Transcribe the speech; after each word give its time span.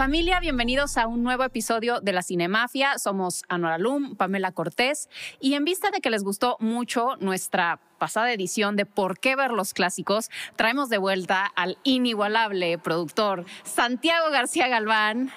Familia, 0.00 0.40
bienvenidos 0.40 0.96
a 0.96 1.06
un 1.06 1.22
nuevo 1.22 1.44
episodio 1.44 2.00
de 2.00 2.14
la 2.14 2.22
Cinemafia. 2.22 2.98
Somos 2.98 3.42
Anuara 3.50 3.76
Lum, 3.76 4.16
Pamela 4.16 4.50
Cortés 4.50 5.10
y 5.40 5.52
en 5.52 5.66
vista 5.66 5.90
de 5.90 6.00
que 6.00 6.08
les 6.08 6.24
gustó 6.24 6.56
mucho 6.58 7.16
nuestra 7.20 7.78
pasada 7.98 8.32
edición 8.32 8.76
de 8.76 8.86
Por 8.86 9.18
qué 9.18 9.36
ver 9.36 9.50
los 9.50 9.74
clásicos, 9.74 10.30
traemos 10.56 10.88
de 10.88 10.96
vuelta 10.96 11.44
al 11.44 11.76
inigualable 11.82 12.78
productor 12.78 13.44
Santiago 13.62 14.30
García 14.30 14.68
Galván 14.68 15.30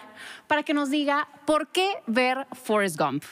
para 0.48 0.64
que 0.64 0.74
nos 0.74 0.90
diga 0.90 1.28
por 1.46 1.68
qué 1.68 1.98
ver 2.08 2.48
Forrest 2.54 2.98
Gump. 2.98 3.26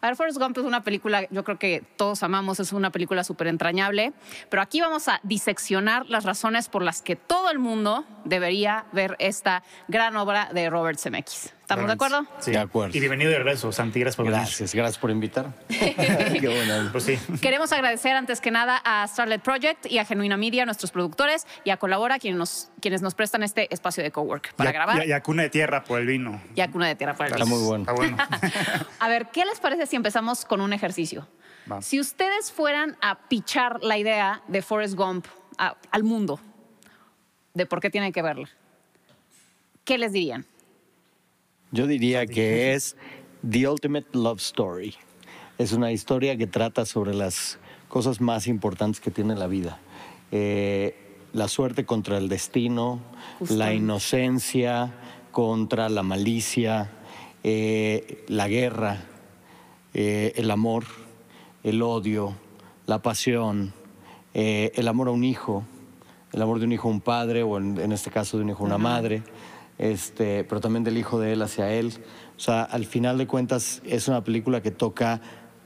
A 0.00 0.06
ver, 0.06 0.16
Forrest 0.16 0.38
Gump 0.38 0.58
es 0.58 0.64
una 0.64 0.82
película, 0.82 1.26
yo 1.30 1.44
creo 1.44 1.58
que 1.58 1.84
todos 1.96 2.22
amamos, 2.22 2.60
es 2.60 2.72
una 2.72 2.90
película 2.90 3.24
súper 3.24 3.46
entrañable, 3.46 4.12
pero 4.50 4.62
aquí 4.62 4.80
vamos 4.80 5.08
a 5.08 5.20
diseccionar 5.22 6.06
las 6.08 6.24
razones 6.24 6.68
por 6.68 6.82
las 6.82 7.02
que 7.02 7.16
todo 7.16 7.50
el 7.50 7.58
mundo 7.58 8.04
debería 8.24 8.86
ver 8.92 9.16
esta 9.18 9.62
gran 9.88 10.16
obra 10.16 10.50
de 10.52 10.70
Robert 10.70 10.98
Zemeckis. 10.98 11.54
¿Estamos 11.62 11.86
de 11.86 11.92
acuerdo? 11.92 12.26
Sí. 12.40 12.50
De 12.50 12.58
acuerdo. 12.58 12.94
Y 12.94 13.00
bienvenido 13.00 13.30
de 13.30 13.38
regreso, 13.38 13.72
Santi, 13.72 13.98
gracias 14.00 14.16
por 14.16 14.26
venir. 14.26 14.40
Gracias, 14.40 14.74
gracias 14.74 14.98
por 14.98 15.10
invitar. 15.10 15.52
Qué 15.68 16.48
bueno. 16.54 16.90
Pues 16.92 17.04
sí. 17.04 17.18
Queremos 17.40 17.72
agradecer 17.72 18.14
antes 18.14 18.40
que 18.42 18.50
nada 18.50 18.82
a 18.84 19.06
Starlet 19.08 19.40
Project 19.40 19.86
y 19.86 19.98
a 19.98 20.04
Genuina 20.04 20.36
Media, 20.36 20.66
nuestros 20.66 20.90
productores, 20.90 21.46
y 21.64 21.70
a 21.70 21.78
Colabora, 21.78 22.18
quienes 22.18 22.36
nos, 22.38 22.70
quienes 22.80 23.00
nos 23.00 23.14
prestan 23.14 23.42
este 23.42 23.72
espacio 23.72 24.02
de 24.02 24.10
cowork 24.10 24.52
para 24.54 24.70
grabar. 24.72 24.98
Ya, 24.98 25.04
ya 25.06 25.22
cuna 25.22 25.44
de 25.44 25.50
tierra 25.50 25.82
por 25.84 26.00
el 26.00 26.06
vino. 26.06 26.42
Y 26.54 26.60
a 26.60 26.70
Cuna 26.70 26.88
de 26.88 26.94
Tierra 26.96 27.14
para 27.14 27.28
el 27.28 27.34
Está 27.34 27.46
muy 27.46 27.62
bueno. 27.64 27.82
Está 27.84 27.92
bueno. 27.94 28.16
A 28.98 29.08
ver, 29.08 29.28
¿qué 29.32 29.44
les 29.46 29.58
parece 29.60 29.86
si 29.86 29.96
empezamos 29.96 30.44
con 30.44 30.60
un 30.60 30.72
ejercicio? 30.74 31.26
Va. 31.70 31.80
Si 31.80 31.98
ustedes 32.00 32.50
fueran 32.52 32.98
a 33.00 33.18
pichar 33.28 33.82
la 33.82 33.96
idea 33.96 34.42
de 34.48 34.60
Forrest 34.62 34.94
Gump 34.94 35.26
a- 35.58 35.76
al 35.90 36.02
mundo, 36.02 36.38
de 37.54 37.64
por 37.66 37.80
qué 37.80 37.88
tienen 37.88 38.12
que 38.12 38.20
verla, 38.20 38.48
¿qué 39.84 39.96
les 39.96 40.12
dirían? 40.12 40.44
Yo 41.72 41.86
diría 41.86 42.26
que 42.26 42.74
es 42.74 42.96
The 43.48 43.66
Ultimate 43.66 44.06
Love 44.12 44.40
Story. 44.40 44.94
Es 45.56 45.72
una 45.72 45.90
historia 45.90 46.36
que 46.36 46.46
trata 46.46 46.84
sobre 46.84 47.14
las 47.14 47.58
cosas 47.88 48.20
más 48.20 48.46
importantes 48.46 49.00
que 49.00 49.10
tiene 49.10 49.34
la 49.34 49.46
vida. 49.46 49.80
Eh, 50.32 50.94
la 51.32 51.48
suerte 51.48 51.86
contra 51.86 52.18
el 52.18 52.28
destino, 52.28 53.00
Justo. 53.38 53.56
la 53.56 53.72
inocencia 53.72 54.92
contra 55.30 55.88
la 55.88 56.02
malicia, 56.02 56.90
eh, 57.42 58.22
la 58.28 58.48
guerra, 58.48 59.06
eh, 59.94 60.34
el 60.36 60.50
amor, 60.50 60.84
el 61.62 61.80
odio, 61.80 62.34
la 62.84 63.00
pasión, 63.00 63.72
el 64.34 64.88
amor 64.88 65.08
a 65.08 65.10
un 65.10 65.24
hijo, 65.24 65.64
el 66.34 66.42
amor 66.42 66.58
de 66.58 66.66
un 66.66 66.72
hijo 66.72 66.88
a 66.88 66.90
un 66.90 67.00
padre, 67.00 67.42
o 67.42 67.56
en, 67.56 67.80
en 67.80 67.92
este 67.92 68.10
caso 68.10 68.36
de 68.36 68.44
un 68.44 68.50
hijo 68.50 68.62
a 68.62 68.66
una 68.66 68.78
madre, 68.78 69.22
este, 69.78 70.44
pero 70.44 70.60
también 70.60 70.84
del 70.84 70.98
hijo 70.98 71.18
de 71.20 71.32
él 71.32 71.42
hacia 71.42 71.72
él. 71.72 71.92
O 72.36 72.40
sea, 72.40 72.62
al 72.62 72.86
final 72.86 73.18
de 73.18 73.26
cuentas 73.26 73.82
es 73.84 74.08
una 74.08 74.24
película 74.24 74.62
que 74.62 74.70
toca 74.70 75.20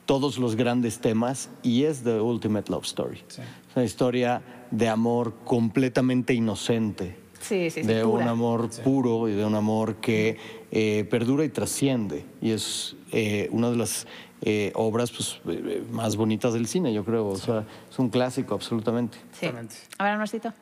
todos 0.04 0.38
los 0.38 0.56
grandes 0.56 1.00
temas 1.00 1.50
y 1.62 1.84
es 1.84 2.02
The 2.04 2.20
Ultimate 2.20 2.70
Love 2.70 2.84
Story. 2.84 3.22
Es 3.28 3.40
una 3.76 3.84
historia 3.84 4.42
de 4.70 4.88
amor 4.88 5.34
completamente 5.44 6.34
inocente 6.34 7.16
Sí, 7.40 7.70
sí, 7.70 7.82
sí. 7.82 7.86
de 7.86 8.02
pura. 8.02 8.24
un 8.24 8.28
amor 8.28 8.70
puro 8.82 9.28
y 9.28 9.32
de 9.32 9.44
un 9.44 9.54
amor 9.54 9.96
que 9.96 10.36
eh, 10.70 11.06
perdura 11.10 11.44
y 11.44 11.48
trasciende. 11.48 12.24
Y 12.40 12.50
es 12.50 12.96
eh, 13.12 13.48
una 13.52 13.70
de 13.70 13.76
las 13.76 14.06
eh, 14.42 14.72
obras 14.74 15.10
pues, 15.12 15.40
eh, 15.46 15.84
más 15.90 16.16
bonitas 16.16 16.52
del 16.54 16.66
cine, 16.66 16.92
yo 16.92 17.04
creo. 17.04 17.28
O 17.28 17.36
sea, 17.36 17.64
es 17.90 17.98
un 17.98 18.08
clásico, 18.10 18.54
absolutamente. 18.54 19.18
Sí. 19.32 19.46
Totalmente. 19.46 19.76
A 19.98 20.04
ver, 20.04 20.12
Amarcito. 20.14 20.52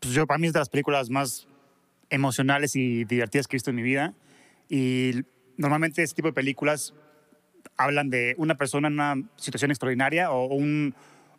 Pues 0.00 0.14
yo, 0.14 0.26
para 0.26 0.38
mí 0.38 0.46
es 0.46 0.52
de 0.52 0.60
las 0.60 0.68
películas 0.68 1.10
más 1.10 1.46
emocionales 2.10 2.76
y 2.76 3.04
divertidas 3.04 3.46
que 3.46 3.56
he 3.56 3.58
visto 3.58 3.70
en 3.70 3.76
mi 3.76 3.82
vida. 3.82 4.14
Y 4.68 5.12
normalmente 5.56 6.02
este 6.02 6.16
tipo 6.16 6.28
de 6.28 6.34
películas 6.34 6.94
hablan 7.76 8.10
de 8.10 8.34
una 8.38 8.56
persona 8.56 8.88
en 8.88 8.94
una 8.94 9.16
situación 9.36 9.70
extraordinaria 9.70 10.30
o, 10.30 10.46
un, 10.46 10.94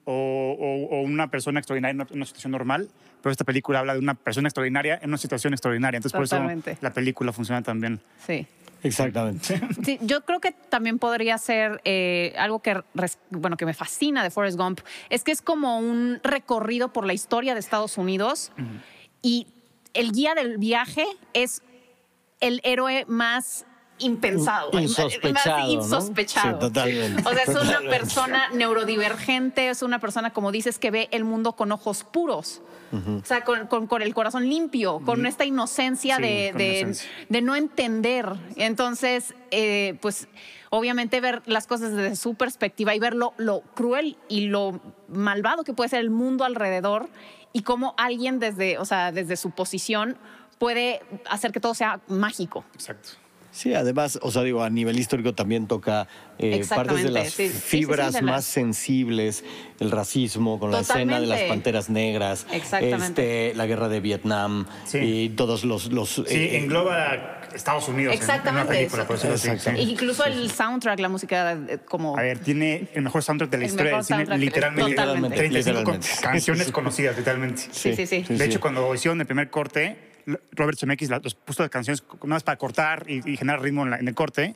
o, 0.06 0.14
o- 0.60 0.96
o 0.98 1.02
una 1.02 1.30
persona 1.30 1.60
extraordinaria 1.60 1.92
en 1.92 2.02
una, 2.02 2.08
una 2.12 2.26
situación 2.26 2.52
normal. 2.52 2.90
Pero 3.22 3.32
esta 3.32 3.44
película 3.44 3.80
habla 3.80 3.94
de 3.94 4.00
una 4.00 4.14
persona 4.14 4.48
extraordinaria 4.48 4.98
en 5.02 5.10
una 5.10 5.18
situación 5.18 5.54
extraordinaria. 5.54 5.98
Entonces, 5.98 6.18
Totalmente. 6.18 6.72
por 6.72 6.74
eso 6.74 6.80
la 6.84 6.94
película 6.94 7.34
funciona 7.34 7.62
tan 7.62 7.82
bien. 7.82 8.00
Sí. 8.26 8.48
Exactamente. 8.82 9.60
Sí, 9.84 10.00
yo 10.02 10.22
creo 10.24 10.40
que 10.40 10.54
también 10.54 11.00
podría 11.00 11.38
ser 11.38 11.82
eh, 11.84 12.34
algo 12.38 12.60
que, 12.62 12.82
res- 12.96 13.20
bueno, 13.30 13.58
que 13.58 13.66
me 13.66 13.74
fascina 13.74 14.24
de 14.24 14.30
Forrest 14.30 14.58
Gump, 14.58 14.80
es 15.10 15.26
que 15.26 15.34
es 15.34 15.42
como 15.42 15.80
un 15.80 16.22
recorrido 16.24 16.94
por 16.94 17.06
la 17.06 17.12
historia 17.14 17.54
de 17.54 17.60
Estados 17.60 17.98
Unidos 17.98 18.54
y 19.22 19.48
el 19.94 20.12
guía 20.12 20.36
del 20.36 20.58
viaje 20.58 21.06
es 21.34 21.62
el 22.40 22.62
héroe 22.64 23.06
más 23.08 23.66
impensado, 24.02 24.70
insospechado, 24.80 25.58
más 25.58 25.68
¿no? 25.68 25.74
insospechado. 25.74 26.54
Sí, 26.54 26.60
totalmente. 26.68 27.24
O 27.30 27.34
sea, 27.34 27.44
es 27.44 27.50
una 27.50 27.80
persona 27.90 28.50
neurodivergente, 28.54 29.70
es 29.70 29.82
una 29.82 30.00
persona, 30.00 30.32
como 30.32 30.52
dices, 30.54 30.80
que 30.80 30.90
ve 30.90 31.10
el 31.12 31.26
mundo 31.26 31.54
con 31.54 31.72
ojos 31.72 32.04
puros. 32.06 32.62
O 32.92 33.24
sea, 33.24 33.44
con, 33.44 33.68
con- 33.68 33.86
con 33.86 34.02
el 34.02 34.16
corazón 34.16 34.50
limpio, 34.50 35.00
con 35.06 35.28
esta 35.28 35.46
inocencia 35.46 36.16
Sí, 36.16 36.24
de, 36.24 36.48
con 36.52 36.58
de- 36.58 36.80
inocencia. 36.80 37.10
de 37.30 37.42
no 37.44 37.56
entender. 37.56 38.26
Entonces, 38.56 39.36
eh, 39.52 39.96
pues 40.02 40.28
obviamente 40.72 41.22
ver 41.22 41.44
las 41.46 41.68
cosas 41.68 41.92
desde 41.96 42.16
su 42.16 42.34
perspectiva 42.34 42.96
y 42.96 43.00
ver 43.00 43.14
lo, 43.14 43.34
lo 43.38 43.62
cruel 43.76 44.18
y 44.28 44.48
lo 44.48 44.80
malvado 45.08 45.64
que 45.64 45.74
puede 45.74 45.90
ser 45.90 46.00
el 46.00 46.10
mundo 46.10 46.46
alrededor 46.46 47.10
y 47.54 47.62
cómo 47.64 47.94
alguien 47.98 48.40
desde, 48.40 48.78
o 48.78 48.86
sea, 48.86 49.12
desde 49.12 49.36
su 49.38 49.52
posición 49.52 50.18
puede 50.58 51.02
hacer 51.30 51.52
que 51.52 51.60
todo 51.60 51.74
sea 51.74 52.00
mágico. 52.08 52.64
Exacto. 52.74 53.10
Sí, 53.52 53.74
además, 53.74 54.20
o 54.22 54.30
sea, 54.32 54.44
digo, 54.44 54.62
a 54.64 54.70
nivel 54.70 55.00
histórico 55.00 55.34
también 55.34 55.66
toca 55.68 56.08
eh, 56.38 56.64
partes 56.70 57.04
de 57.04 57.10
las 57.10 57.30
sí, 57.32 57.48
sí, 57.48 57.54
sí, 57.54 57.60
fibras 57.60 58.08
sí, 58.10 58.14
de 58.20 58.22
las- 58.22 58.32
más 58.36 58.46
sensibles, 58.46 59.44
el 59.80 59.92
racismo, 59.92 60.60
con 60.60 60.72
la 60.72 60.82
escena 60.82 61.20
de 61.20 61.28
las 61.28 61.42
panteras 61.44 61.90
negras, 61.90 62.46
Exactamente. 62.52 63.50
este, 63.50 63.58
la 63.58 63.66
guerra 63.66 63.90
de 63.90 64.00
Vietnam 64.00 64.66
Sí. 64.86 64.98
y 65.00 65.30
todos 65.30 65.64
los... 65.64 65.92
los 65.92 66.10
Sí, 66.10 66.24
eh, 66.28 66.58
engloba 66.58 66.96
a 67.12 67.40
Estados 67.56 67.88
Unidos 67.88 68.14
en- 68.14 68.20
en, 68.20 68.24
una 68.26 68.34
Exactamente. 68.36 68.74
película, 68.74 69.08
por 69.08 69.16
decirlo 69.16 69.36
así. 69.36 69.44
sí. 69.48 69.50
Exactamente. 69.52 69.92
Incluso 69.92 70.26
el 70.26 70.52
soundtrack, 70.52 71.00
la 71.00 71.10
música 71.10 71.54
eh, 71.54 71.80
como... 71.86 72.18
A 72.18 72.22
ver, 72.22 72.40
tiene 72.40 72.90
el 72.94 73.02
mejor 73.02 73.24
soundtrack 73.24 73.50
de 73.52 73.58
la 73.58 73.64
El 73.66 73.70
historia 73.70 73.96
del 73.96 74.04
cine, 74.04 74.38
literalmente. 74.38 74.96
Totalmente. 74.96 75.38
35 75.38 75.78
Literalmente. 75.80 76.08
canciones 76.22 76.72
conocidas, 76.72 77.18
literalmente. 77.18 77.62
Sí, 77.72 77.96
sí, 77.96 78.06
sí. 78.06 78.24
Sí, 78.28 78.34
de 78.34 78.38
sí. 78.38 78.44
hecho, 78.44 78.60
cuando 78.60 78.94
hicieron 78.94 79.20
el 79.22 79.26
primer 79.28 79.50
corte, 79.50 79.98
Robert 80.52 80.78
Zemeckis 80.78 81.10
los 81.10 81.34
puso 81.34 81.64
las 81.64 81.72
canciones 81.72 82.04
nada 82.14 82.28
más 82.28 82.44
para 82.44 82.58
cortar 82.58 83.06
y, 83.08 83.28
y 83.32 83.36
generar 83.38 83.62
ritmo 83.62 83.84
en, 83.84 83.90
la- 83.92 83.98
en 83.98 84.08
el 84.08 84.14
corte. 84.14 84.56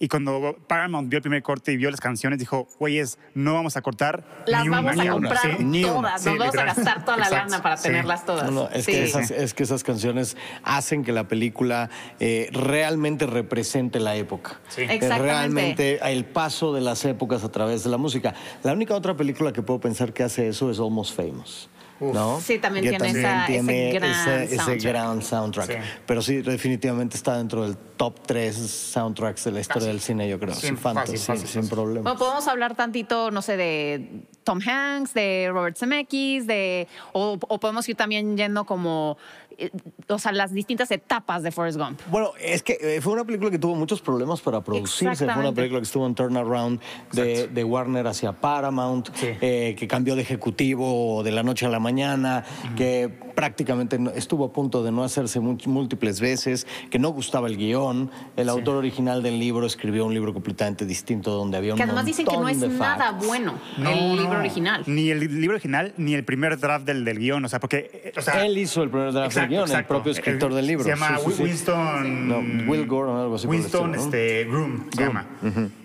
Y 0.00 0.06
cuando 0.08 0.56
Paramount 0.68 1.08
vio 1.08 1.16
el 1.18 1.22
primer 1.22 1.42
corte 1.42 1.72
y 1.72 1.76
vio 1.76 1.90
las 1.90 2.00
canciones, 2.00 2.38
dijo, 2.38 2.68
güeyes, 2.78 3.18
no 3.34 3.54
vamos 3.54 3.76
a 3.76 3.82
cortar 3.82 4.24
las 4.46 4.62
ni 4.62 4.68
vamos 4.68 4.92
una, 4.94 5.02
a 5.02 5.04
ni 5.04 5.10
una". 5.10 5.28
comprar 5.28 5.56
Sí. 5.58 5.64
Ni 5.64 5.84
una. 5.84 5.92
todas, 5.94 6.22
Sí, 6.22 6.28
nos 6.28 6.38
vamos 6.38 6.56
a 6.56 6.64
gastar 6.64 7.04
toda 7.04 7.16
la 7.16 7.24
Exacto. 7.24 7.50
lana 7.50 7.62
para 7.62 7.76
Sí. 7.76 7.82
tenerlas 7.84 8.24
todas. 8.24 8.44
No, 8.44 8.50
no, 8.62 8.68
es, 8.70 8.84
Sí. 8.84 8.92
que 8.92 9.04
esas, 9.04 9.30
es 9.32 9.54
que 9.54 9.62
esas 9.64 9.82
canciones 9.82 10.36
hacen 10.62 11.02
que 11.04 11.12
la 11.12 11.26
película 11.26 11.90
eh, 12.20 12.48
realmente 12.52 13.26
represente 13.26 13.98
la 14.00 14.14
época. 14.16 14.60
Sí. 14.68 14.82
Eh, 14.82 14.88
Exactamente. 14.94 15.22
Realmente 15.32 16.00
el 16.12 16.24
paso 16.24 16.72
de 16.72 16.80
las 16.80 17.04
épocas 17.04 17.42
a 17.42 17.50
través 17.50 17.82
de 17.82 17.90
la 17.90 17.96
música. 17.96 18.34
La 18.62 18.72
única 18.72 18.94
otra 18.94 19.16
película 19.16 19.52
que 19.52 19.62
puedo 19.62 19.80
pensar 19.80 20.12
que 20.12 20.22
hace 20.22 20.48
eso 20.48 20.70
es 20.70 20.78
Almost 20.78 21.16
Famous. 21.16 21.68
Uf. 22.00 22.14
¿no? 22.14 22.40
Sí, 22.40 22.58
también 22.58 22.84
Que 22.84 22.90
tiene 22.90 23.08
esa- 23.08 23.46
ese 23.48 23.92
gran 23.92 24.10
ese- 24.10 24.44
ese 24.44 24.56
soundtrack. 24.56 24.82
gran 24.82 25.22
soundtrack. 25.22 25.70
Sí. 25.70 25.88
Pero 26.06 26.22
sí, 26.22 26.42
definitivamente 26.42 27.16
está 27.16 27.36
dentro 27.38 27.62
del 27.64 27.76
top 27.76 28.20
3 28.26 28.54
soundtracks 28.56 29.44
de 29.44 29.52
la 29.52 29.60
historia 29.60 29.80
Fácil. 29.80 29.92
del 29.92 30.00
cine, 30.00 30.28
yo 30.28 30.38
creo. 30.38 30.54
Sin 30.54 30.78
fantasy, 30.78 31.12
fácil, 31.12 31.26
fácil, 31.26 31.48
sin 31.48 31.62
fácil. 31.62 31.74
problema. 31.76 32.02
Bueno, 32.02 32.18
podemos 32.18 32.46
hablar 32.46 32.74
tantito, 32.76 33.30
no 33.32 33.42
sé, 33.42 33.56
de 33.56 34.22
Tom 34.44 34.60
Hanks, 34.64 35.12
de 35.14 35.48
Robert 35.52 35.76
Zemeckis, 35.76 36.46
de 36.46 36.86
o, 37.12 37.36
o 37.48 37.58
podemos 37.60 37.88
ir 37.88 37.96
también 37.96 38.36
yendo 38.36 38.64
como, 38.64 39.18
eh, 39.58 39.70
o 40.08 40.18
sea, 40.18 40.32
las 40.32 40.52
distintas 40.52 40.90
etapas 40.90 41.42
de 41.42 41.50
Forrest 41.50 41.78
Gump. 41.78 42.00
Bueno, 42.10 42.30
es 42.40 42.62
que 42.62 42.78
eh, 42.80 43.00
fue 43.00 43.12
una 43.12 43.24
película 43.24 43.50
que 43.50 43.58
tuvo 43.58 43.74
muchos 43.74 44.00
problemas 44.00 44.40
para 44.40 44.60
producirse. 44.62 45.26
Fue 45.26 45.38
una 45.42 45.52
película 45.52 45.80
que 45.80 45.84
estuvo 45.84 46.06
en 46.06 46.14
turnaround 46.14 46.80
de, 47.12 47.48
de 47.48 47.64
Warner 47.64 48.06
hacia 48.06 48.32
Paramount, 48.32 49.08
Sí. 49.14 49.28
eh, 49.40 49.74
que 49.78 49.88
cambió 49.88 50.14
de 50.16 50.22
ejecutivo 50.22 51.22
de 51.22 51.32
la 51.32 51.42
noche 51.42 51.66
a 51.66 51.68
la 51.68 51.80
mañana, 51.80 52.44
que 52.76 53.10
prácticamente 53.42 54.00
no- 54.00 54.10
estuvo 54.10 54.44
a 54.46 54.52
punto 54.52 54.82
de 54.82 54.90
no 54.90 55.04
hacerse 55.04 55.38
múltiples 55.38 56.18
veces, 56.20 56.66
que 56.90 56.98
no 56.98 57.10
gustaba 57.10 57.46
el 57.46 57.56
guion. 57.56 58.10
El 58.36 58.48
autor 58.48 58.74
original 58.74 59.22
del 59.22 59.38
libro 59.38 59.64
escribió 59.64 60.04
un 60.06 60.12
libro 60.12 60.34
completamente 60.34 60.84
distinto 60.84 61.30
donde 61.30 61.56
había 61.56 61.72
un 61.74 61.76
Que 61.76 61.84
además 61.84 62.04
dicen 62.04 62.26
que 62.26 62.36
no 62.36 62.48
es 62.48 62.58
nada 62.58 63.12
facts. 63.12 63.24
bueno 63.28 63.54
No, 63.76 63.90
el 63.90 64.16
libro 64.16 64.32
no. 64.32 64.38
original. 64.40 64.82
Ni 64.86 65.10
el 65.10 65.20
libro 65.20 65.54
original, 65.54 65.92
ni 65.96 66.14
el 66.14 66.24
primer 66.24 66.58
draft 66.58 66.84
del, 66.84 67.04
del 67.04 67.18
guion. 67.20 67.44
O 67.44 67.48
sea, 67.48 67.60
porque. 67.60 67.90
eh, 67.92 68.12
O 68.16 68.22
sea, 68.22 68.44
Él 68.44 68.58
hizo 68.58 68.82
el 68.82 68.90
primer 68.90 69.12
draft 69.12 69.34
del 69.36 69.44
Exacto, 69.44 69.66
guion, 69.66 69.78
el 69.78 69.84
propio 69.86 70.10
escritor 70.10 70.50
El- 70.50 70.56
del 70.56 70.66
libro. 70.66 70.82
Se 70.82 70.90
llama 70.90 71.16
Sí, 71.18 71.24
sí, 71.28 71.32
sí. 71.36 71.42
Winston. 71.44 72.28
No, 72.28 72.70
Will 72.72 72.86
Gordon, 72.88 73.18
algo 73.20 73.36
así 73.36 73.46
Winston 73.46 73.94
este, 73.94 74.46
Groom 74.46 74.90
se 74.90 74.96
Groom. 74.96 75.14
llama. 75.14 75.26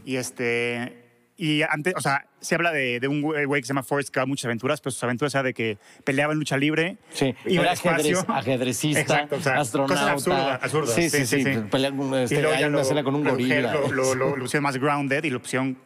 Y 0.06 0.16
este. 0.16 1.03
Y 1.44 1.62
antes, 1.62 1.94
o 1.98 2.00
sea, 2.00 2.26
se 2.40 2.56
habla 2.56 2.72
de, 2.72 3.02
de 3.02 3.08
un 3.10 3.22
güey 3.22 3.62
que 3.62 3.66
se 3.68 3.74
llama 3.74 3.84
Forrest 3.84 4.14
que 4.14 4.20
va 4.22 4.24
a 4.24 4.26
muchas 4.26 4.46
aventuras, 4.46 4.80
pero 4.80 4.92
sus 4.92 5.04
aventuras 5.04 5.34
era 5.36 5.44
de 5.44 5.54
que 5.54 5.78
peleaba 6.06 6.32
en 6.32 6.40
lucha 6.40 6.56
libre. 6.56 6.96
Sí, 7.12 7.36
iba 7.48 7.64
era 7.64 7.74
ajedrez- 7.74 8.24
ajedrecista, 8.30 9.02
Exacto, 9.02 9.36
o 9.36 9.42
sea, 9.42 9.60
astronauta. 9.60 9.94
Cosas 9.94 10.10
absurdas, 10.12 10.60
absurdas. 10.64 10.96
Sí, 10.96 11.10
sí, 11.10 11.26
sí. 11.26 11.44
Pelea 11.70 11.92
con- 11.92 12.14
este, 12.16 12.36
Y 12.36 12.38
luego 12.40 12.54
hay 12.56 12.62
ya 12.62 12.68
una 12.68 12.78
lo- 12.78 12.82
escena 12.82 13.04
con 13.04 13.16
un 13.16 13.24
gorila. 13.26 13.74
Lo, 13.74 13.92
lo, 13.92 14.16
lo- 14.16 14.36
lo 14.38 14.44
pusieron 14.44 14.64
más 14.64 14.78
grounded 14.78 15.22
y 15.26 15.30
lo 15.32 15.42
pusieron, 15.42 15.78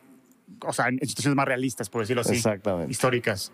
o 0.62 0.74
sea, 0.74 0.90
en 0.90 1.00
situaciones 1.00 1.36
más 1.36 1.48
realistas, 1.48 1.90
por 1.90 2.02
decirlo 2.02 2.22
así. 2.22 2.36
Exactamente. 2.36 2.92
Históricas. 2.92 3.52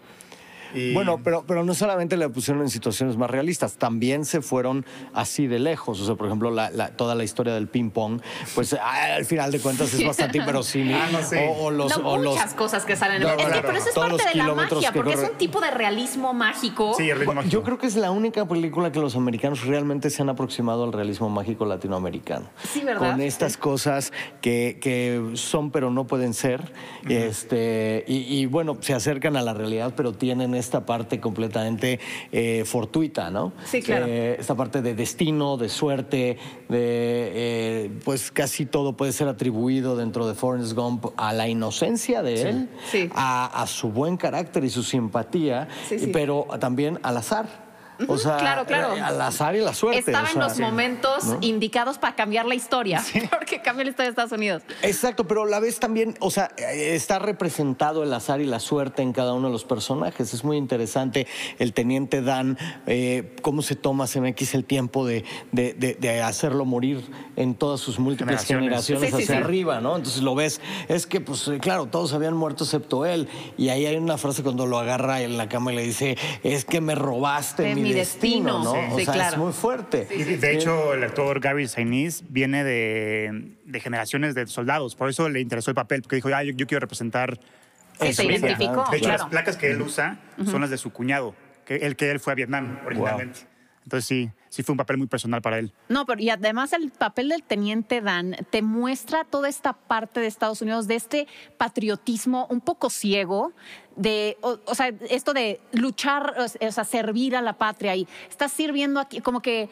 Y- 0.74 0.94
Bueno, 0.94 1.20
pero, 1.24 1.44
pero 1.48 1.64
no 1.64 1.74
solamente 1.74 2.18
la 2.18 2.30
pusieron 2.30 2.64
en 2.64 2.70
situaciones 2.70 3.18
más 3.18 3.30
realistas, 3.30 3.78
también 3.78 4.26
se 4.26 4.42
fueron 4.42 4.86
así 5.14 5.48
de 5.48 5.60
lejos. 5.60 6.00
O 6.02 6.06
sea, 6.06 6.16
por 6.16 6.28
ejemplo, 6.28 6.52
la- 6.52 6.70
la- 6.72 6.90
toda 6.96 7.16
la 7.16 7.24
historia 7.24 7.54
del 7.54 7.68
ping-pong, 7.68 8.22
pues 8.56 8.74
al 8.74 9.26
final 9.26 9.52
de 9.52 9.60
cuentas 9.60 9.94
es 9.94 10.06
bastante 10.06 10.38
inverosímil. 10.40 10.94
Ah, 11.04 11.10
no 11.12 11.22
sé. 11.24 11.48
O, 11.50 11.66
o 11.66 11.72
los, 11.72 11.98
no, 11.98 12.08
o 12.10 12.18
los- 12.18 12.34
muchas 12.36 12.54
cosas 12.54 12.86
que 12.86 12.96
salen. 12.96 13.22
No, 13.22 13.30
es 13.30 13.36
que, 13.36 13.44
claro, 13.46 13.62
pero 13.66 13.78
eso 13.78 13.88
es 13.90 13.94
todos 13.94 14.10
los 14.12 14.22
parte 14.22 14.38
de 14.38 14.44
la 14.44 14.54
magia, 14.54 14.92
que 14.92 14.96
porque 14.98 15.14
es 15.14 15.20
corre- 15.20 15.32
un 15.32 15.38
tipo 15.38 15.60
de 15.62 15.72
realismo 15.72 16.34
mágico. 16.34 16.94
Sí, 16.98 17.10
el 17.10 17.20
ritmo 17.20 17.34
mágico. 17.34 17.52
Yo 17.52 17.64
creo 17.64 17.78
que 17.78 17.88
es 17.88 17.96
la 17.96 18.12
única 18.12 18.48
película 18.48 18.92
que 18.92 19.00
los 19.00 19.16
americanos 19.16 19.66
realmente 19.66 20.10
se 20.10 20.22
han 20.22 20.30
aproximado 20.30 20.84
al 20.84 20.94
realismo 20.94 21.30
mágico 21.30 21.66
latinoamericano. 21.66 22.46
Sí, 22.72 22.82
¿verdad? 22.84 23.12
Con 23.12 23.22
estas 23.22 23.58
cosas 23.58 24.14
que, 24.42 24.78
que 24.82 25.32
son 25.36 25.72
pero 25.72 25.90
no 25.92 26.06
pueden 26.08 26.34
ser. 26.34 26.72
este, 27.08 28.04
y, 28.08 28.40
y, 28.40 28.46
bueno, 28.46 28.78
se 28.82 28.94
acercan 28.94 29.36
a 29.38 29.42
la 29.42 29.54
realidad, 29.54 29.94
pero 29.96 30.14
tienen 30.14 30.54
esta 30.64 30.86
parte 30.86 31.20
completamente 31.20 32.00
eh, 32.32 32.64
fortuita, 32.66 33.30
¿no? 33.30 33.54
Sí, 33.66 33.82
claro. 33.82 34.06
Eh, 34.08 34.38
esta 34.40 34.56
parte 34.56 34.82
de 34.82 34.96
destino, 34.96 35.58
de 35.58 35.70
suerte, 35.70 36.38
de 36.70 37.32
eh, 37.36 37.92
pues 38.04 38.32
casi 38.32 38.66
todo 38.66 38.96
puede 38.98 39.12
ser 39.12 39.28
atribuido 39.28 39.96
dentro 39.96 40.28
de 40.28 40.34
Forrest 40.34 40.74
Gump 40.74 41.08
a 41.18 41.34
la 41.34 41.48
inocencia 41.48 42.24
de 42.24 42.42
él, 42.50 42.70
Sí. 42.92 43.10
A, 43.14 43.62
a 43.62 43.68
su 43.68 43.90
buen 43.90 44.18
carácter 44.18 44.64
y 44.64 44.70
su 44.70 44.84
simpatía, 44.84 45.68
sí. 45.88 46.10
pero 46.12 46.48
también 46.60 47.00
al 47.04 47.18
azar. 47.18 47.63
O 48.08 48.18
sea, 48.18 48.38
claro, 48.38 48.66
claro. 48.66 48.96
eh, 48.96 49.02
al 49.02 49.22
azar 49.22 49.56
y 49.56 49.62
la 49.62 49.74
suerte. 49.74 50.00
Estaba 50.00 50.28
o 50.30 50.34
en 50.34 50.40
los 50.40 50.60
momentos 50.60 51.26
¿no? 51.26 51.38
indicados 51.42 51.98
para 51.98 52.16
cambiar 52.16 52.46
la 52.46 52.56
historia, 52.56 53.04
porque 53.32 53.62
cambia 53.62 53.84
la 53.86 53.92
historia 53.92 54.06
de 54.08 54.10
Estados 54.12 54.32
Unidos. 54.32 54.64
Exacto, 54.82 55.28
pero 55.28 55.44
a 55.44 55.46
la 55.48 55.60
vez 55.60 55.80
también, 55.80 56.16
o 56.20 56.32
sea, 56.32 56.52
eh, 56.58 56.96
está 56.96 57.20
representado 57.20 58.04
el 58.04 58.14
azar 58.14 58.42
y 58.42 58.46
la 58.46 58.60
suerte 58.60 59.02
en 59.02 59.14
cada 59.14 59.34
uno 59.34 59.48
de 59.48 59.54
los 59.54 59.66
personajes. 59.66 60.34
Es 60.34 60.44
muy 60.44 60.58
interesante 60.58 61.28
el 61.60 61.74
teniente 61.74 62.22
Dan, 62.22 62.58
eh, 62.88 63.36
cómo 63.42 63.62
se 63.62 63.76
toma 63.76 64.08
CMX 64.08 64.54
el 64.56 64.66
tiempo 64.66 65.06
de, 65.06 65.24
de- 65.52 65.74
de- 65.74 65.96
de 65.96 66.22
hacerlo 66.22 66.66
morir 66.66 67.04
en 67.36 67.56
todas 67.56 67.80
sus 67.80 68.00
múltiples 68.00 68.44
Generaciones. 68.46 68.64
generaciones, 68.66 69.10
Sí, 69.12 69.16
sí, 69.18 69.24
hacia 69.24 69.36
sí. 69.38 69.44
arriba, 69.44 69.82
¿no? 69.82 69.96
Entonces 69.98 70.22
lo 70.22 70.36
ves, 70.36 70.62
es 70.88 71.06
que, 71.08 71.22
pues 71.22 71.50
claro, 71.62 71.86
todos 71.88 72.14
habían 72.14 72.36
muerto 72.36 72.64
excepto 72.64 73.06
él. 73.06 73.28
Y 73.58 73.70
ahí 73.70 73.86
hay 73.86 73.96
una 73.98 74.18
frase 74.18 74.44
cuando 74.44 74.66
lo 74.66 74.78
agarra 74.80 75.22
en 75.22 75.38
la 75.38 75.50
cama 75.50 75.74
y 75.74 75.76
le 75.76 75.84
dice, 75.84 76.18
es 76.44 76.66
que 76.66 76.82
me 76.82 76.96
robaste 76.96 77.76
mi, 77.76 77.83
mi 77.84 77.94
destino, 77.94 78.60
destino. 78.60 78.64
¿no? 78.64 78.74
Sí, 78.74 78.94
o 78.94 79.00
sí, 79.00 79.06
sea, 79.06 79.14
es 79.14 79.20
claro. 79.20 79.38
muy 79.44 79.54
fuerte. 79.54 80.08
Y 80.16 80.24
de 80.24 80.54
hecho, 80.54 80.94
el 80.94 81.04
actor 81.04 81.40
Gary 81.40 81.68
Sinise 81.68 82.24
viene 82.30 82.64
de, 82.64 83.56
de 83.66 83.80
generaciones 83.80 84.36
de 84.36 84.48
soldados. 84.48 84.96
Por 84.96 85.10
eso 85.10 85.30
le 85.30 85.40
interesó 85.40 85.72
el 85.72 85.76
papel, 85.76 86.02
porque 86.02 86.16
dijo, 86.18 86.30
ah, 86.34 86.44
yo, 86.44 86.54
yo 86.54 86.66
quiero 86.68 86.80
representar. 86.82 87.40
Sí, 88.02 88.14
se 88.14 88.24
vida". 88.28 88.38
identificó, 88.40 88.86
De 88.90 88.98
hecho, 88.98 89.06
claro. 89.06 89.24
las 89.24 89.30
placas 89.30 89.58
que 89.58 89.72
él 89.72 89.82
usa 89.82 90.18
son 90.46 90.62
las 90.62 90.70
de 90.70 90.78
su 90.78 90.92
cuñado, 90.92 91.36
que 91.66 91.76
el 91.78 91.96
que 91.96 92.10
él 92.12 92.20
fue 92.20 92.34
a 92.34 92.36
Vietnam 92.36 92.80
originalmente. 92.86 93.42
Entonces 93.84 94.08
sí, 94.08 94.30
sí 94.54 94.62
fue 94.62 94.74
un 94.74 94.78
papel 94.78 95.00
muy 95.00 95.08
personal 95.08 95.42
para 95.42 95.58
él. 95.58 95.74
No, 95.90 96.06
pero 96.06 96.22
y 96.22 96.30
además 96.30 96.74
el 96.74 96.92
papel 96.92 97.30
del 97.30 97.42
teniente 97.42 98.02
Dan 98.02 98.36
te 98.52 98.62
muestra 98.62 99.24
toda 99.24 99.50
esta 99.50 99.74
parte 99.74 100.20
de 100.20 100.28
Estados 100.28 100.62
Unidos, 100.62 100.86
de 100.86 100.94
este 100.94 101.28
patriotismo 101.58 102.46
un 102.52 102.62
poco 102.62 102.92
ciego, 102.92 103.54
de, 103.96 104.38
o, 104.42 104.76
sea, 104.76 104.94
esto 105.10 105.34
de 105.34 105.60
luchar, 105.72 106.36
o 106.38 106.72
sea, 106.72 106.84
servir 106.84 107.36
a 107.36 107.42
la 107.42 107.54
patria 107.54 107.96
y 107.96 108.08
estás 108.30 108.52
sirviendo 108.52 109.00
aquí, 109.00 109.22
como 109.22 109.42
que 109.42 109.70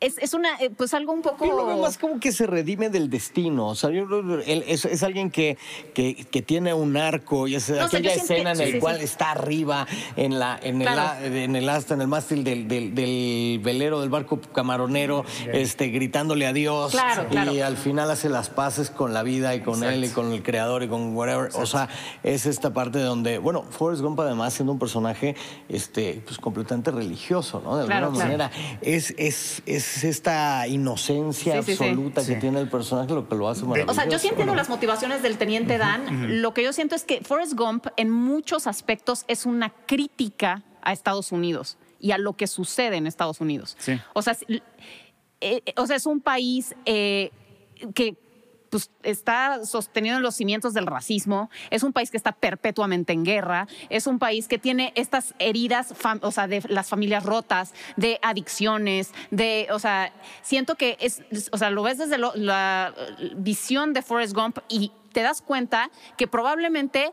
es, 0.00 0.18
es 0.18 0.32
una, 0.34 0.54
eh, 0.60 0.70
pues 0.70 0.94
algo 0.94 1.12
un 1.12 1.22
poco... 1.22 1.44
Yo 1.44 1.54
lo 1.56 1.66
veo 1.66 1.78
más 1.78 1.98
como 1.98 2.20
que 2.20 2.30
se 2.32 2.46
redime 2.46 2.88
del 2.88 3.10
destino. 3.10 3.68
O 3.68 3.74
sea, 3.74 3.90
yo 3.90 4.06
él 4.46 4.64
es, 4.66 4.84
es 4.84 5.02
alguien 5.02 5.30
que, 5.30 5.58
que, 5.94 6.14
que 6.14 6.40
tiene 6.42 6.72
un 6.74 6.96
arco 6.96 7.48
y 7.48 7.56
es 7.56 7.68
No, 7.68 7.74
o 7.76 7.78
sea, 7.78 7.86
aquella 7.86 8.14
escena 8.14 8.52
en 8.52 8.60
el 8.60 8.72
sí, 8.74 8.78
cual 8.78 8.98
sí. 8.98 9.04
está 9.04 9.32
arriba 9.32 9.86
en 10.16 10.38
la 10.38 10.58
en 10.62 10.80
el, 10.82 10.86
Claro. 10.86 11.00
a- 11.02 11.24
en 11.26 11.56
el 11.56 11.68
asta, 11.68 11.94
en 11.94 12.00
el 12.02 12.08
mástil 12.08 12.44
del, 12.44 12.68
del, 12.68 12.94
del 12.94 13.60
velero 13.62 14.00
del 14.00 14.10
barco 14.10 14.40
camaronero, 14.54 15.24
este, 15.52 15.88
gritándole 15.88 16.46
a 16.46 16.52
Dios. 16.52 16.92
Claro, 16.92 17.26
claro. 17.28 17.52
Y 17.52 17.60
al 17.60 17.76
final 17.76 18.10
hace 18.10 18.28
las 18.28 18.50
paces 18.50 18.90
con 18.90 19.12
la 19.12 19.22
vida 19.22 19.54
y 19.54 19.60
con 19.62 19.82
él 19.82 20.04
y 20.04 20.08
con 20.10 20.32
el 20.32 20.42
creador 20.42 20.82
y 20.84 20.88
con 20.88 21.16
whatever. 21.16 21.50
O 21.54 21.66
sea, 21.66 21.88
es 22.22 22.46
esta 22.46 22.72
parte 22.72 23.00
donde, 23.00 23.38
bueno, 23.38 23.64
Forrest 23.70 24.02
Gump 24.02 24.20
además 24.20 24.54
siendo 24.54 24.72
un 24.72 24.78
personaje 24.78 25.34
este, 25.68 26.22
pues 26.24 26.38
completamente 26.38 26.90
religioso, 26.92 27.60
¿no? 27.64 27.76
De 27.76 27.82
alguna 27.82 27.98
claro. 27.98 28.12
manera. 28.12 28.50
Es, 28.80 29.12
es, 29.18 29.62
es 29.66 29.87
esta 30.04 30.66
inocencia 30.68 31.62
Sí, 31.62 31.72
sí, 31.72 31.76
sí. 31.76 31.84
absoluta 31.84 32.20
que 32.20 32.34
Sí. 32.34 32.40
tiene 32.40 32.60
el 32.60 32.68
personaje 32.68 33.12
lo 33.14 33.28
que 33.28 33.34
lo 33.34 33.48
hace 33.48 33.62
O 33.64 33.66
maravilloso. 33.68 33.94
sea, 34.00 34.08
yo 34.08 34.18
sí 34.18 34.28
entiendo 34.28 34.54
las 34.54 34.68
motivaciones 34.68 35.22
del 35.22 35.38
teniente 35.38 35.78
Dan. 35.78 36.40
Lo 36.42 36.54
que 36.54 36.62
yo 36.62 36.72
siento 36.72 36.94
es 36.94 37.04
que 37.04 37.20
Forrest 37.22 37.54
Gump 37.54 37.86
en 37.96 38.10
muchos 38.10 38.66
aspectos 38.66 39.24
es 39.28 39.46
una 39.46 39.70
crítica 39.86 40.62
a 40.82 40.92
Estados 40.92 41.32
Unidos 41.32 41.76
y 42.00 42.12
a 42.12 42.18
lo 42.18 42.34
que 42.34 42.46
sucede 42.46 42.96
en 42.96 43.06
Estados 43.06 43.40
Unidos. 43.40 43.76
Sí. 43.78 43.98
O 44.14 44.22
sea, 44.22 44.32
es- 44.34 44.46
eh, 45.40 45.62
o 45.76 45.86
sea, 45.86 45.96
es 45.96 46.06
un 46.06 46.20
país 46.20 46.74
eh, 46.84 47.30
que 47.94 48.16
pues, 48.70 48.90
está 49.02 49.64
sostenido 49.64 50.16
en 50.16 50.22
los 50.22 50.34
cimientos 50.34 50.74
del 50.74 50.86
racismo, 50.86 51.50
es 51.70 51.82
un 51.82 51.92
país 51.92 52.10
que 52.10 52.16
está 52.16 52.32
perpetuamente 52.32 53.12
en 53.12 53.24
guerra, 53.24 53.66
es 53.88 54.06
un 54.06 54.18
país 54.18 54.48
que 54.48 54.58
tiene 54.58 54.92
estas 54.94 55.34
heridas, 55.38 55.94
o 56.22 56.30
sea, 56.30 56.46
de 56.46 56.62
las 56.68 56.88
familias 56.88 57.24
rotas, 57.24 57.74
de 57.96 58.18
adicciones, 58.22 59.12
de, 59.30 59.68
o 59.70 59.78
sea, 59.78 60.12
siento 60.42 60.76
que 60.76 60.96
es, 61.00 61.22
o 61.52 61.58
sea, 61.58 61.70
lo 61.70 61.82
ves 61.82 61.98
desde 61.98 62.18
la 62.18 62.94
visión 63.36 63.92
de 63.92 64.02
Forrest 64.02 64.34
Gump 64.34 64.58
y 64.68 64.92
te 65.12 65.22
das 65.22 65.42
cuenta 65.42 65.90
que 66.16 66.26
probablemente 66.26 67.12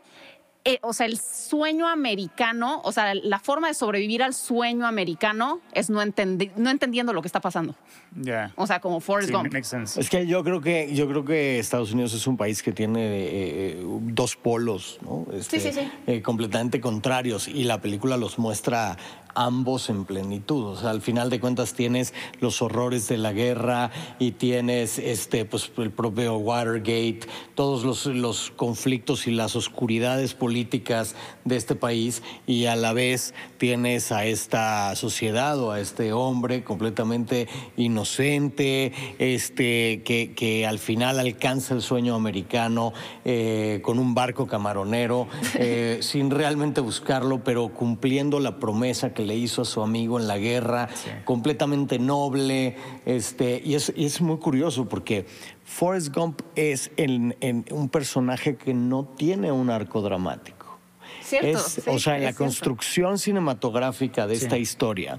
eh, 0.68 0.78
o 0.82 0.92
sea, 0.92 1.06
el 1.06 1.18
sueño 1.18 1.86
americano, 1.86 2.80
o 2.84 2.90
sea, 2.92 3.14
la 3.14 3.38
forma 3.38 3.68
de 3.68 3.74
sobrevivir 3.74 4.22
al 4.22 4.34
sueño 4.34 4.84
americano 4.86 5.60
es 5.72 5.88
no, 5.90 6.02
entendi- 6.02 6.50
no 6.56 6.70
entendiendo 6.70 7.12
lo 7.12 7.22
que 7.22 7.28
está 7.28 7.40
pasando. 7.40 7.74
Ya. 8.20 8.52
O 8.56 8.66
sea, 8.66 8.80
como 8.80 9.00
Forrest 9.00 9.28
Sí, 9.30 9.34
Gump. 9.34 9.52
makes 9.52 9.64
sense. 9.68 10.00
Es 10.00 10.10
que 10.10 10.26
yo 10.26 10.42
creo 10.42 10.60
que 10.60 10.92
yo 10.94 11.06
creo 11.08 11.24
que 11.24 11.58
Estados 11.58 11.92
Unidos 11.92 12.12
es 12.14 12.26
un 12.26 12.36
país 12.36 12.62
que 12.62 12.72
tiene 12.72 13.00
eh, 13.02 13.82
dos 13.84 14.36
polos, 14.36 14.98
¿no? 15.02 15.26
Este, 15.32 15.60
Sí, 15.60 15.72
sí, 15.72 15.80
sí. 15.80 15.90
eh, 16.06 16.20
completamente 16.20 16.80
contrarios 16.80 17.48
y 17.48 17.64
la 17.64 17.80
película 17.80 18.16
los 18.16 18.38
muestra 18.38 18.96
ambos 19.36 19.90
en 19.90 20.04
plenitud. 20.04 20.64
O 20.64 20.76
sea, 20.76 20.90
al 20.90 21.02
final 21.02 21.30
de 21.30 21.38
cuentas 21.38 21.74
tienes 21.74 22.14
los 22.40 22.62
horrores 22.62 23.06
de 23.06 23.18
la 23.18 23.32
guerra 23.32 23.90
y 24.18 24.32
tienes 24.32 24.98
este, 24.98 25.44
pues, 25.44 25.70
el 25.76 25.90
propio 25.90 26.36
Watergate, 26.38 27.20
todos 27.54 27.84
los, 27.84 28.06
los 28.06 28.50
conflictos 28.56 29.26
y 29.26 29.30
las 29.30 29.54
oscuridades 29.54 30.34
políticas 30.34 31.14
de 31.44 31.56
este 31.56 31.76
país 31.76 32.22
y 32.46 32.66
a 32.66 32.76
la 32.76 32.92
vez 32.92 33.34
tienes 33.58 34.10
a 34.10 34.24
esta 34.24 34.96
sociedad 34.96 35.58
o 35.60 35.70
a 35.70 35.80
este 35.80 36.12
hombre 36.12 36.64
completamente 36.64 37.48
inocente, 37.76 38.92
este, 39.18 40.02
que, 40.04 40.32
que 40.34 40.66
al 40.66 40.78
final 40.78 41.18
alcanza 41.18 41.74
el 41.74 41.82
sueño 41.82 42.14
americano 42.14 42.92
eh, 43.24 43.80
con 43.82 43.98
un 43.98 44.14
barco 44.14 44.46
camaronero, 44.46 45.28
eh, 45.54 45.98
sin 46.02 46.30
realmente 46.30 46.80
buscarlo, 46.80 47.44
pero 47.44 47.68
cumpliendo 47.68 48.40
la 48.40 48.58
promesa 48.58 49.12
que 49.12 49.25
le 49.26 49.34
hizo 49.36 49.62
a 49.62 49.64
su 49.64 49.82
amigo 49.82 50.18
en 50.18 50.26
la 50.28 50.38
guerra, 50.38 50.88
completamente 51.24 51.98
noble. 51.98 52.76
Este, 53.04 53.60
y, 53.64 53.74
es, 53.74 53.92
y 53.96 54.06
es 54.06 54.20
muy 54.20 54.38
curioso 54.38 54.88
porque 54.88 55.26
Forrest 55.64 56.14
Gump 56.14 56.40
es 56.54 56.90
en- 56.96 57.36
en 57.40 57.64
un 57.70 57.88
personaje 57.88 58.56
que 58.56 58.72
no 58.72 59.04
tiene 59.04 59.52
un 59.52 59.68
arco 59.70 60.00
dramático. 60.00 60.78
Cierto, 61.22 61.58
Es- 61.58 61.62
sí, 61.64 61.80
o 61.86 61.98
sea, 61.98 62.16
en 62.16 62.22
la 62.22 62.28
cierto. 62.28 62.44
construcción 62.44 63.18
cinematográfica 63.18 64.26
de 64.28 64.34
esta 64.34 64.56
historia 64.58 65.18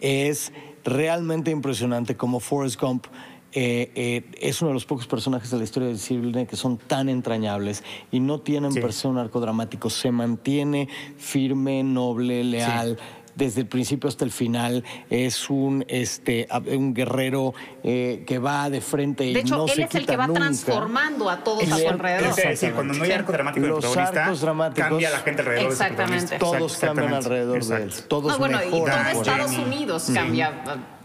es 0.00 0.52
realmente 0.84 1.50
impresionante 1.50 2.16
como 2.16 2.40
Forrest 2.40 2.80
Gump 2.80 3.06
eh, 3.54 3.92
eh, 3.94 4.24
es 4.40 4.62
uno 4.62 4.70
de 4.70 4.74
los 4.74 4.86
pocos 4.86 5.06
personajes 5.06 5.50
de 5.50 5.58
la 5.58 5.64
historia 5.64 5.86
del 5.88 5.98
cine 5.98 6.46
que 6.46 6.56
son 6.56 6.78
tan 6.78 7.10
entrañables 7.10 7.84
y 8.10 8.18
no 8.18 8.40
tienen 8.40 8.72
Sí. 8.72 8.80
per 8.80 8.94
se 8.94 9.08
un 9.08 9.18
arco 9.18 9.40
dramático. 9.40 9.90
Se 9.90 10.10
mantiene 10.10 10.88
firme, 11.18 11.82
noble, 11.82 12.44
leal. 12.44 12.98
Desde 13.34 13.62
el 13.62 13.66
principio 13.66 14.08
hasta 14.08 14.24
el 14.26 14.30
final 14.30 14.84
es 15.08 15.48
un, 15.48 15.84
este, 15.88 16.46
un 16.76 16.92
guerrero 16.92 17.54
eh, 17.82 18.24
que 18.26 18.38
va 18.38 18.68
de 18.68 18.80
frente 18.82 19.24
y 19.24 19.32
De 19.32 19.40
hecho, 19.40 19.56
no 19.56 19.64
él 19.64 19.70
se 19.70 19.82
es 19.84 19.94
el 19.94 20.00
quita 20.02 20.12
que 20.12 20.16
va 20.18 20.26
nunca. 20.26 20.40
transformando 20.40 21.30
a 21.30 21.42
todos 21.42 21.62
a 21.64 21.76
su 21.76 21.82
Él- 21.82 21.88
alrededor. 21.88 22.28
Es 22.28 22.36
decir, 22.36 22.72
cuando 22.72 22.92
no 22.94 23.04
hay 23.04 23.12
arco 23.12 23.32
dramático 23.32 23.62
del 23.62 23.70
Los 23.70 23.84
protagonista, 23.84 24.24
arcos 24.24 24.40
dramáticos- 24.42 24.88
cambia 24.88 25.10
la 25.10 25.18
gente 25.20 25.40
alrededor 25.42 25.64
de 25.66 25.72
Exactamente. 25.72 26.16
ese 26.16 26.26
protagonista. 26.36 26.58
Todos 26.58 26.76
cambian 26.78 27.14
alrededor 27.14 27.64
de 27.64 27.82
él. 27.82 27.92
Todos 28.08 28.32
No, 28.32 28.38
bueno, 28.38 28.58
y 28.58 28.64
todo 28.70 28.72
mejoran 28.84 28.98
por 28.98 29.10
él. 29.12 29.16
Estados 29.32 29.58
Unidos 29.66 30.10
cambia. 30.12 30.52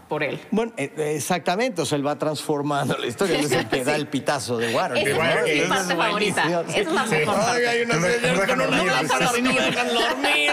Por 0.08 0.22
él. 0.22 0.40
Bueno, 0.50 0.72
eh, 0.76 0.90
exactamente, 1.14 1.82
o 1.82 1.86
sea, 1.86 1.96
él 1.96 2.06
va 2.06 2.16
transformando 2.18 2.96
la 2.96 3.06
historia, 3.06 3.38
él 3.38 3.44
es 3.44 3.52
el 3.52 3.68
que 3.68 3.84
da 3.84 3.94
el 3.96 4.06
pitazo 4.08 4.56
de 4.58 4.74
Watergate. 4.74 5.10
Esa 5.10 5.14
Igual 5.14 5.48
es 5.48 5.62
mi 5.62 5.68
parte 5.68 5.94
favorita. 5.96 6.42
buenísimo. 6.48 6.80
Es 6.80 6.92
la 6.92 7.04
Sí. 7.06 7.10
mejor 7.14 7.34
Ay, 7.38 7.44
parte. 7.46 7.68
hay 7.68 7.82
unos 7.82 7.96
No 7.96 8.02
me- 8.02 8.08
no 8.08 8.46
con 8.46 8.60
una 8.60 8.82
y 9.38 9.42
no 9.42 9.52
me 9.52 9.60
dejan 9.60 9.88
dormir. 9.94 10.50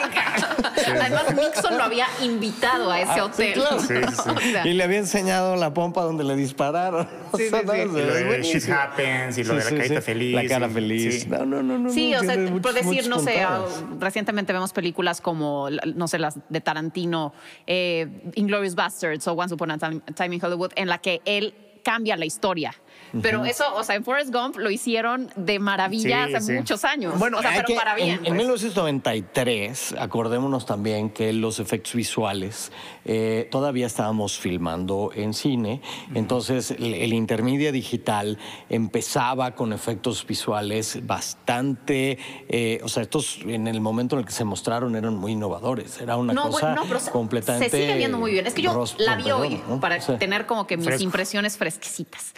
Además, 1.01 1.35
Nixon 1.35 1.77
lo 1.77 1.83
había 1.83 2.07
invitado 2.21 2.91
a 2.91 3.01
ese 3.01 3.11
Ah, 3.11 3.15
sí, 3.15 3.19
hotel. 3.21 3.53
claro. 3.53 3.79
Sí, 3.85 3.87
sí. 3.87 4.29
O 4.29 4.39
sea, 4.39 4.67
Y 4.67 4.73
le 4.73 4.83
había 4.83 4.97
enseñado 4.99 5.55
la 5.55 5.73
pompa 5.73 6.01
donde 6.03 6.23
le 6.23 6.35
dispararon. 6.35 7.07
O 7.31 7.37
Sí, 7.37 7.49
sea, 7.49 7.59
sí, 7.61 7.65
no, 7.65 7.75
Y 7.75 7.85
lo 7.85 7.93
de. 7.93 8.41
Shit 8.43 8.69
Happens 8.69 9.37
y 9.37 9.43
lo 9.43 9.55
de 9.55 9.63
la 9.63 9.69
carita 9.77 10.01
feliz. 10.01 10.35
La 10.35 10.47
cara 10.47 10.69
feliz. 10.69 11.23
sí. 11.23 11.29
No, 11.29 11.45
no, 11.45 11.61
no, 11.63 11.77
no. 11.77 11.89
Sí, 11.91 12.11
no, 12.11 12.19
o 12.19 12.23
sea, 12.23 12.35
por 12.61 12.73
decir, 12.73 13.07
no 13.09 13.19
sé, 13.19 13.41
ah, 13.41 13.61
recientemente 13.99 14.53
vemos 14.53 14.73
películas 14.73 15.21
como, 15.21 15.69
no 15.95 16.07
sé, 16.07 16.19
las 16.19 16.37
de 16.49 16.61
Tarantino, 16.61 17.33
eh, 17.67 18.07
Inglorious 18.35 18.75
Bastards 18.75 19.27
o 19.27 19.35
Once 19.45 19.53
Upon 19.53 19.69
a 19.69 19.77
Time, 19.77 20.33
in 20.33 20.41
Hollywood, 20.41 20.71
en 20.75 20.87
la 20.87 20.97
que 20.97 21.21
él 21.23 21.53
cambia 21.83 22.17
la 22.17 22.25
historia. 22.25 22.73
Pero 23.21 23.45
eso, 23.45 23.63
o 23.75 23.83
sea, 23.83 23.95
en 23.95 24.03
Forrest 24.03 24.33
Gump 24.33 24.57
lo 24.57 24.69
hicieron 24.71 25.31
de 25.35 25.59
maravilla 25.59 26.27
Sí, 26.27 26.33
hace 26.35 26.45
sí. 26.47 26.51
muchos 26.53 26.83
años. 26.83 27.17
Bueno, 27.19 27.37
o 27.37 27.41
sea, 27.41 27.51
hay 27.51 27.55
pero 27.57 27.67
que- 27.67 27.75
para 27.75 27.95
bien. 27.95 28.09
En, 28.09 28.15
en 28.17 28.23
pues. 28.23 28.33
1993, 28.37 29.95
acordémonos 29.99 30.65
también 30.65 31.09
que 31.09 31.33
los 31.33 31.59
efectos 31.59 31.93
visuales 31.95 32.71
eh, 33.05 33.47
todavía 33.51 33.85
estábamos 33.87 34.37
filmando 34.39 35.11
en 35.15 35.33
cine, 35.33 35.81
entonces 36.13 36.71
el, 36.71 36.93
el 36.95 37.13
intermedia 37.13 37.71
digital 37.71 38.37
empezaba 38.69 39.51
con 39.55 39.73
efectos 39.73 40.25
visuales 40.25 41.05
bastante, 41.05 42.17
eh, 42.49 42.79
o 42.83 42.87
sea, 42.89 43.03
estos 43.03 43.39
en 43.45 43.67
el 43.67 43.79
momento 43.81 44.15
en 44.15 44.21
el 44.21 44.25
que 44.25 44.31
se 44.31 44.43
mostraron 44.43 44.95
eran 44.95 45.15
muy 45.15 45.33
innovadores, 45.33 45.99
era 46.01 46.17
una 46.17 46.33
no, 46.33 46.49
cosa 46.49 46.67
bueno, 46.67 46.81
no, 46.83 46.87
pero 46.87 46.99
se- 46.99 47.11
completamente. 47.11 47.69
se 47.69 47.77
sigue 47.81 47.97
viendo 47.97 48.17
muy 48.17 48.31
bien. 48.31 48.47
Es 48.47 48.53
que 48.53 48.61
yo 48.61 48.83
la 48.99 49.15
vi 49.15 49.29
hoy 49.31 49.61
para 49.79 49.99
tener 50.17 50.45
como 50.45 50.65
que 50.67 50.77
mis 50.77 50.85
Fresco. 50.85 51.03
impresiones 51.03 51.57
fresquecitas. 51.57 52.33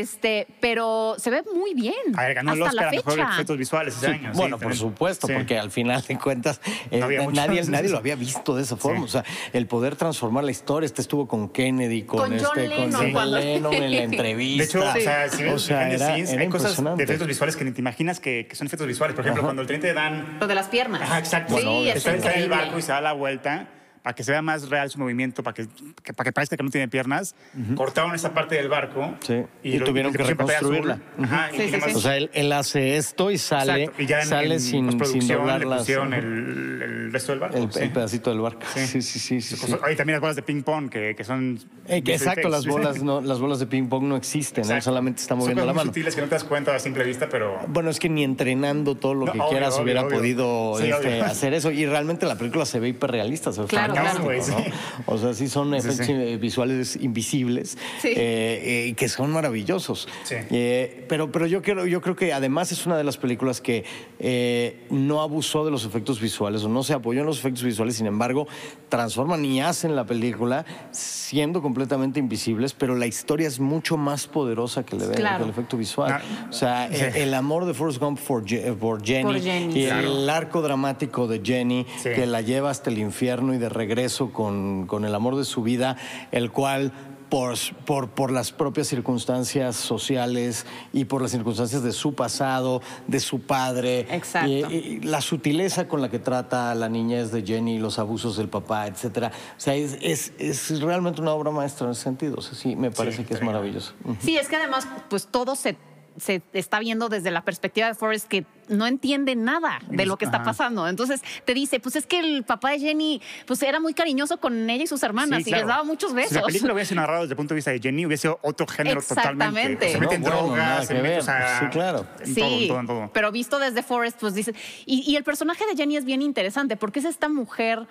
Este, 0.00 0.46
pero 0.60 1.14
se 1.18 1.30
ve 1.30 1.42
muy 1.54 1.74
bien. 1.74 1.94
A 2.16 2.22
ver, 2.22 2.34
ganó 2.34 2.52
el 2.52 2.62
hasta 2.62 2.70
Oscar 2.70 2.84
la 2.84 2.88
a 2.88 2.90
mejor 2.92 3.12
fecha. 3.14 3.28
efectos 3.34 3.58
visuales 3.58 3.96
ese 3.96 4.06
Sí, 4.06 4.12
año. 4.12 4.30
sí, 4.32 4.36
bueno, 4.38 4.56
por 4.56 4.60
también. 4.62 4.78
supuesto, 4.80 5.26
Sí. 5.26 5.32
porque 5.34 5.58
al 5.58 5.70
final 5.70 6.02
de 6.02 6.18
cuentas 6.18 6.60
eh, 6.90 6.98
No 7.00 7.08
mucho. 7.08 7.30
nadie, 7.32 7.64
Sí, 7.64 7.70
nadie 7.70 7.86
sí, 7.88 7.92
lo 7.92 7.98
sí. 7.98 8.00
había 8.00 8.16
visto 8.16 8.54
de 8.56 8.62
esa 8.62 8.76
forma. 8.76 8.98
Sí. 9.00 9.04
O 9.04 9.08
sea, 9.08 9.24
el 9.52 9.66
poder 9.66 9.96
transformar 9.96 10.44
la 10.44 10.50
historia. 10.50 10.86
Este 10.86 11.00
estuvo 11.02 11.26
con 11.28 11.48
Kennedy, 11.48 12.02
con, 12.02 12.18
Con 12.20 12.30
John 12.38 12.58
este, 12.58 12.68
Lennon, 12.68 13.12
con 13.12 13.12
John 13.12 13.34
Lennon 13.34 13.74
en 13.74 13.80
la 13.82 13.88
De 13.98 14.02
entrevista. 14.04 14.64
hecho, 14.64 14.80
o 14.80 15.00
sea, 15.00 15.28
si 15.28 15.42
ves 15.42 15.52
O 15.54 15.58
sea, 15.58 15.88
era- 15.90 16.06
scenes, 16.14 16.32
era 16.32 16.42
hay 16.42 16.48
cosas 16.48 16.96
de 16.96 17.04
efectos 17.04 17.26
visuales 17.28 17.56
que 17.56 17.64
ni 17.64 17.72
te 17.72 17.80
imaginas 17.80 18.20
que, 18.20 18.46
que 18.48 18.56
son 18.56 18.66
efectos 18.66 18.86
visuales. 18.86 19.14
Por 19.14 19.24
ejemplo, 19.24 19.40
Ajá. 19.42 19.46
cuando 19.48 19.62
el 19.62 19.68
tren 19.68 19.80
te 19.80 19.92
dan... 19.92 20.38
Lo 20.40 20.46
de 20.46 20.54
las 20.54 20.68
piernas. 20.68 21.02
Ajá, 21.02 21.18
exacto. 21.18 21.56
Sí, 21.58 21.88
es 21.88 21.96
está, 22.06 22.32
en 22.34 22.42
el 22.42 22.48
barco 22.48 22.78
y 22.78 22.82
se 22.82 22.92
da 22.92 23.00
la 23.00 23.12
vuelta 23.12 23.68
para 24.04 24.14
que 24.14 24.22
se 24.22 24.30
vea 24.32 24.42
más 24.42 24.68
real 24.68 24.90
su 24.90 24.98
movimiento, 24.98 25.42
para 25.42 25.54
que, 25.54 25.66
que- 26.02 26.12
para 26.12 26.28
que 26.28 26.32
parezca 26.32 26.56
que 26.58 26.62
no 26.62 26.68
tiene 26.68 26.88
piernas. 26.88 27.34
Cortaron 27.74 28.14
esa 28.14 28.34
parte 28.34 28.54
del 28.54 28.68
barco 28.68 29.14
Sí, 29.20 29.42
y 29.62 29.78
lo- 29.78 29.86
tuvieron 29.86 30.12
que 30.12 30.22
reconstruirla. 30.22 30.98
Ajá, 31.22 31.48
y 31.52 31.56
Sí, 31.56 31.70
sí. 31.70 31.92
O 31.96 32.00
sea, 32.00 32.16
él, 32.18 32.30
él 32.34 32.52
hace 32.52 32.98
esto 32.98 33.30
y 33.30 33.38
sale, 33.38 33.84
Exacto, 33.84 34.02
y 34.02 34.06
ya 34.06 34.20
en, 34.20 34.26
sale 34.28 34.54
en 34.56 34.60
sin, 34.60 35.04
sin 35.06 35.26
doblar 35.26 35.60
le 35.60 35.66
las- 35.66 35.78
pusieron 35.80 36.12
el, 36.12 36.82
el 36.82 37.12
resto 37.12 37.32
del 37.32 37.38
barco. 37.40 37.56
el- 37.56 37.72
sí. 37.72 37.78
el 37.80 37.92
pedacito 37.92 38.28
del 38.30 38.40
barco. 38.40 38.60
Sí. 38.74 38.86
Sí, 38.86 39.00
sí, 39.02 39.18
sí. 39.18 39.40
sí, 39.40 39.56
sí. 39.56 39.74
Hay 39.82 39.96
también 39.96 40.16
las 40.16 40.20
bolas 40.20 40.36
de 40.36 40.42
ping 40.42 40.62
pong 40.62 40.90
que, 40.90 41.14
que 41.16 41.24
son... 41.24 41.58
Eh, 41.88 42.02
que 42.02 42.12
exacto, 42.12 42.50
las 42.50 42.66
bolas, 42.66 43.02
no, 43.02 43.22
las 43.22 43.40
bolas 43.40 43.58
de 43.58 43.66
ping 43.66 43.88
pong 43.88 44.04
no 44.04 44.16
existen, 44.16 44.64
él 44.64 44.68
Exacto. 44.70 44.84
solamente 44.84 45.22
está 45.22 45.30
Son 45.32 45.38
moviendo 45.38 45.62
cosas 45.62 45.66
la 45.76 45.80
mano. 45.80 45.88
sutiles 45.90 46.14
que 46.14 46.20
no 46.20 46.28
te 46.28 46.34
das 46.34 46.44
cuenta 46.44 46.74
a 46.74 46.78
simple 46.78 47.04
vista, 47.04 47.28
pero... 47.30 47.58
Bueno, 47.68 47.88
es 47.88 47.98
que 47.98 48.10
ni 48.10 48.22
entrenando 48.22 48.96
todo 48.96 49.14
lo 49.14 49.24
No, 49.26 49.32
que 49.32 49.38
obvio, 49.40 49.48
quieras 49.50 49.74
obvio, 49.74 49.84
hubiera 49.84 50.02
obvio. 50.02 50.18
podido 50.18 50.78
este, 50.78 51.20
hacer 51.22 51.54
eso. 51.54 51.70
Y 51.70 51.86
realmente 51.86 52.26
la 52.26 52.36
película 52.36 52.66
se 52.66 52.80
ve 52.80 52.88
hiperrealista, 52.88 53.50
se 53.52 53.62
ve 53.62 53.66
Claro, 53.68 53.93
fantástico, 53.94 54.28
claro. 54.28 54.40
¿no? 54.58 54.64
Sí. 54.64 54.70
O 55.06 55.18
sea, 55.18 55.34
sí 55.34 55.48
son 55.48 55.74
efectos 55.74 56.06
sí. 56.06 56.12
eh, 56.12 56.36
visuales 56.36 56.96
invisibles 56.96 57.76
Sí. 58.00 58.08
eh, 58.08 58.88
eh, 58.88 58.94
que 58.96 59.08
son 59.08 59.30
maravillosos. 59.32 60.08
Sí. 60.24 60.34
Eh, 60.50 61.04
pero 61.08 61.30
pero 61.32 61.46
yo, 61.46 61.62
creo, 61.62 61.86
yo 61.86 62.00
creo 62.00 62.16
que 62.16 62.32
además 62.32 62.72
es 62.72 62.86
una 62.86 62.96
de 62.96 63.04
las 63.04 63.16
películas 63.16 63.60
que 63.60 63.84
eh, 64.18 64.84
no 64.90 65.22
abusó 65.22 65.64
de 65.64 65.70
los 65.70 65.84
efectos 65.84 66.20
visuales 66.20 66.62
o 66.64 66.68
no 66.68 66.82
se 66.82 66.92
apoyó 66.94 67.20
en 67.20 67.26
los 67.26 67.38
efectos 67.38 67.62
visuales, 67.62 67.96
sin 67.96 68.06
embargo, 68.06 68.46
transforman 68.88 69.44
y 69.44 69.60
hacen 69.60 69.96
la 69.96 70.04
película 70.06 70.64
siendo 70.92 71.62
completamente 71.62 72.18
invisibles, 72.20 72.72
pero 72.74 72.94
la 72.94 73.06
historia 73.06 73.48
es 73.48 73.58
mucho 73.60 73.96
más 73.96 74.26
poderosa 74.26 74.84
que 74.84 74.96
el, 74.96 75.02
Claro. 75.12 75.38
que 75.38 75.44
el 75.44 75.50
efecto 75.50 75.76
visual. 75.76 76.12
Ah, 76.12 76.46
O 76.48 76.52
sea, 76.52 76.88
sí. 76.92 77.02
el, 77.02 77.16
el 77.16 77.34
amor 77.34 77.64
de 77.66 77.74
Forrest 77.74 78.00
Gump 78.00 78.18
por, 78.20 78.44
Je- 78.44 78.74
por 78.76 79.04
Jenny, 79.04 79.22
Por 79.24 79.40
Jenny. 79.40 79.80
y 79.82 79.86
Claro. 79.86 80.08
el 80.22 80.30
arco 80.30 80.62
dramático 80.62 81.26
de 81.26 81.40
Jenny 81.44 81.86
Sí. 82.02 82.10
que 82.14 82.26
la 82.26 82.40
lleva 82.40 82.70
hasta 82.70 82.90
el 82.90 82.98
infierno 82.98 83.54
y 83.54 83.58
de 83.58 83.68
regreso 83.68 83.83
con, 84.32 84.86
con 84.86 85.04
el 85.04 85.14
amor 85.14 85.36
de 85.36 85.44
su 85.44 85.62
vida, 85.62 85.96
el 86.32 86.50
cual 86.50 86.92
por, 87.30 87.54
por, 87.84 88.10
por 88.10 88.30
las 88.30 88.52
propias 88.52 88.86
circunstancias 88.86 89.74
sociales 89.76 90.66
y 90.92 91.06
por 91.06 91.20
las 91.22 91.32
circunstancias 91.32 91.82
de 91.82 91.90
su 91.92 92.14
pasado, 92.14 92.80
de 93.08 93.18
su 93.18 93.40
padre, 93.40 94.06
Exacto. 94.10 94.48
y- 94.50 94.74
y 94.74 95.00
la 95.00 95.20
sutileza 95.20 95.88
con 95.88 96.00
la 96.00 96.10
que 96.10 96.18
trata 96.20 96.70
a 96.70 96.74
la 96.74 96.88
niñez 96.88 97.32
de 97.32 97.42
Jenny, 97.42 97.78
los 97.78 97.98
abusos 97.98 98.36
del 98.36 98.48
papá, 98.48 98.86
etcétera. 98.86 99.32
O 99.56 99.60
sea, 99.60 99.74
es, 99.74 99.98
es, 100.00 100.32
es 100.38 100.80
realmente 100.80 101.20
una 101.20 101.32
obra 101.32 101.50
maestra 101.50 101.86
en 101.86 101.92
ese 101.92 102.02
sentido. 102.02 102.36
O 102.38 102.42
sea, 102.42 102.54
sí, 102.54 102.76
me 102.76 102.90
parece 102.92 103.24
que 103.24 103.34
es 103.34 103.42
maravilloso. 103.42 103.94
Sí, 104.20 104.36
es 104.36 104.48
que 104.48 104.56
además, 104.56 104.86
pues 105.10 105.26
todo 105.26 105.56
se, 105.56 105.76
se 106.16 106.42
está 106.52 106.78
viendo 106.78 107.08
desde 107.08 107.30
la 107.30 107.42
perspectiva 107.44 107.88
de 107.88 107.94
Forrest 107.94 108.28
que 108.28 108.44
no 108.68 108.86
entiende 108.86 109.34
nada 109.36 109.80
de 109.88 110.06
lo 110.06 110.16
que 110.16 110.24
está 110.24 110.42
pasando. 110.42 110.86
Entonces 110.88 111.20
te 111.44 111.54
dice, 111.54 111.80
pues 111.80 111.96
es 111.96 112.06
que 112.06 112.20
el 112.20 112.44
papá 112.44 112.70
de 112.70 112.78
Jenny, 112.78 113.20
pues 113.46 113.62
era 113.62 113.80
muy 113.80 113.94
cariñoso 113.94 114.38
con 114.38 114.70
ella 114.70 114.84
y 114.84 114.86
sus 114.86 115.02
hermanas 115.02 115.42
Sí, 115.44 115.50
y 115.50 115.52
les 115.52 115.66
daba 115.66 115.82
muchos 115.84 116.10
Si 116.10 116.16
besos. 116.16 116.34
la 116.36 116.42
película 116.44 116.72
hubiese 116.72 116.90
sido 116.90 117.00
narrada 117.00 117.20
desde 117.22 117.32
el 117.32 117.36
punto 117.36 117.52
de 117.54 117.56
vista 117.56 117.70
de 117.72 117.80
Jenny, 117.80 118.06
hubiese 118.06 118.22
sido 118.22 118.38
otro 118.42 118.66
género 118.66 119.00
Exactamente. 119.00 119.88
totalmente. 119.88 119.88
Se 119.92 119.98
No, 120.00 120.08
bueno, 120.08 120.24
drogas, 120.46 120.86
se 120.86 120.94
que 120.94 121.00
mete, 121.02 121.08
ver. 121.14 121.20
o 121.20 121.24
sea, 121.24 121.58
Sí, 121.60 121.66
claro. 121.70 122.06
En 122.20 122.34
Sí, 122.34 122.40
todo, 122.40 122.52
en 122.60 122.68
todo, 122.68 122.78
en 122.80 122.86
todo. 122.86 123.10
pero 123.12 123.32
visto 123.32 123.58
desde 123.58 123.82
Forrest, 123.82 124.18
pues 124.20 124.34
dice. 124.34 124.54
Y, 124.86 125.02
y 125.10 125.16
el 125.16 125.24
personaje 125.24 125.66
de 125.66 125.76
Jenny 125.76 125.96
es 125.96 126.04
bien 126.04 126.22
interesante 126.22 126.76
porque 126.76 127.00
es 127.00 127.04
esta 127.06 127.28
mujer, 127.28 127.86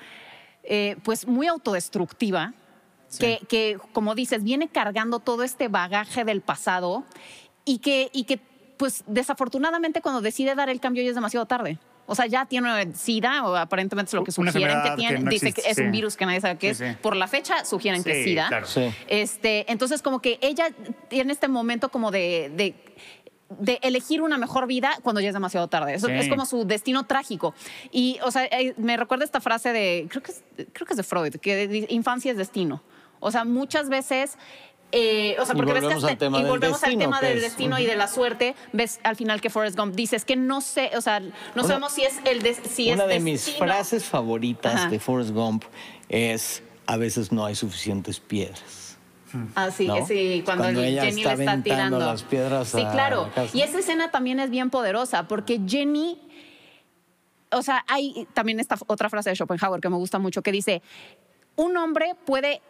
eh, 0.64 0.96
pues 1.04 1.28
muy 1.28 1.48
autodestructiva, 1.48 2.54
que, 3.20 3.40
que, 3.48 3.78
como 3.92 4.16
dices, 4.16 4.44
viene 4.44 4.70
cargando 4.70 5.20
todo 5.20 5.44
este 5.44 5.68
bagaje 5.68 6.26
del 6.26 6.42
pasado 6.42 7.04
y 7.66 7.80
que, 7.80 8.10
y 8.14 8.24
que, 8.26 8.40
pues 8.78 9.04
desafortunadamente, 9.08 10.02
cuando 10.02 10.22
decide 10.22 10.56
dar 10.56 10.70
el 10.70 10.80
cambio 10.80 11.04
ya 11.04 11.10
es 11.10 11.16
demasiado 11.16 11.46
tarde. 11.46 11.80
O 12.06 12.16
sea, 12.16 12.26
ya 12.26 12.46
tiene 12.46 12.94
SIDA, 12.94 13.46
o 13.48 13.56
aparentemente 13.56 14.10
es 14.10 14.14
lo 14.14 14.26
que 14.26 14.34
sugieren 14.34 14.82
que 14.84 14.92
tiene. 14.98 15.16
que 15.16 15.20
no 15.24 15.30
Dice 15.30 15.48
existe, 15.48 15.62
que 15.62 15.70
es 15.72 15.78
un 15.78 15.86
sí. 15.86 15.92
virus 15.92 16.18
que 16.18 16.26
nadie 16.26 16.42
sabe 16.42 16.58
qué 16.58 16.74
Sí, 16.76 16.84
es. 16.84 16.92
sí. 16.92 16.98
Por 17.02 17.16
la 17.16 17.28
fecha 17.28 17.64
sugieren 17.64 18.04
que 18.04 18.20
es 18.20 18.26
SIDA. 18.26 18.48
claro. 18.50 18.68
Sí. 18.68 18.92
Este, 19.08 19.72
entonces, 19.72 20.02
como 20.02 20.20
que 20.22 20.38
ella 20.42 20.68
tiene 21.08 21.32
este 21.32 21.48
momento 21.48 21.88
como 21.88 22.12
de, 22.12 22.52
de, 22.58 22.76
de 23.58 23.80
elegir 23.84 24.22
una 24.22 24.38
mejor 24.38 24.68
vida 24.68 24.98
cuando 25.02 25.22
ya 25.22 25.30
es 25.30 25.34
demasiado 25.34 25.70
tarde. 25.70 25.94
Eso 25.94 26.08
Sí. 26.08 26.14
es 26.14 26.28
como 26.28 26.46
su 26.46 26.66
destino 26.66 27.06
trágico. 27.06 27.56
Y, 27.94 28.20
o 28.22 28.32
sea, 28.32 28.44
eh, 28.48 28.74
me 28.76 28.98
recuerda 28.98 29.24
esta 29.24 29.40
frase 29.40 29.72
de, 29.72 30.08
creo 30.10 30.22
que 30.22 30.32
es, 30.34 30.44
creo 30.74 30.86
que 30.86 30.92
es 30.94 30.98
de 30.98 31.04
Freud, 31.04 31.36
que 31.38 31.68
dice, 31.70 31.88
infancia 31.90 32.32
es 32.32 32.38
destino. 32.38 32.84
O 33.22 33.32
sea, 33.32 33.46
muchas 33.46 33.88
veces... 33.88 34.38
eh, 34.96 35.36
o 35.40 35.46
sea, 35.46 35.56
Y 35.56 35.58
porque 35.58 35.74
ves 35.74 35.80
que 35.82 35.86
volvemos 35.88 36.04
al 36.06 36.18
tema 36.20 36.38
y 36.38 36.42
del 36.44 36.52
volvemos 36.52 36.84
al 36.84 36.90
destino, 36.92 37.06
tema 37.06 37.20
que 37.20 37.26
del 37.26 37.38
es- 37.38 37.44
destino 37.44 37.80
y 37.80 37.86
de 37.86 37.96
la 37.96 38.08
suerte. 38.08 38.56
Ves 38.74 39.00
al 39.04 39.16
final 39.16 39.42
que 39.42 39.50
Forrest 39.50 39.76
Gump 39.78 39.96
dice 39.96 40.16
es 40.16 40.24
que 40.24 40.36
no 40.36 40.62
sé, 40.62 40.92
o 40.96 41.02
sea, 41.02 41.20
no 41.20 41.64
sabemos 41.64 41.92
si 41.94 42.04
es 42.04 42.20
el 42.26 42.42
si 42.56 42.92
Una 42.92 43.04
es 43.04 43.10
de 43.10 43.20
mis 43.20 43.56
frases 43.58 44.06
favoritas 44.06 44.76
Ajá. 44.76 44.90
de 44.90 45.00
Forrest 45.00 45.32
Gump 45.32 45.64
es 46.10 46.62
a 46.86 46.98
veces 46.98 47.32
no 47.32 47.44
hay 47.46 47.56
suficientes 47.56 48.20
piedras. 48.20 48.98
Ah, 49.56 49.72
sí, 49.72 49.88
¿no? 49.88 50.06
sí, 50.06 50.44
cuando, 50.46 50.66
Jenny 50.66 51.22
está 51.24 51.36
le 51.36 51.44
está 51.44 51.64
tirando 51.64 51.98
las 51.98 52.22
piedras 52.22 52.68
Sí, 52.68 52.78
claro. 52.92 53.32
Y 53.52 53.62
esa 53.62 53.80
escena 53.80 54.12
también 54.12 54.40
es 54.40 54.52
bien 54.52 54.70
poderosa 54.70 55.28
porque 55.28 55.60
Jenny, 55.68 56.22
o 57.52 57.64
sea, 57.64 57.84
hay 57.88 58.28
también 58.34 58.60
esta 58.60 58.78
otra 58.86 59.10
frase 59.10 59.32
de 59.32 59.36
Schopenhauer 59.36 59.82
que 59.82 59.90
me 59.90 59.96
gusta 59.96 60.20
mucho 60.20 60.44
que 60.44 60.52
dice, 60.52 60.84
un 61.56 61.76
hombre 61.78 62.16
puede 62.26 62.62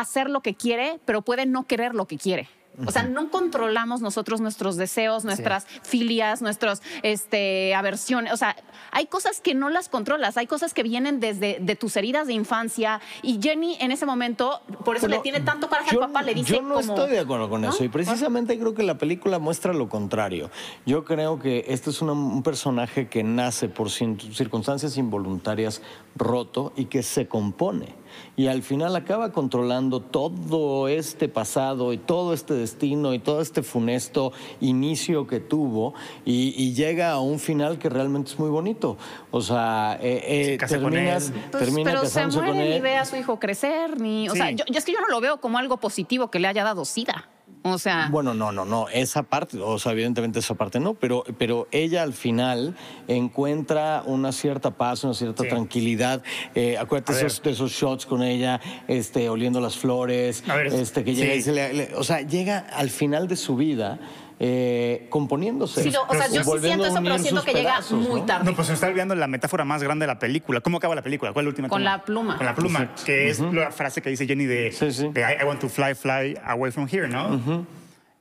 hacer 0.00 0.30
lo 0.30 0.40
que 0.40 0.54
quiere, 0.54 1.00
pero 1.04 1.22
puede 1.22 1.46
no 1.46 1.66
querer 1.66 1.94
lo 1.94 2.06
que 2.06 2.18
quiere. 2.18 2.48
O 2.86 2.92
sea, 2.92 3.02
no 3.02 3.28
controlamos 3.28 4.02
nosotros 4.02 4.40
nuestros 4.40 4.76
deseos, 4.76 5.24
nuestras 5.24 5.66
filias, 5.82 6.42
nuestras 6.42 6.80
este, 7.02 7.74
aversiones. 7.74 8.32
O 8.32 8.36
sea, 8.36 8.54
hay 8.92 9.06
cosas 9.06 9.40
que 9.40 9.52
no 9.52 9.68
las 9.68 9.88
controlas, 9.88 10.36
hay 10.36 10.46
cosas 10.46 10.74
que 10.74 10.84
vienen 10.84 11.18
desde 11.18 11.58
de 11.60 11.74
tus 11.74 11.96
heridas 11.96 12.28
de 12.28 12.34
infancia. 12.34 13.00
Y 13.22 13.40
Jenny 13.42 13.76
en 13.80 13.90
ese 13.90 14.06
momento, 14.06 14.60
por 14.84 14.96
eso 14.96 15.06
Pero 15.06 15.16
le 15.16 15.22
tiene 15.24 15.40
tanto 15.40 15.68
coraje 15.68 15.90
al 15.90 15.98
papá, 15.98 16.22
le 16.22 16.34
dice 16.34 16.54
Yo 16.54 16.62
no 16.62 16.74
como, 16.76 16.94
estoy 16.94 17.10
de 17.10 17.18
acuerdo 17.18 17.50
con 17.50 17.62
¿no? 17.62 17.70
eso 17.70 17.82
y 17.82 17.88
precisamente 17.88 18.56
creo 18.56 18.74
que 18.74 18.84
la 18.84 18.96
película 18.96 19.40
muestra 19.40 19.72
lo 19.72 19.88
contrario. 19.88 20.48
Yo 20.86 21.04
creo 21.04 21.40
que 21.40 21.64
este 21.66 21.90
es 21.90 22.00
una- 22.00 22.12
un 22.12 22.44
personaje 22.44 23.08
que 23.08 23.24
nace 23.24 23.68
por 23.68 23.90
circunstancias 23.90 24.96
involuntarias 24.96 25.82
roto 26.14 26.72
y 26.76 26.84
que 26.84 27.02
se 27.02 27.26
compone. 27.26 27.96
Y 28.36 28.46
al 28.46 28.62
final 28.62 28.94
acaba 28.96 29.32
controlando 29.32 30.00
todo 30.00 30.88
este 30.88 31.28
pasado 31.28 31.92
y 31.92 31.98
todo 31.98 32.32
este 32.34 32.54
destino 32.54 33.14
y 33.14 33.18
todo 33.18 33.40
este 33.40 33.62
funesto 33.62 34.32
inicio 34.60 35.26
que 35.26 35.40
tuvo 35.40 35.94
y, 36.24 36.54
y 36.56 36.74
llega 36.74 37.12
a 37.12 37.20
un 37.20 37.38
final 37.38 37.78
que 37.78 37.88
realmente 37.88 38.30
es 38.30 38.38
muy 38.38 38.50
bonito. 38.50 38.96
O 39.30 39.40
sea, 39.40 39.98
eh, 40.00 40.54
eh, 40.54 40.58
Se 40.66 40.78
terminas. 40.78 41.32
Pues, 41.50 41.64
termina 41.64 41.90
pero 41.90 42.06
se 42.06 42.26
muere 42.26 42.48
con 42.48 42.58
ni 42.58 42.80
ve 42.80 42.96
a 42.96 43.04
su 43.04 43.16
hijo 43.16 43.38
crecer, 43.38 44.00
ni. 44.00 44.28
O 44.28 44.32
Sí. 44.32 44.38
sea, 44.38 44.50
yo, 44.50 44.64
yo 44.66 44.78
es 44.78 44.84
que 44.84 44.92
yo 44.92 45.00
no 45.00 45.08
lo 45.08 45.20
veo 45.20 45.40
como 45.40 45.58
algo 45.58 45.78
positivo 45.78 46.30
que 46.30 46.38
le 46.38 46.48
haya 46.48 46.64
dado 46.64 46.84
SIDA. 46.84 47.28
O 47.62 47.76
sea. 47.78 48.08
Bueno, 48.10 48.34
no, 48.34 48.52
no, 48.52 48.64
no, 48.64 48.88
esa 48.88 49.22
parte, 49.24 49.58
o 49.60 49.78
sea, 49.78 49.92
evidentemente 49.92 50.38
esa 50.38 50.54
parte 50.54 50.78
no, 50.80 50.94
pero, 50.94 51.24
pero 51.38 51.66
ella 51.72 52.02
al 52.02 52.12
final 52.12 52.74
encuentra 53.08 54.02
una 54.06 54.32
cierta 54.32 54.70
paz, 54.70 55.04
una 55.04 55.14
cierta 55.14 55.42
Sí. 55.42 55.48
tranquilidad. 55.48 56.22
Eh, 56.54 56.78
acuérdate 56.78 57.12
esos, 57.12 57.42
de 57.42 57.50
esos 57.50 57.72
shots 57.72 58.06
con 58.06 58.22
ella, 58.22 58.60
este, 58.86 59.28
oliendo 59.28 59.60
las 59.60 59.76
flores, 59.76 60.44
A 60.48 60.56
ver, 60.56 60.66
este, 60.68 61.04
que 61.04 61.14
llega 61.14 61.32
sí. 61.34 61.38
y 61.40 61.42
se 61.42 61.52
le, 61.52 61.72
le- 61.74 61.94
o 61.94 62.04
sea, 62.04 62.22
llega 62.22 62.58
al 62.58 62.90
final 62.90 63.26
de 63.28 63.36
su 63.36 63.56
vida 63.56 63.98
eh, 64.40 65.06
componiéndose. 65.10 65.82
Sí, 65.82 65.90
no, 65.90 66.02
o 66.08 66.14
sea, 66.14 66.28
yo 66.28 66.42
sí 66.44 66.50
siento 66.60 66.86
eso, 66.86 66.98
pero 67.02 67.18
siento 67.18 67.42
que 67.42 67.52
llega 67.52 67.72
pedazos, 67.72 68.08
muy 68.08 68.20
¿no? 68.20 68.26
tarde. 68.26 68.44
No, 68.44 68.54
pues 68.54 68.68
se 68.68 68.74
está 68.74 68.86
olvidando 68.86 69.14
la 69.14 69.26
metáfora 69.26 69.64
más 69.64 69.82
grande 69.82 70.04
de 70.04 70.08
la 70.08 70.18
película. 70.18 70.60
¿Cómo 70.60 70.76
acaba 70.78 70.94
la 70.94 71.02
película? 71.02 71.32
¿Cuál 71.32 71.44
es 71.44 71.46
la 71.46 71.50
última? 71.50 71.68
Con 71.68 71.84
la 71.84 72.02
pluma. 72.04 72.36
Con 72.36 72.46
la 72.46 72.54
pluma, 72.54 72.94
que 73.04 73.28
es 73.30 73.40
la 73.40 73.70
frase 73.72 74.00
que 74.02 74.10
dice 74.10 74.26
Jenny 74.26 74.46
de, 74.46 74.72
Sí, 74.72 74.92
sí. 74.92 75.08
de 75.12 75.20
I, 75.22 75.42
I 75.42 75.44
want 75.44 75.60
to 75.60 75.68
fly, 75.68 75.94
fly 75.94 76.38
away 76.46 76.70
from 76.70 76.86
here, 76.90 77.08
¿no? 77.08 77.66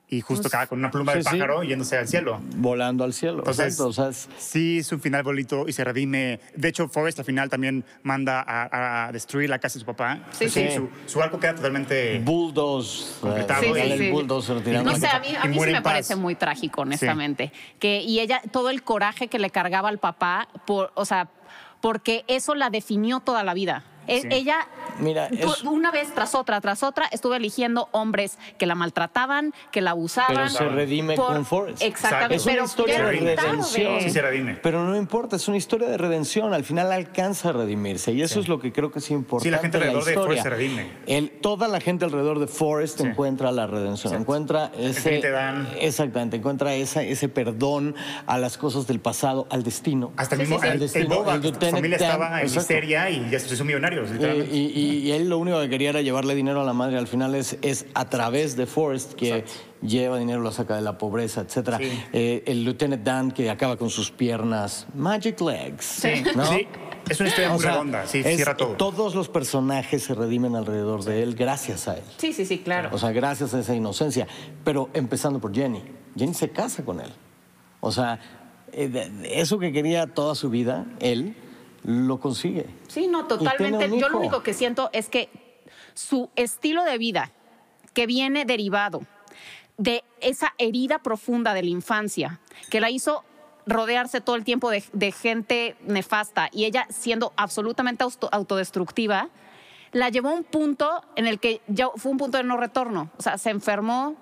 Y 0.09 0.21
justo 0.21 0.47
acaba 0.47 0.67
con 0.67 0.79
una 0.79 0.89
pluma 0.89 1.11
Sí, 1.11 1.17
de 1.17 1.23
sí. 1.25 1.29
pájaro 1.31 1.63
yéndose 1.63 1.97
al 1.97 2.07
cielo. 2.07 2.39
Volando 2.55 3.03
al 3.03 3.11
cielo. 3.11 3.39
Entonces, 3.39 3.65
exacto, 3.73 3.87
o 3.89 3.93
sea, 3.93 4.07
es- 4.07 4.29
sí, 4.37 4.77
es 4.77 4.89
un 4.93 5.01
final 5.01 5.21
bonito 5.23 5.65
y 5.67 5.73
se 5.73 5.83
redime. 5.83 6.39
De 6.55 6.69
hecho, 6.69 6.87
Forrest 6.87 7.19
al 7.19 7.25
final 7.25 7.49
también 7.49 7.83
manda 8.03 8.41
a, 8.41 9.07
a 9.07 9.11
destruir 9.11 9.49
la 9.49 9.59
casa 9.59 9.73
de 9.73 9.79
su 9.81 9.85
papá. 9.85 10.19
Sí, 10.31 10.47
sí. 10.47 10.69
Su, 10.73 10.89
su 11.07 11.21
arco 11.21 11.39
queda 11.41 11.55
totalmente... 11.55 12.19
bulldoze. 12.23 13.19
Completado. 13.19 13.61
eh, 13.63 13.65
Sí, 13.67 13.73
sí, 13.73 13.91
el 13.91 13.99
sí. 13.99 14.11
bulldozer 14.11 14.61
tirando. 14.63 14.91
No 14.91 14.97
sé, 14.97 15.07
a 15.07 15.19
mí, 15.19 15.27
a 15.27 15.45
Y 15.45 15.47
mí 15.49 15.53
sí 15.53 15.57
muere 15.57 15.73
me 15.73 15.81
parece 15.81 16.15
muy 16.15 16.35
trágico, 16.35 16.83
honestamente. 16.83 17.51
Que, 17.79 17.99
y 18.01 18.21
ella, 18.21 18.41
todo 18.51 18.69
el 18.69 18.83
coraje 18.83 19.27
que 19.27 19.39
le 19.39 19.49
cargaba 19.49 19.89
al 19.89 19.97
papá, 19.97 20.47
por, 20.65 20.91
o 20.95 21.03
sea, 21.03 21.27
porque 21.81 22.23
eso 22.27 22.55
la 22.55 22.69
definió 22.69 23.19
toda 23.19 23.43
la 23.43 23.53
vida. 23.53 23.83
E- 24.07 24.21
Sí. 24.21 24.27
Ella, 24.31 24.67
Mira, 24.99 25.27
es- 25.27 25.63
una 25.63 25.91
vez 25.91 26.13
tras 26.13 26.33
otra, 26.35 26.59
tras 26.61 26.81
otra, 26.83 27.05
estuvo 27.11 27.35
eligiendo 27.35 27.87
hombres 27.91 28.37
que 28.57 28.65
la 28.65 28.73
maltrataban, 28.75 29.53
que 29.71 29.81
la 29.81 29.91
abusaban. 29.91 30.35
Pero 30.35 30.49
se 30.49 30.67
redime 30.69 31.15
por- 31.15 31.27
con 31.33 31.45
Forrest. 31.45 31.81
Exactamente, 31.81 32.35
Es 32.35 32.45
una 32.45 32.53
pero 32.53 32.65
historia 32.65 32.95
de 33.05 33.11
redención. 33.11 34.01
Sí 34.01 34.09
se 34.09 34.21
redime. 34.21 34.55
Pero 34.55 34.83
no 34.83 34.95
importa, 34.95 35.35
es 35.35 35.47
una 35.47 35.57
historia 35.57 35.87
de 35.87 35.97
redención. 35.97 36.53
Al 36.53 36.63
final 36.63 36.91
alcanza 36.91 37.49
a 37.49 37.51
redimirse. 37.53 38.11
Y 38.13 38.21
eso 38.21 38.39
es 38.39 38.47
lo 38.47 38.59
que 38.59 38.71
creo 38.71 38.91
que 38.91 38.99
es 38.99 39.11
importante. 39.11 39.49
Sí, 39.49 39.51
la 39.51 39.57
gente 39.59 39.77
en 39.77 39.83
alrededor 39.83 40.05
de. 40.05 40.13
Forrest 40.15 40.43
se 40.43 40.49
redime. 40.49 40.91
El- 41.05 41.29
toda 41.29 41.67
la 41.67 41.79
gente 41.79 42.05
alrededor 42.05 42.39
de 42.39 42.47
Forrest 42.47 42.99
Sí. 43.01 43.07
encuentra 43.07 43.51
la 43.51 43.67
redención. 43.67 44.13
Exacto. 44.13 44.21
Encuentra 44.21 44.71
ese. 44.77 45.01
teniente 45.01 45.31
Dan. 45.31 45.67
Exactamente, 45.79 46.37
encuentra 46.37 46.73
esa, 46.73 47.03
ese 47.03 47.29
perdón 47.29 47.95
a 48.25 48.37
las 48.37 48.57
cosas 48.57 48.87
del 48.87 48.99
pasado, 48.99 49.47
al 49.49 49.63
destino. 49.63 50.11
Hasta 50.17 50.35
el 50.35 50.41
mismo, 50.41 50.55
sí, 50.57 50.61
sí. 50.61 50.67
el, 50.67 50.71
El 50.71 50.73
el 50.75 50.79
destino, 50.79 51.15
Boba, 51.15 51.33
el 51.35 51.37
su 51.41 51.43
Lieutenant 51.43 51.75
familia 51.75 51.97
Dan, 51.97 52.07
estaba 52.09 52.27
en 52.41 52.47
exacto. 52.47 52.59
miseria 52.73 53.09
y 53.09 53.29
ya 53.29 53.39
se 53.39 53.53
hizo 53.53 53.65
millonarios, 54.03 54.11
literalmente. 54.11 54.55
y, 54.55 54.79
y- 54.79 54.97
y 55.07 55.11
él 55.11 55.29
lo 55.29 55.37
único 55.39 55.59
que 55.61 55.69
quería 55.69 55.89
era 55.89 56.01
llevarle 56.01 56.35
dinero 56.35 56.61
a 56.61 56.63
la 56.63 56.73
madre. 56.73 56.97
Al 56.97 57.07
final 57.07 57.35
es, 57.35 57.57
es 57.61 57.85
a 57.93 58.09
través 58.09 58.55
de 58.55 58.65
Forrest 58.65 59.13
que 59.13 59.43
lleva 59.81 60.17
dinero, 60.17 60.41
lo 60.41 60.51
saca 60.51 60.75
de 60.75 60.81
la 60.81 60.97
pobreza, 60.97 61.41
etcétera. 61.41 61.77
Sí. 61.77 61.91
Eh, 62.13 62.43
el 62.47 62.63
Lieutenant 62.63 63.03
Dan 63.03 63.31
que 63.31 63.49
acaba 63.49 63.77
con 63.77 63.89
sus 63.89 64.11
piernas, 64.11 64.87
magic 64.95 65.39
legs. 65.41 65.85
Sí, 65.85 66.23
¿no? 66.35 66.45
sí, 66.45 66.67
es 67.09 67.19
una 67.19 67.29
historia 67.29 67.49
O 67.49 67.53
muy 67.53 67.61
sea, 67.61 67.71
redonda, 67.71 68.05
sí, 68.07 68.19
es- 68.25 68.35
cierra 68.35 68.57
todo. 68.57 68.73
Todos 68.73 69.15
los 69.15 69.29
personajes 69.29 70.03
se 70.03 70.13
redimen 70.15 70.55
alrededor 70.55 71.03
de 71.03 71.23
él 71.23 71.35
gracias 71.35 71.87
a 71.87 71.95
él. 71.97 72.03
Sí, 72.17 72.33
sí, 72.33 72.45
sí, 72.45 72.59
claro. 72.59 72.89
O 72.91 72.97
sea, 72.97 73.11
gracias 73.11 73.53
a 73.53 73.59
esa 73.59 73.75
inocencia. 73.75 74.27
Pero 74.63 74.89
empezando 74.93 75.39
por 75.39 75.53
Jenny. 75.53 75.81
Jenny 76.17 76.33
se 76.33 76.49
casa 76.49 76.83
con 76.83 76.99
él. 76.99 77.09
O 77.79 77.91
sea, 77.91 78.19
eh, 78.73 79.09
eso 79.31 79.59
que 79.59 79.71
quería 79.71 80.07
toda 80.07 80.33
su 80.35 80.49
vida, 80.49 80.85
él 80.99 81.35
lo 81.83 82.19
consigue. 82.19 82.65
Sí, 82.87 83.07
no, 83.07 83.25
totalmente. 83.25 83.89
Yo 83.99 84.09
lo 84.09 84.17
único 84.19 84.43
que 84.43 84.53
siento 84.53 84.89
es 84.93 85.09
que 85.09 85.29
su 85.93 86.29
estilo 86.35 86.83
de 86.83 86.97
vida, 86.97 87.31
que 87.93 88.05
viene 88.05 88.45
derivado 88.45 89.01
de 89.77 90.03
esa 90.21 90.53
herida 90.57 90.99
profunda 90.99 91.53
de 91.53 91.63
la 91.63 91.69
infancia, 91.69 92.39
que 92.69 92.81
la 92.81 92.89
hizo 92.89 93.23
rodearse 93.65 94.21
todo 94.21 94.35
el 94.35 94.43
tiempo 94.43 94.69
de, 94.69 94.83
de 94.93 95.11
gente 95.11 95.75
nefasta 95.85 96.49
y 96.51 96.65
ella 96.65 96.87
siendo 96.89 97.33
absolutamente 97.35 98.03
auto- 98.03 98.29
autodestructiva, 98.31 99.29
la 99.91 100.09
llevó 100.09 100.29
a 100.29 100.33
un 100.33 100.43
punto 100.43 101.01
en 101.15 101.27
el 101.27 101.39
que 101.39 101.61
ya 101.67 101.89
fue 101.95 102.11
un 102.11 102.17
punto 102.17 102.37
de 102.37 102.43
no 102.43 102.57
retorno. 102.57 103.09
O 103.17 103.21
sea, 103.21 103.37
se 103.37 103.49
enfermó 103.49 104.15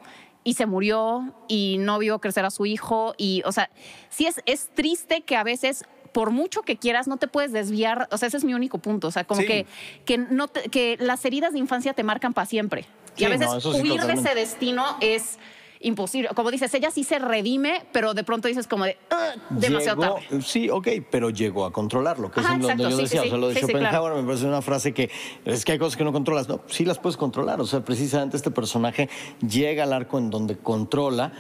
y 0.43 0.53
se 0.53 0.65
murió 0.65 1.33
y 1.47 1.77
no 1.79 1.97
vio 1.99 2.19
crecer 2.19 2.45
a 2.45 2.51
su 2.51 2.65
hijo. 2.65 3.13
Y, 3.17 3.41
o 3.45 3.51
sea, 3.51 3.69
sí 4.09 4.27
es, 4.27 4.41
es 4.45 4.69
triste 4.73 5.21
que 5.21 5.35
a 5.35 5.43
veces, 5.43 5.83
por 6.15 6.31
mucho 6.31 6.61
que 6.61 6.77
quieras, 6.77 7.09
no 7.09 7.17
te 7.17 7.27
puedes 7.27 7.51
desviar. 7.51 8.07
O 8.09 8.17
sea, 8.17 8.29
ese 8.29 8.37
es 8.37 8.45
mi 8.45 8.53
único 8.53 8.77
punto. 8.77 9.09
O 9.09 9.11
sea, 9.11 9.25
como 9.25 9.41
Sí. 9.41 9.47
que, 9.47 9.65
que, 10.05 10.17
no 10.17 10.47
te- 10.47 10.69
que 10.69 10.95
las 10.97 11.25
heridas 11.25 11.51
de 11.51 11.59
infancia 11.59 11.93
te 11.93 12.03
marcan 12.03 12.33
para 12.33 12.45
siempre. 12.47 12.85
Y 13.17 13.25
a 13.25 13.29
veces 13.29 13.47
no, 13.47 13.57
eso 13.57 13.73
sí, 13.73 13.81
huir 13.81 14.01
de 14.01 14.13
ese 14.13 14.33
destino 14.33 14.85
es 15.01 15.37
imposible. 15.81 16.29
Como 16.33 16.51
dices, 16.51 16.73
ella 16.73 16.89
sí 16.89 17.03
se 17.03 17.19
redime, 17.19 17.85
pero 17.91 18.13
de 18.13 18.23
pronto 18.23 18.47
dices 18.47 18.65
como 18.65 18.85
de, 18.85 18.97
"Ugh, 19.11 19.41
demasiado 19.59 20.01
Llegó- 20.01 20.15
tarde. 20.15 20.41
Sí, 20.41 20.69
ok, 20.69 20.87
pero 21.11 21.31
llegó 21.31 21.65
a 21.65 21.73
controlarlo, 21.73 22.31
que 22.31 22.39
Ajá, 22.39 22.51
es 22.51 22.55
en 22.55 22.61
donde 22.61 22.73
exacto, 22.85 22.89
yo 22.95 23.03
decía, 23.03 23.21
sí, 23.23 23.27
o 23.27 23.29
sea, 23.31 23.37
lo 23.37 23.47
de 23.49 23.53
sí, 23.55 23.59
sí, 23.59 23.65
Schopenhauer 23.65 23.99
claro. 24.11 24.21
me 24.21 24.25
parece 24.25 24.45
una 24.45 24.61
frase 24.61 24.93
que 24.93 25.11
es 25.43 25.65
que 25.65 25.73
hay 25.73 25.79
cosas 25.79 25.97
que 25.97 26.05
no 26.05 26.13
controlas. 26.13 26.47
No, 26.47 26.61
sí 26.67 26.85
las 26.85 26.97
puedes 26.97 27.17
controlar. 27.17 27.59
O 27.59 27.67
sea, 27.67 27.83
precisamente 27.83 28.37
este 28.37 28.51
personaje 28.51 29.09
llega 29.45 29.83
al 29.83 29.91
arco 29.91 30.17
en 30.17 30.29
donde 30.29 30.55
controla. 30.57 31.33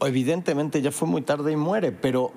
Evidentemente 0.00 0.80
ya 0.82 0.90
fue 0.90 1.06
muy 1.06 1.20
tarde 1.20 1.52
y 1.52 1.56
muere, 1.56 1.92
pero 1.92 2.32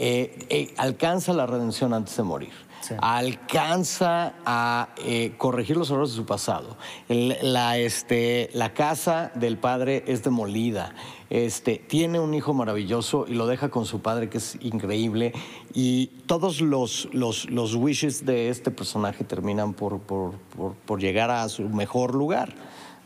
eh, 0.00 0.46
eh, 0.48 0.74
alcanza 0.78 1.32
la 1.34 1.46
redención 1.46 1.92
antes 1.94 2.16
de 2.16 2.22
morir. 2.22 2.52
Sí. 2.80 2.94
Alcanza 3.02 4.32
a 4.46 4.88
eh, 5.04 5.34
corregir 5.36 5.76
los 5.76 5.90
errores 5.90 6.10
de 6.10 6.16
su 6.16 6.24
pasado. 6.26 6.76
El- 7.08 7.36
la, 7.42 7.76
este, 7.78 8.48
la 8.54 8.72
casa 8.72 9.30
del 9.34 9.58
padre 9.58 10.02
es 10.06 10.22
demolida. 10.24 10.94
Este, 11.28 11.76
tiene 11.76 12.18
un 12.18 12.32
hijo 12.34 12.54
maravilloso 12.54 13.26
y 13.28 13.34
lo 13.34 13.46
deja 13.46 13.68
con 13.68 13.84
su 13.84 14.00
padre, 14.00 14.28
que 14.30 14.38
es 14.38 14.56
increíble. 14.62 15.32
Y 15.74 16.06
todos 16.26 16.60
los, 16.62 17.08
los, 17.12 17.48
los 17.50 17.74
wishes 17.76 18.24
de 18.24 18.48
este 18.48 18.70
personaje 18.70 19.24
terminan 19.24 19.74
por, 19.74 20.00
por, 20.00 20.32
por- 20.56 20.72
por 20.74 21.00
llegar 21.00 21.30
a 21.30 21.48
su 21.50 21.68
mejor 21.68 22.14
lugar. 22.14 22.54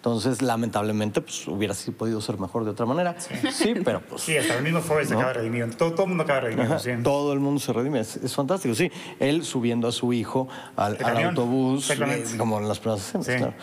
Entonces, 0.05 0.43
lamentablemente, 0.43 1.23
pues 1.23 1.49
hubiera 1.49 1.73
sido- 1.73 1.97
podido 1.97 2.21
ser 2.21 2.39
mejor 2.39 2.65
de 2.65 2.71
otra 2.73 2.85
manera. 2.85 3.17
Sí, 3.19 3.73
pero 3.83 4.03
pues. 4.03 4.21
Sí, 4.21 4.37
hasta 4.37 4.59
el 4.59 4.63
mismo 4.63 4.83
Forrest 4.83 5.13
acaba 5.13 5.33
redimido. 5.33 5.67
Todo, 5.71 5.93
todo 5.93 6.03
el 6.03 6.09
mundo 6.09 6.25
acaba 6.25 6.41
redimido, 6.41 6.79
sí. 6.79 6.91
Todo 7.03 7.33
el 7.33 7.41
mundo 7.41 7.59
se 7.59 7.73
redime, 7.73 8.01
es, 8.01 8.17
es 8.17 8.35
fantástico. 8.35 8.75
Sí, 8.75 8.93
él 9.19 9.45
subiendo 9.45 9.89
a 9.89 9.93
su 9.93 10.13
hijo 10.13 10.47
al, 10.77 10.99
autobús, 11.25 11.91
exactamente. 11.91 12.35
eh, 12.35 12.37
como 12.37 12.59
en 12.61 12.69
las 12.69 12.81
primeras 12.81 13.03
escenas, 13.07 13.27
Sí. 13.27 13.33
claro. 13.39 13.55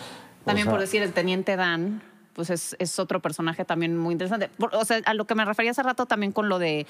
O 0.42 0.46
También 0.46 0.66
sea, 0.66 0.72
por 0.72 0.82
decir 0.82 1.04
el 1.04 1.14
teniente 1.14 1.56
Dan, 1.56 2.02
pues 2.34 2.50
es, 2.50 2.76
es 2.80 2.98
otro 2.98 3.20
personaje 3.22 3.64
también 3.64 3.96
muy 3.96 4.14
interesante. 4.14 4.50
Por- 4.58 4.74
o 4.74 4.84
sea, 4.84 5.00
a 5.06 5.14
lo 5.14 5.26
que 5.28 5.36
me 5.36 5.46
refería 5.46 5.70
hace 5.72 5.84
rato 5.84 6.08
también 6.08 6.32
con 6.32 6.50
lo 6.50 6.58
de. 6.58 6.88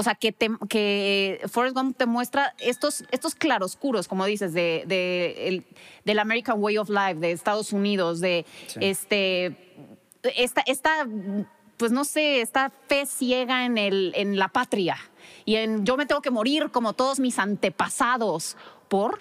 O 0.00 0.02
sea, 0.02 0.14
que, 0.14 0.32
te, 0.32 0.48
que 0.68 1.40
Forrest 1.50 1.76
Gump 1.76 1.96
te 1.96 2.06
muestra 2.06 2.54
estos, 2.58 3.04
estos 3.10 3.34
claroscuros, 3.34 4.08
como 4.08 4.24
dices, 4.24 4.54
de, 4.54 4.84
de 4.86 5.48
el- 5.48 5.64
del 6.06 6.18
American 6.18 6.56
Way 6.62 6.78
of 6.78 6.88
Life, 6.88 7.14
de 7.16 7.32
Estados 7.32 7.72
Unidos, 7.74 8.20
de 8.20 8.46
este. 8.80 9.56
Esta, 10.22 10.62
esta, 10.66 11.06
pues 11.76 11.92
no 11.92 12.04
sé, 12.04 12.40
esta 12.40 12.70
fe 12.88 13.06
ciega 13.06 13.64
en, 13.64 13.78
el, 13.78 14.12
en 14.16 14.38
la 14.38 14.48
patria. 14.48 14.96
Y 15.44 15.56
en 15.56 15.84
yo 15.84 15.96
me 15.96 16.06
tengo 16.06 16.20
que 16.22 16.30
morir 16.30 16.70
como 16.70 16.92
todos 16.94 17.20
mis 17.20 17.38
antepasados. 17.38 18.56
¿Por? 18.88 19.20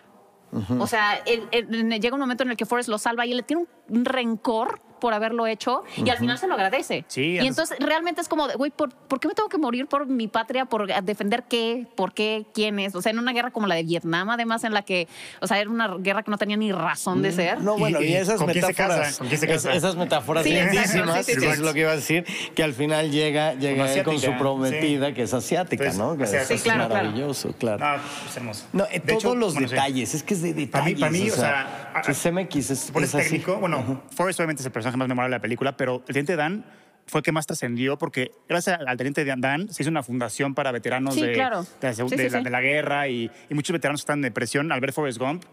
O 0.79 0.87
sea, 0.87 1.15
él- 1.25 1.47
él- 1.51 1.89
llega 2.01 2.15
un 2.15 2.19
momento 2.19 2.43
en 2.43 2.49
el 2.51 2.57
que 2.57 2.65
Forrest 2.65 2.89
lo 2.89 2.97
salva 2.97 3.25
y 3.25 3.31
él 3.31 3.37
le 3.37 3.43
tiene 3.43 3.65
un 3.89 4.03
rencor 4.05 4.81
por 4.99 5.13
haberlo 5.13 5.47
hecho 5.47 5.83
y 5.97 6.09
al 6.09 6.17
final 6.17 6.37
se 6.37 6.47
lo 6.47 6.53
agradece. 6.55 7.05
Sí, 7.07 7.37
y 7.41 7.47
entonces 7.47 7.77
realmente 7.79 8.21
es 8.21 8.27
como, 8.27 8.47
de, 8.47 8.55
güey, 8.55 8.71
¿por, 8.71 8.89
por 8.93 9.19
qué 9.19 9.27
me 9.27 9.33
tengo 9.33 9.49
que 9.49 9.57
morir 9.57 9.87
por 9.87 10.05
mi 10.07 10.27
patria? 10.27 10.65
¿Por 10.65 10.87
defender 11.03 11.43
qué? 11.49 11.87
¿Por 11.95 12.13
qué? 12.13 12.45
¿Quién 12.53 12.79
es? 12.79 12.95
O 12.95 13.01
sea, 13.01 13.11
en 13.11 13.19
una 13.19 13.31
guerra 13.33 13.51
como 13.51 13.67
la 13.67 13.75
de 13.75 13.83
Vietnam, 13.83 14.29
además, 14.29 14.63
en 14.63 14.73
la 14.73 14.81
que, 14.83 15.07
o 15.41 15.47
sea, 15.47 15.59
era 15.59 15.69
una 15.69 15.87
guerra 15.97 16.23
que 16.23 16.31
no 16.31 16.37
tenía 16.37 16.57
ni 16.57 16.71
razón 16.71 17.21
de 17.21 17.31
ser. 17.31 17.59
Mm, 17.59 17.63
No, 17.65 17.77
bueno, 17.77 18.01
Y- 18.01 18.13
esas 18.13 18.37
¿con 18.37 18.47
quién 18.47 18.61
se 18.65 18.67
metáforas. 18.71 18.99
casa? 18.99 19.17
¿Con 19.19 19.27
quién 19.27 19.39
se 19.39 19.45
es- 19.45 19.51
casa? 19.63 19.73
esas 19.73 19.95
metáforas 19.95 20.43
Sí, 20.43 20.51
lindísimas, 20.53 21.25
sí, 21.25 21.33
sí, 21.33 21.39
que 21.39 21.45
sí. 21.45 21.51
es 21.53 21.59
lo 21.59 21.73
que 21.73 21.79
iba 21.81 21.91
a 21.91 21.95
decir, 21.95 22.25
que 22.55 22.63
al 22.63 22.73
final 22.73 23.11
llega, 23.11 23.53
llega 23.53 23.91
él 23.93 24.03
con 24.03 24.19
su 24.19 24.31
prometida, 24.37 25.07
sí. 25.07 25.13
que 25.13 25.23
es 25.23 25.33
asiática, 25.33 25.83
Entonces, 25.85 25.99
¿no? 25.99 26.17
Que 26.17 26.23
asiática. 26.23 26.53
es 26.53 26.61
Sí, 26.61 26.63
claro, 26.69 26.87
claro. 26.87 27.03
maravilloso, 27.05 27.53
claro. 27.57 27.85
No, 27.85 27.95
es 28.29 28.37
hermoso. 28.37 28.65
No, 28.73 28.85
eh, 28.85 28.87
De 28.93 28.99
todos 29.01 29.23
hecho, 29.23 29.35
los 29.35 29.53
bueno, 29.53 29.67
sí. 29.67 29.75
detalles, 29.75 30.15
es 30.15 30.23
que 30.23 30.33
es 30.33 30.41
de 30.41 30.53
detalles. 30.53 30.69
Para 30.71 30.85
mí, 30.85 30.95
para 30.95 31.11
mí, 31.11 31.29
o 31.29 31.35
sea, 31.35 31.91
a- 31.95 32.01
CMX 32.13 32.69
es, 32.71 32.91
así. 32.95 33.17
técnico. 33.17 33.57
Bueno, 33.57 34.01
Forrest 34.15 34.39
obviamente 34.39 34.61
es 34.61 34.65
el 34.65 34.71
personaje 34.71 34.88
más 34.97 35.07
memorable 35.07 35.33
de 35.33 35.37
la 35.37 35.41
película, 35.41 35.77
pero 35.77 35.97
el 35.97 36.13
Teniente 36.13 36.35
Dan 36.35 36.65
fue 37.07 37.19
el 37.19 37.23
que 37.25 37.31
más 37.31 37.47
trascendió 37.47 37.97
porque 37.97 38.31
gracias 38.47 38.79
al 38.85 38.97
Teniente 38.97 39.25
Dan 39.25 39.69
se 39.69 39.83
hizo 39.83 39.89
una 39.89 40.03
fundación 40.03 40.53
para 40.55 40.71
veteranos 40.71 41.15
Sí, 41.15 41.21
de, 41.21 41.33
claro. 41.33 41.63
de 41.63 41.87
la, 41.87 41.93
Sí, 41.93 42.03
de 42.03 42.29
sí, 42.29 42.35
la- 42.35 42.41
de 42.41 42.49
la 42.49 42.61
guerra 42.61 43.07
y, 43.07 43.31
y 43.49 43.53
muchos 43.53 43.73
veteranos 43.73 44.01
que 44.01 44.03
están 44.03 44.19
en 44.19 44.23
depresión 44.23 44.71
al 44.71 44.79
ver 44.79 44.93
Forrest 44.93 45.17
Gump 45.19 45.43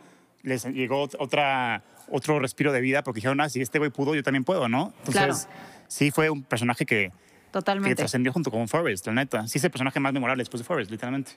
les 0.42 0.64
llegó 0.66 1.09
otra, 1.18 1.83
otro 2.11 2.38
respiro 2.38 2.72
de 2.72 2.81
vida 2.81 3.03
porque 3.03 3.18
dijeron, 3.18 3.40
ah, 3.40 3.49
si 3.49 3.61
este 3.61 3.79
güey 3.79 3.90
pudo, 3.90 4.14
yo 4.14 4.22
también 4.22 4.44
puedo, 4.44 4.68
¿no? 4.68 4.92
Entonces, 5.07 5.49
sí 5.88 6.11
fue 6.11 6.31
un 6.31 6.42
personaje 6.44 6.85
que, 6.87 7.11
que 7.11 7.12
Totalmente. 7.53 7.94
trascendió 7.96 8.33
junto 8.33 8.51
con 8.51 8.68
Forrest, 8.68 9.07
la 9.07 9.14
neta. 9.14 9.46
Sí 9.49 9.59
es 9.59 9.64
el 9.64 9.70
personaje 9.70 9.99
más 9.99 10.12
memorable 10.12 10.42
después 10.42 10.61
de 10.61 10.64
Forrest, 10.66 10.90
literalmente. 10.90 11.33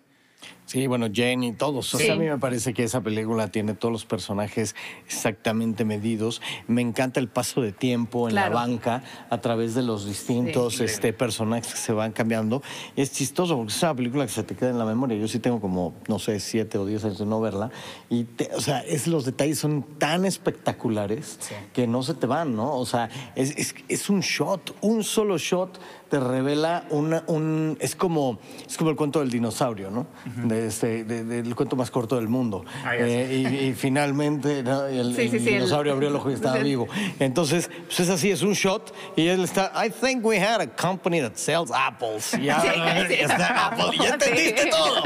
Sí, 0.65 0.85
bueno, 0.85 1.07
Jenny, 1.11 1.53
todos. 1.53 1.91
O 1.95 1.97
Sí. 1.97 2.03
sea, 2.05 2.13
a 2.13 2.17
mí 2.17 2.25
me 2.27 2.37
parece 2.37 2.75
que 2.75 2.83
esa 2.83 3.01
película 3.01 3.47
tiene 3.47 3.73
todos 3.73 3.91
los 3.91 4.05
personajes 4.05 4.75
exactamente 5.07 5.83
medidos. 5.83 6.43
Me 6.67 6.81
encanta 6.83 7.19
el 7.19 7.27
paso 7.27 7.61
de 7.61 7.71
tiempo 7.71 8.27
en 8.29 8.33
Claro. 8.35 8.53
la 8.53 8.59
banca 8.61 9.03
a 9.31 9.41
través 9.41 9.73
de 9.73 9.81
los 9.81 10.05
distintos 10.05 10.75
Sí. 10.77 10.83
este, 10.83 11.11
personajes 11.11 11.73
que 11.73 11.79
se 11.79 11.91
van 11.91 12.11
cambiando. 12.11 12.61
Es 12.95 13.11
chistoso 13.11 13.57
porque 13.57 13.73
es 13.73 13.81
una 13.81 13.95
película 13.95 14.27
que 14.27 14.31
se 14.31 14.43
te 14.43 14.55
queda 14.55 14.69
en 14.69 14.77
la 14.77 14.85
memoria. 14.85 15.17
Yo 15.17 15.27
sí 15.27 15.39
tengo 15.39 15.59
como, 15.59 15.95
no 16.07 16.19
sé, 16.19 16.39
siete 16.39 16.77
o 16.77 16.85
diez 16.85 17.03
años 17.03 17.17
de 17.17 17.25
no 17.25 17.41
verla. 17.41 17.71
Y, 18.11 18.25
te- 18.25 18.51
o 18.55 18.61
sea, 18.61 18.81
es, 18.81 19.07
los 19.07 19.25
detalles 19.25 19.57
son 19.57 19.81
tan 19.97 20.23
espectaculares 20.23 21.39
que 21.73 21.87
no 21.87 22.03
se 22.03 22.13
te 22.13 22.27
van, 22.27 22.55
¿no? 22.55 22.75
O 22.77 22.85
sea, 22.85 23.09
es, 23.35 23.57
es, 23.57 23.73
es 23.87 24.07
un 24.11 24.19
shot, 24.19 24.75
un 24.81 25.03
solo 25.03 25.39
shot 25.39 25.79
te 26.09 26.19
revela 26.19 26.85
una, 26.89 27.23
un... 27.27 27.77
Es 27.79 27.95
como, 27.95 28.39
es 28.67 28.77
como 28.77 28.89
el 28.89 28.95
cuento 28.95 29.19
del 29.19 29.29
dinosaurio, 29.29 29.91
¿no? 29.91 30.07
de 30.47 30.67
este, 30.67 31.03
de- 31.03 31.23
del 31.23 31.55
cuento 31.55 31.75
más 31.75 31.91
corto 31.91 32.15
del 32.15 32.27
mundo. 32.27 32.65
Ah, 32.83 32.95
Eh, 32.97 33.45
y, 33.47 33.65
y 33.69 33.73
finalmente 33.73 34.63
¿no? 34.63 34.85
el, 34.87 35.15
Sí, 35.15 35.29
sí, 35.29 35.35
el 35.37 35.41
sí, 35.43 35.47
el- 35.49 35.53
dinosaurio 35.55 35.93
abrió 35.93 36.09
el 36.09 36.15
ojo 36.15 36.31
y 36.31 36.33
estaba 36.33 36.57
Sí. 36.57 36.63
vivo. 36.63 36.87
Entonces, 37.19 37.69
pues 37.85 37.99
es 37.99 38.09
así, 38.09 38.31
es 38.31 38.41
un 38.41 38.53
shot 38.53 38.93
y 39.15 39.27
él 39.27 39.43
está... 39.43 39.71
I 39.85 39.89
think 39.91 40.25
we 40.25 40.39
had 40.39 40.61
a 40.61 40.67
company 40.67 41.21
that 41.21 41.35
sells 41.35 41.69
apples. 41.73 42.31
Ya, 42.41 42.59
Sí, 42.61 42.67
¿no? 42.67 43.07
sí. 43.07 43.13
Y 43.13 43.13
está 43.23 43.67
Apple. 43.67 43.85
Y 43.93 43.97
ya 43.99 44.09
entendiste 44.09 44.63
Sí. 44.63 44.69
todo. 44.69 45.03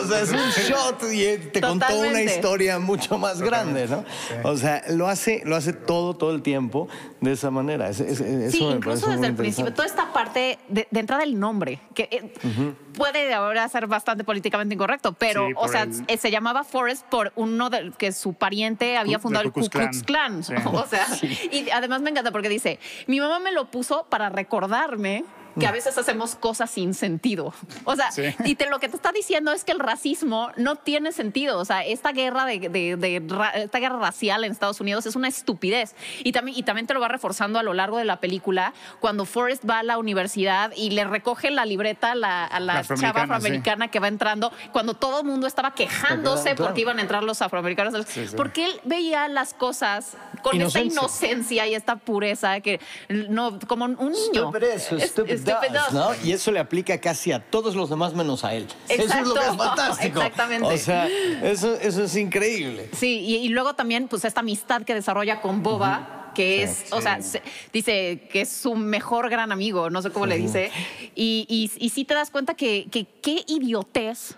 O 0.00 0.06
sea, 0.06 0.20
es 0.20 0.30
un 0.30 0.50
shot 0.50 1.02
y 1.12 1.38
te 1.50 1.60
contó 1.60 1.86
una 1.86 1.88
Totalmente. 1.88 2.34
historia 2.36 2.78
mucho 2.78 3.18
más 3.18 3.42
grande, 3.42 3.88
¿no? 3.88 4.04
O 4.44 4.56
sea, 4.56 4.82
lo 4.90 5.08
hace, 5.08 5.42
lo 5.44 5.56
hace 5.56 5.72
todo, 5.72 6.14
todo 6.14 6.32
el 6.32 6.42
tiempo 6.42 6.86
de 7.20 7.32
esa 7.32 7.50
manera. 7.50 7.88
Es- 7.88 8.00
es- 8.00 8.20
eso 8.20 8.56
Sí, 8.56 8.64
me 8.64 8.76
incluso 8.76 9.10
desde 9.10 9.26
el 9.26 9.34
principio, 9.34 9.72
toda 9.72 9.86
esta 9.86 10.12
parte 10.12 10.43
de, 10.68 10.86
de 10.90 11.00
entrada 11.00 11.22
el 11.22 11.38
nombre, 11.38 11.80
que 11.94 12.08
eh, 12.10 12.74
puede 12.96 13.32
ahora 13.34 13.68
ser 13.68 13.86
bastante 13.86 14.24
políticamente 14.24 14.74
incorrecto, 14.74 15.12
pero, 15.12 15.46
Sí, 15.48 15.52
o 15.56 15.68
sea, 15.68 15.82
el- 15.82 16.04
eh, 16.08 16.16
se 16.16 16.30
llamaba 16.30 16.64
Forrest 16.64 17.04
por 17.06 17.32
uno 17.36 17.70
de, 17.70 17.92
que 17.98 18.12
su 18.12 18.34
pariente 18.34 18.96
había 18.96 19.18
fundado 19.18 19.44
el 19.44 19.52
Ku 19.52 19.68
Klux 19.68 20.02
Klan. 20.02 20.42
Sí. 20.44 20.54
O 20.72 20.86
sea, 20.86 21.06
y 21.52 21.70
además 21.70 22.00
me 22.02 22.10
encanta 22.10 22.30
porque 22.32 22.48
dice, 22.48 22.78
mi 23.06 23.20
mamá 23.20 23.38
me 23.38 23.52
lo 23.52 23.70
puso 23.70 24.06
para 24.08 24.28
recordarme 24.28 25.24
que 25.58 25.66
a 25.66 25.72
veces 25.72 25.96
hacemos 25.98 26.34
cosas 26.34 26.70
sin 26.70 26.94
sentido. 26.94 27.54
O 27.84 27.96
sea, 27.96 28.10
Sí. 28.12 28.22
y 28.44 28.54
te, 28.54 28.68
lo 28.68 28.78
que 28.80 28.88
te 28.88 28.96
está 28.96 29.12
diciendo 29.12 29.52
es 29.52 29.64
que 29.64 29.72
el 29.72 29.78
racismo 29.80 30.50
no 30.56 30.76
tiene 30.76 31.12
sentido. 31.12 31.58
O 31.58 31.64
sea, 31.64 31.84
esta 31.84 32.12
guerra 32.12 32.44
de, 32.46 32.58
de- 32.68 33.22
esta 33.56 33.78
guerra 33.78 33.98
racial 33.98 34.44
en 34.44 34.52
Estados 34.52 34.80
Unidos 34.80 35.06
es 35.06 35.16
una 35.16 35.28
estupidez. 35.28 35.94
Y 36.22 36.32
también, 36.32 36.56
y 36.58 36.62
también 36.62 36.86
te 36.86 36.94
lo 36.94 37.00
va 37.00 37.08
reforzando 37.08 37.58
a 37.58 37.62
lo 37.62 37.74
largo 37.74 37.98
de 37.98 38.04
la 38.04 38.20
película 38.20 38.74
cuando 39.00 39.24
Forrest 39.24 39.68
va 39.68 39.78
a 39.80 39.82
la 39.82 39.98
universidad 39.98 40.72
y 40.76 40.90
le 40.90 41.04
recoge 41.04 41.50
la 41.50 41.64
libreta 41.64 42.12
a 42.12 42.14
la, 42.14 42.44
a 42.44 42.60
la 42.60 42.74
La 42.74 42.82
chava 42.96 43.22
afroamericana, 43.22 43.88
que 43.88 44.00
va 44.00 44.08
entrando, 44.08 44.52
cuando 44.72 44.94
todo 44.94 45.20
el 45.20 45.26
mundo 45.26 45.46
estaba 45.46 45.74
quejándose 45.74 46.42
Claro. 46.54 46.64
porque 46.64 46.80
iban 46.82 46.98
a 46.98 47.02
entrar 47.02 47.22
los 47.22 47.42
afroamericanos. 47.42 47.94
Sí, 48.06 48.26
sí. 48.28 48.34
Porque 48.36 48.64
él 48.66 48.80
veía 48.84 49.28
las 49.28 49.54
cosas 49.54 50.16
con 50.42 50.60
esta 50.60 50.80
Inocencia. 50.80 51.66
y 51.66 51.74
esta 51.74 51.96
pureza 51.96 52.60
que 52.60 52.80
no, 53.08 53.58
como 53.66 53.84
un 53.84 53.96
niño. 54.12 54.50
Stupid 54.50 54.62
is, 54.76 54.92
Es- 54.92 55.10
stupid 55.10 55.43
stupid 55.52 55.72
does, 55.72 55.92
does. 55.92 56.18
¿no? 56.20 56.26
Y 56.26 56.32
eso 56.32 56.50
le 56.52 56.60
aplica 56.60 56.98
casi 57.00 57.32
a 57.32 57.38
todos 57.40 57.74
los 57.74 57.90
demás 57.90 58.14
menos 58.14 58.44
a 58.44 58.54
él. 58.54 58.66
Eso 58.88 59.02
es 59.02 59.26
lo 59.26 59.34
que 59.34 59.40
es 59.40 59.56
fantástico. 59.56 60.18
exactamente. 60.20 60.68
O 60.74 60.78
sea, 60.78 61.08
eso, 61.42 61.74
eso 61.74 62.04
es 62.04 62.16
increíble. 62.16 62.90
Sí, 62.92 63.20
y, 63.20 63.36
y 63.36 63.48
luego 63.48 63.74
también, 63.74 64.08
pues, 64.08 64.24
esta 64.24 64.40
amistad 64.40 64.82
que 64.82 64.94
desarrolla 64.94 65.40
con 65.40 65.62
Boba, 65.62 66.32
que 66.34 66.64
es, 66.64 66.86
o 66.92 67.00
sea, 67.00 67.22
se- 67.22 67.42
dice 67.72 68.28
que 68.32 68.40
es 68.40 68.48
su 68.48 68.74
mejor 68.74 69.30
gran 69.30 69.52
amigo, 69.52 69.88
no 69.90 70.02
sé 70.02 70.10
cómo 70.10 70.26
le 70.26 70.36
dice. 70.36 70.70
Y, 71.14 71.46
y, 71.48 71.70
y 71.84 71.88
sí 71.90 72.04
te 72.04 72.14
das 72.14 72.30
cuenta 72.30 72.54
que, 72.54 72.88
que 72.90 73.06
qué 73.22 73.44
idiotez, 73.46 74.36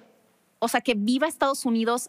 o 0.59 0.69
sea, 0.69 0.81
que 0.81 0.95
viva 0.95 1.27
Estados 1.27 1.65
Unidos 1.65 2.09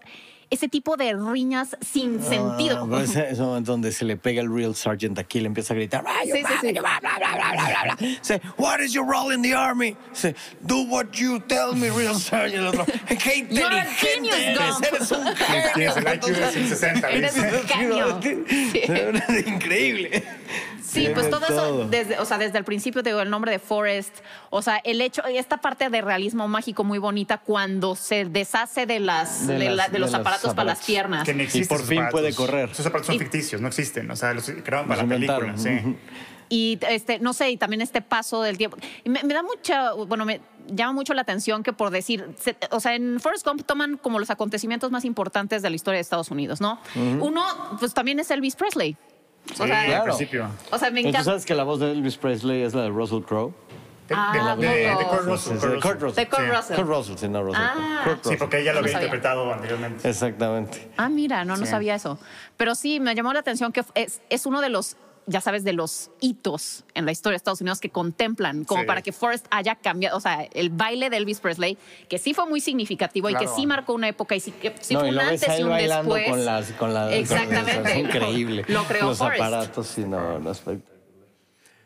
ese 0.50 0.68
tipo 0.70 0.96
de 0.98 1.14
riñas 1.14 1.76
sin 1.82 2.22
sentido. 2.24 2.78
No, 2.78 2.86
no, 2.86 2.92
pero 2.92 3.02
ese, 3.04 3.30
ese 3.32 3.42
momento 3.42 3.72
donde 3.74 3.92
se 3.92 4.06
le 4.06 4.16
pega 4.18 4.42
el 4.42 4.54
real 4.54 4.76
sergeant 4.76 5.18
aquí, 5.20 5.40
le 5.40 5.48
empieza 5.48 5.74
a 5.74 5.78
gritar, 5.78 6.04
"Ah, 6.08 6.20
Sí, 6.24 6.32
sí, 6.62 6.72
bla, 6.74 6.82
bla, 6.82 7.00
bla, 7.02 7.18
bla, 7.18 7.52
bla, 7.54 7.66
bla, 7.68 7.84
bla". 7.84 7.96
Dice, 8.00 8.42
what 8.58 8.80
is 8.80 8.94
your 8.94 9.06
role 9.06 9.34
in 9.34 9.42
the 9.42 9.54
army? 9.54 9.96
Dice, 10.14 10.36
do 10.66 10.84
what 10.84 11.08
you 11.14 11.40
tell 11.48 11.74
me, 11.76 11.90
real 11.90 12.16
sergeant. 12.16 12.76
¡Qué 13.08 13.36
inteligente 13.40 14.30
eres! 14.52 14.82
Eres 14.82 15.12
un 15.12 15.36
genio. 15.36 15.72
Tienes 15.76 15.98
el 15.98 16.08
IQ 16.16 16.26
de 16.28 16.52
160. 16.52 17.10
Eres 17.10 17.36
un 17.38 17.68
genio. 17.68 18.20
Increíble. 19.48 20.24
Sí, 20.88 21.10
pues 21.14 21.30
todo, 21.30 21.46
eso, 21.46 21.88
desde, 21.90 22.18
o 22.20 22.26
sea, 22.26 22.38
desde 22.38 22.58
el 22.58 22.64
principio 22.64 23.04
te 23.04 23.10
digo 23.10 23.22
el 23.22 23.30
nombre 23.30 23.52
de 23.52 23.60
Forrest, 23.60 24.16
o 24.50 24.62
sea, 24.62 24.78
el 24.84 25.02
hecho, 25.02 25.24
esta 25.26 25.58
parte 25.58 25.90
de 25.90 26.02
realismo 26.02 26.48
mágico 26.48 26.84
muy 26.84 26.98
bonita 26.98 27.38
cuando 27.40 27.96
se 27.96 28.26
deshace 28.26 28.86
de 28.86 29.00
las 29.00 29.46
De 29.48 29.56
de, 29.58 29.66
las- 29.66 29.76
la- 29.76 29.88
de 29.90 30.00
los 30.00 30.12
de 30.12 30.18
los 30.18 30.22
aparatos 30.22 30.54
para 30.54 30.64
las 30.66 30.86
piernas. 30.86 31.26
Que 31.26 31.34
no 31.34 31.44
existen 31.44 31.78
por 31.78 31.86
fin 31.86 31.98
aparatos. 32.00 32.20
puede 32.22 32.34
correr. 32.36 32.70
Esos 32.70 32.86
aparatos 32.86 33.08
son 33.08 33.16
Y- 33.16 33.20
ficticios, 33.20 33.60
no 33.62 33.68
existen. 33.68 34.10
O 34.10 34.16
sea, 34.16 34.34
los 34.34 34.46
crearon 34.46 34.88
para 34.88 35.02
Los 35.04 35.10
la 35.10 35.16
película. 35.16 35.58
Sí. 35.58 35.96
Y 36.50 36.80
este, 36.90 37.20
no 37.20 37.34
sé, 37.34 37.52
y 37.52 37.58
también 37.58 37.82
este 37.82 38.02
paso 38.02 38.42
del 38.42 38.58
tiempo. 38.58 38.78
Y 39.04 39.10
me, 39.10 39.22
me 39.24 39.34
da 39.34 39.44
mucha, 39.44 39.92
bueno, 39.92 40.24
me 40.24 40.40
llama 40.68 40.94
mucho 40.94 41.14
la 41.14 41.24
atención 41.24 41.62
que 41.64 41.74
por 41.74 41.90
decir, 41.90 42.26
se- 42.40 42.56
o 42.72 42.80
sea, 42.80 42.96
en 42.96 43.20
Forrest 43.20 43.46
Gump 43.46 43.64
toman 43.66 43.98
como 43.98 44.18
los 44.20 44.30
acontecimientos 44.30 44.90
más 44.90 45.04
importantes 45.04 45.62
de 45.62 45.70
la 45.70 45.76
historia 45.76 45.98
de 45.98 46.02
Estados 46.04 46.32
Unidos, 46.32 46.62
¿no? 46.62 46.80
Uno, 46.96 47.44
pues 47.80 47.94
también 47.94 48.20
es 48.22 48.32
Elvis 48.32 48.56
Presley. 48.56 48.96
O 49.54 49.64
Sí, 49.64 49.68
sea, 49.68 49.80
al 49.82 49.86
claro. 49.88 50.04
principio. 50.06 50.50
o 50.72 50.78
sea, 50.78 50.92
me 50.92 51.00
¿Y 51.00 51.04
¿Tú 51.04 51.10
encanta. 51.10 51.26
sabes 51.26 51.46
que 51.46 51.56
la 51.56 51.64
voz 51.64 51.80
de 51.80 51.92
Elvis 51.92 52.18
Presley 52.18 52.62
es 52.64 52.74
la 52.74 52.84
de 52.84 52.90
Russell 52.90 53.22
Crowe? 53.22 53.54
De, 54.10 54.16
Ah, 54.18 54.56
de, 54.58 54.66
de, 54.68 54.74
de. 54.74 54.96
Kurt 55.10 55.22
Russell. 55.26 55.54
Sí, 55.58 55.60
sí, 55.60 55.68
Kurt 55.68 55.82
Kurt 55.82 56.02
Russell. 56.02 56.16
De 56.24 56.30
Kurt 56.30 56.42
Sí. 56.42 56.50
Russell. 56.56 56.76
Kurt 56.78 56.88
Russell, 56.88 57.16
sí, 57.18 57.28
no 57.28 57.44
Russell 57.44 57.62
Ah. 57.64 58.02
Kurt 58.06 58.16
Sí, 58.16 58.24
Russell. 58.24 58.38
porque 58.40 58.60
ella 58.62 58.72
lo 58.72 58.76
No 58.76 58.80
había 58.86 58.94
sabía. 58.94 59.08
interpretado 59.08 59.54
anteriormente. 59.54 60.10
Exactamente. 60.10 60.92
Ah, 60.98 61.10
mira, 61.10 61.44
no, 61.44 61.58
no 61.58 61.66
Sí. 61.66 61.72
sabía 61.72 61.96
eso. 61.96 62.18
Pero 62.56 62.76
sí, 62.76 63.00
me 63.02 63.16
llamó 63.16 63.34
la 63.34 63.40
atención 63.40 63.72
que 63.74 63.84
es, 63.96 64.22
es 64.30 64.46
uno 64.46 64.62
de 64.62 64.70
los, 64.70 64.96
ya 65.28 65.42
sabes, 65.42 65.64
de 65.64 65.74
los 65.74 66.10
hitos 66.22 66.86
en 66.94 67.06
la 67.06 67.12
historia 67.12 67.34
de 67.34 67.38
Estados 67.38 67.62
Unidos 67.62 67.80
que 67.80 67.90
contemplan, 67.90 68.64
como 68.64 68.82
Sí. 68.82 68.88
para 68.88 69.02
que 69.02 69.12
Forrest 69.12 69.46
haya 69.52 69.76
cambiado, 69.76 70.18
o 70.18 70.20
sea, 70.22 70.44
el 70.54 70.70
baile 70.70 71.10
de 71.10 71.18
Elvis 71.18 71.40
Presley, 71.42 71.78
que 72.10 72.18
sí 72.18 72.34
fue 72.34 72.48
muy 72.48 72.62
significativo 72.62 73.30
y 73.30 73.36
que 73.36 73.48
sí 73.48 73.66
marcó 73.68 73.94
una 73.94 74.08
época 74.08 74.36
y 74.36 74.40
sí, 74.40 74.52
que 74.52 74.74
sí 74.80 74.94
no, 74.94 75.02
fue 75.02 75.10
y 75.10 75.12
un 75.12 75.16
lo 75.18 75.22
ves 75.24 75.32
antes 75.44 75.50
ahí 75.50 75.60
y 75.60 75.64
un 75.64 75.70
bailando 75.70 76.16
después. 76.16 76.32
con 76.36 76.46
las 76.46 76.72
con 76.72 76.94
la 76.94 77.14
Exactamente. 77.16 77.76
con- 77.78 77.88
es 77.88 77.98
increíble. 77.98 78.66
Lo 78.70 78.84
creó 78.86 79.06
Los 79.08 79.18
Forrest. 79.20 79.42
aparatos, 79.44 79.88
sí, 79.88 80.06
no, 80.06 80.40
no, 80.40 80.52
espect- 80.52 80.82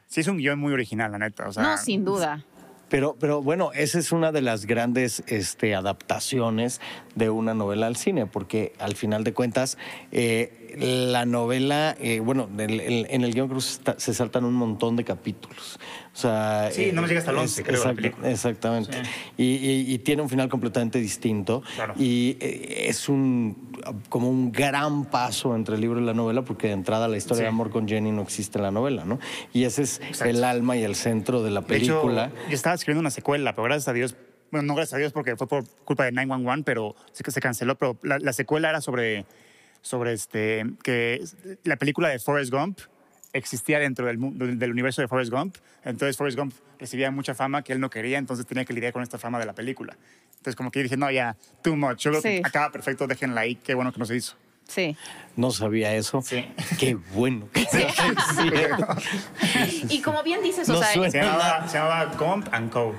Sí, 0.08 0.22
es 0.22 0.28
un 0.28 0.38
guion 0.38 0.60
muy 0.60 0.74
original, 0.74 1.12
la 1.12 1.18
neta. 1.20 1.48
O 1.48 1.54
sea, 1.54 1.64
No, 1.64 1.78
sin 1.78 2.04
duda. 2.06 2.44
Pero, 2.90 3.16
pero 3.18 3.42
bueno, 3.42 3.72
esa 3.74 3.98
es 4.00 4.12
una 4.12 4.34
de 4.34 4.42
las 4.42 4.66
grandes 4.66 5.24
este, 5.28 5.74
adaptaciones 5.74 6.82
de 7.16 7.30
una 7.30 7.54
novela 7.54 7.88
al 7.88 7.96
cine, 7.96 8.26
porque 8.26 8.74
al 8.80 8.96
final 8.96 9.24
de 9.24 9.34
cuentas, 9.34 9.78
eh, 10.12 10.58
la 10.80 11.26
novela, 11.26 11.98
eh, 12.00 12.22
bueno, 12.22 12.48
el- 12.58 12.80
el- 12.80 13.08
en 13.10 13.24
el 13.26 13.34
guion 13.34 13.50
que 13.50 13.60
se 13.60 14.14
saltan 14.14 14.46
un 14.46 14.54
montón 14.54 14.96
de 14.96 15.04
capítulos. 15.04 15.80
O 16.14 16.18
sea, 16.18 16.70
eh, 16.70 16.72
Sí, 16.72 16.90
no 16.94 17.02
me 17.02 17.08
llega 17.10 17.20
hasta 17.20 17.32
el 17.32 17.38
11, 17.38 17.64
creo, 17.64 17.84
la 17.84 17.94
película. 17.94 18.30
Exactamente. 18.32 18.94
Sí. 19.04 19.10
Y, 19.38 19.44
y- 19.44 19.94
y 19.94 20.00
tiene 20.00 20.22
un 20.22 20.30
final 20.30 20.48
completamente 20.48 21.00
distinto. 21.00 21.62
Claro. 21.76 21.94
Y 21.98 22.38
eh, 22.40 22.86
es 22.88 23.10
un 23.10 23.70
como 24.10 24.30
un 24.30 24.52
gran 24.52 25.06
paso 25.06 25.56
entre 25.56 25.74
el 25.76 25.82
libro 25.82 26.00
y 26.00 26.06
la 26.06 26.14
novela, 26.14 26.44
porque 26.44 26.68
de 26.68 26.74
entrada 26.74 27.08
la 27.08 27.18
historia 27.18 27.38
Sí. 27.40 27.44
de 27.44 27.50
amor 27.50 27.72
con 27.72 27.88
Jenny 27.88 28.12
no 28.12 28.22
existe 28.22 28.60
en 28.60 28.64
la 28.64 28.72
novela, 28.72 29.06
¿no? 29.06 29.20
Y 29.54 29.64
ese 29.64 29.82
es 29.82 30.00
Exacto. 30.02 30.26
el 30.26 30.44
alma 30.44 30.78
y 30.78 30.84
el 30.84 30.94
centro 30.96 31.42
de 31.42 31.50
la 31.50 31.62
De 31.62 31.78
hecho, 31.78 32.00
película. 32.02 32.32
yo 32.48 32.54
estaba 32.56 32.76
escribiendo 32.76 33.00
una 33.02 33.10
secuela, 33.10 33.54
pero 33.56 33.64
gracias 33.64 33.88
a 33.88 33.94
Dios, 33.94 34.16
bueno, 34.52 34.68
no 34.68 34.76
gracias 34.76 34.96
a 34.96 34.98
Dios 34.98 35.14
porque 35.14 35.36
fue 35.36 35.48
por 35.48 35.68
culpa 35.86 36.04
de 36.06 36.12
911, 36.12 36.64
pero 36.64 36.96
sí 37.14 37.24
que 37.24 37.32
se 37.32 37.42
canceló, 37.42 37.76
pero 37.78 37.98
la, 38.04 38.20
la 38.20 38.34
secuela 38.34 38.70
era 38.70 38.82
sobre, 38.82 39.26
sobre 39.82 40.14
este, 40.14 40.66
que 40.84 41.24
la 41.64 41.78
película 41.78 42.10
de 42.10 42.20
Forrest 42.20 42.52
Gump 42.52 42.80
existía 43.34 43.80
dentro 43.80 44.06
del, 44.08 44.20
del, 44.60 44.72
universo 44.72 45.02
de 45.02 45.08
Forrest 45.08 45.32
Gump, 45.32 45.56
entonces 45.86 46.18
Forrest 46.18 46.38
Gump 46.38 46.54
recibía 46.80 47.12
mucha 47.12 47.34
fama 47.34 47.64
que 47.64 47.72
él 47.74 47.80
no 47.80 47.90
quería, 47.90 48.18
entonces 48.18 48.46
tenía 48.46 48.66
que 48.66 48.74
lidiar 48.74 48.92
con 48.92 49.04
esta 49.04 49.18
fama 49.18 49.40
de 49.40 49.46
la 49.46 49.54
película. 49.54 49.96
Entonces 50.32 50.56
como 50.56 50.70
que 50.72 50.84
dije, 50.84 50.98
no, 50.98 51.10
ya, 51.12 51.38
too 51.62 51.76
much, 51.78 52.00
yo 52.00 52.12
creo 52.12 52.22
Sí. 52.22 52.42
que 52.42 52.48
acaba 52.48 52.72
perfecto, 52.72 53.08
déjenla 53.08 53.42
ahí, 53.42 53.56
qué 53.56 53.74
bueno 53.74 53.94
que 53.94 54.00
no 54.00 54.06
se 54.06 54.18
hizo. 54.18 54.36
Sí. 54.68 54.96
No 55.36 55.52
sabía 55.52 55.94
eso. 55.96 56.22
Sí. 56.22 56.46
Qué 56.80 56.96
bueno. 57.14 57.48
Y 59.90 60.02
como 60.02 60.24
bien 60.24 60.42
dices, 60.42 60.68
o 60.70 60.74
No 60.74 60.80
sea, 60.80 60.94
suena. 60.94 61.12
Se 61.12 61.18
llamaba, 61.20 61.68
se 61.68 61.78
llamaba 61.78 62.06
Gump 62.18 62.48
and 62.52 62.72
Co. 62.72 62.96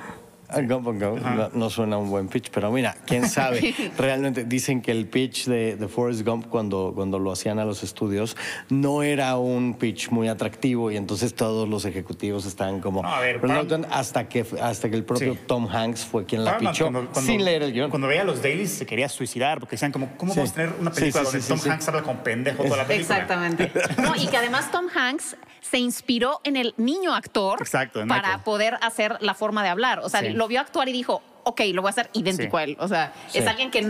Go. 0.61 1.19
No, 1.19 1.51
no 1.53 1.71
suena 1.71 1.97
un 1.99 2.11
buen 2.11 2.29
pitch, 2.29 2.51
pero 2.51 2.71
mira, 2.71 2.97
quién 3.07 3.29
sabe. 3.29 3.75
Realmente 3.99 4.45
dicen 4.45 4.83
que 4.83 4.91
el 4.91 5.07
pitch 5.07 5.47
de, 5.47 5.77
de 5.77 5.89
Forrest 5.89 6.27
Gump 6.27 6.49
cuando, 6.49 6.93
cuando 6.95 7.19
lo 7.19 7.33
hacían 7.33 7.59
a 7.59 7.65
los 7.65 7.83
estudios 7.83 8.37
no 8.69 9.03
era 9.03 9.37
un 9.39 9.75
pitch 9.75 10.11
muy 10.11 10.29
atractivo 10.29 10.91
y 10.91 10.97
entonces 10.97 11.35
todos 11.35 11.69
los 11.69 11.85
ejecutivos 11.85 12.47
estaban 12.47 12.81
como 12.81 13.03
No, 13.03 13.09
a 13.09 13.21
ver, 13.21 13.41
reluctant 13.41 13.87
hasta 13.91 14.29
que 14.29 14.45
hasta 14.61 14.89
que 14.91 14.97
el 14.97 15.05
propio 15.05 15.33
Sí. 15.35 15.39
Tom 15.47 15.69
Hanks 15.69 16.05
fue 16.05 16.25
quien 16.27 16.45
la 16.45 16.53
Paramount, 16.53 16.75
pichó 16.77 16.85
cuando- 16.91 17.11
cuando- 17.13 17.31
sin 17.33 17.45
leer 17.45 17.63
el 17.63 17.73
guion. 17.73 17.91
Cuando 17.91 18.09
veía 18.09 18.25
los 18.25 18.43
dailies 18.43 18.71
se 18.73 18.87
quería 18.87 19.09
suicidar 19.09 19.61
porque 19.61 19.77
decían 19.77 19.93
como, 19.93 20.09
¿cómo 20.17 20.33
Sí. 20.33 20.39
vamos 20.41 20.53
a 20.53 20.55
tener 20.55 20.73
una 20.81 20.91
película 20.91 21.21
sí, 21.21 21.25
donde 21.27 21.41
sí, 21.43 21.49
Tom 21.49 21.59
sí, 21.59 21.65
sí. 21.65 21.71
Hanks 21.71 21.89
habla 21.89 22.03
con 22.03 22.17
pendejo 22.19 22.65
toda 22.65 22.77
la 22.79 22.87
película? 22.87 23.17
Exactamente. 23.17 23.71
No, 24.03 24.15
y 24.17 24.27
que 24.27 24.37
además 24.37 24.71
Tom 24.71 24.87
Hanks 24.95 25.37
se 25.63 25.79
inspiró 25.79 26.41
en 26.45 26.57
el 26.57 26.75
niño 26.77 27.15
actor 27.15 27.59
Exacto, 27.63 28.05
para 28.07 28.45
poder 28.45 28.79
hacer 28.83 29.17
la 29.21 29.33
forma 29.33 29.63
de 29.63 29.71
hablar. 29.71 30.01
O 30.01 30.09
sea, 30.11 30.21
Sí. 30.21 30.29
lo 30.31 30.47
vio 30.49 30.61
actuar 30.61 30.89
y 30.89 30.93
dijo, 30.93 31.23
ok, 31.45 31.61
lo 31.73 31.81
voy 31.83 31.89
a 31.89 31.91
hacer 31.93 32.11
idéntico 32.13 32.59
Sí. 32.59 32.61
a 32.61 32.65
él. 32.65 32.77
O 32.81 32.89
sea, 32.89 33.13
Sí. 33.29 33.39
es 33.39 33.47
alguien 33.47 33.71
que 33.71 33.83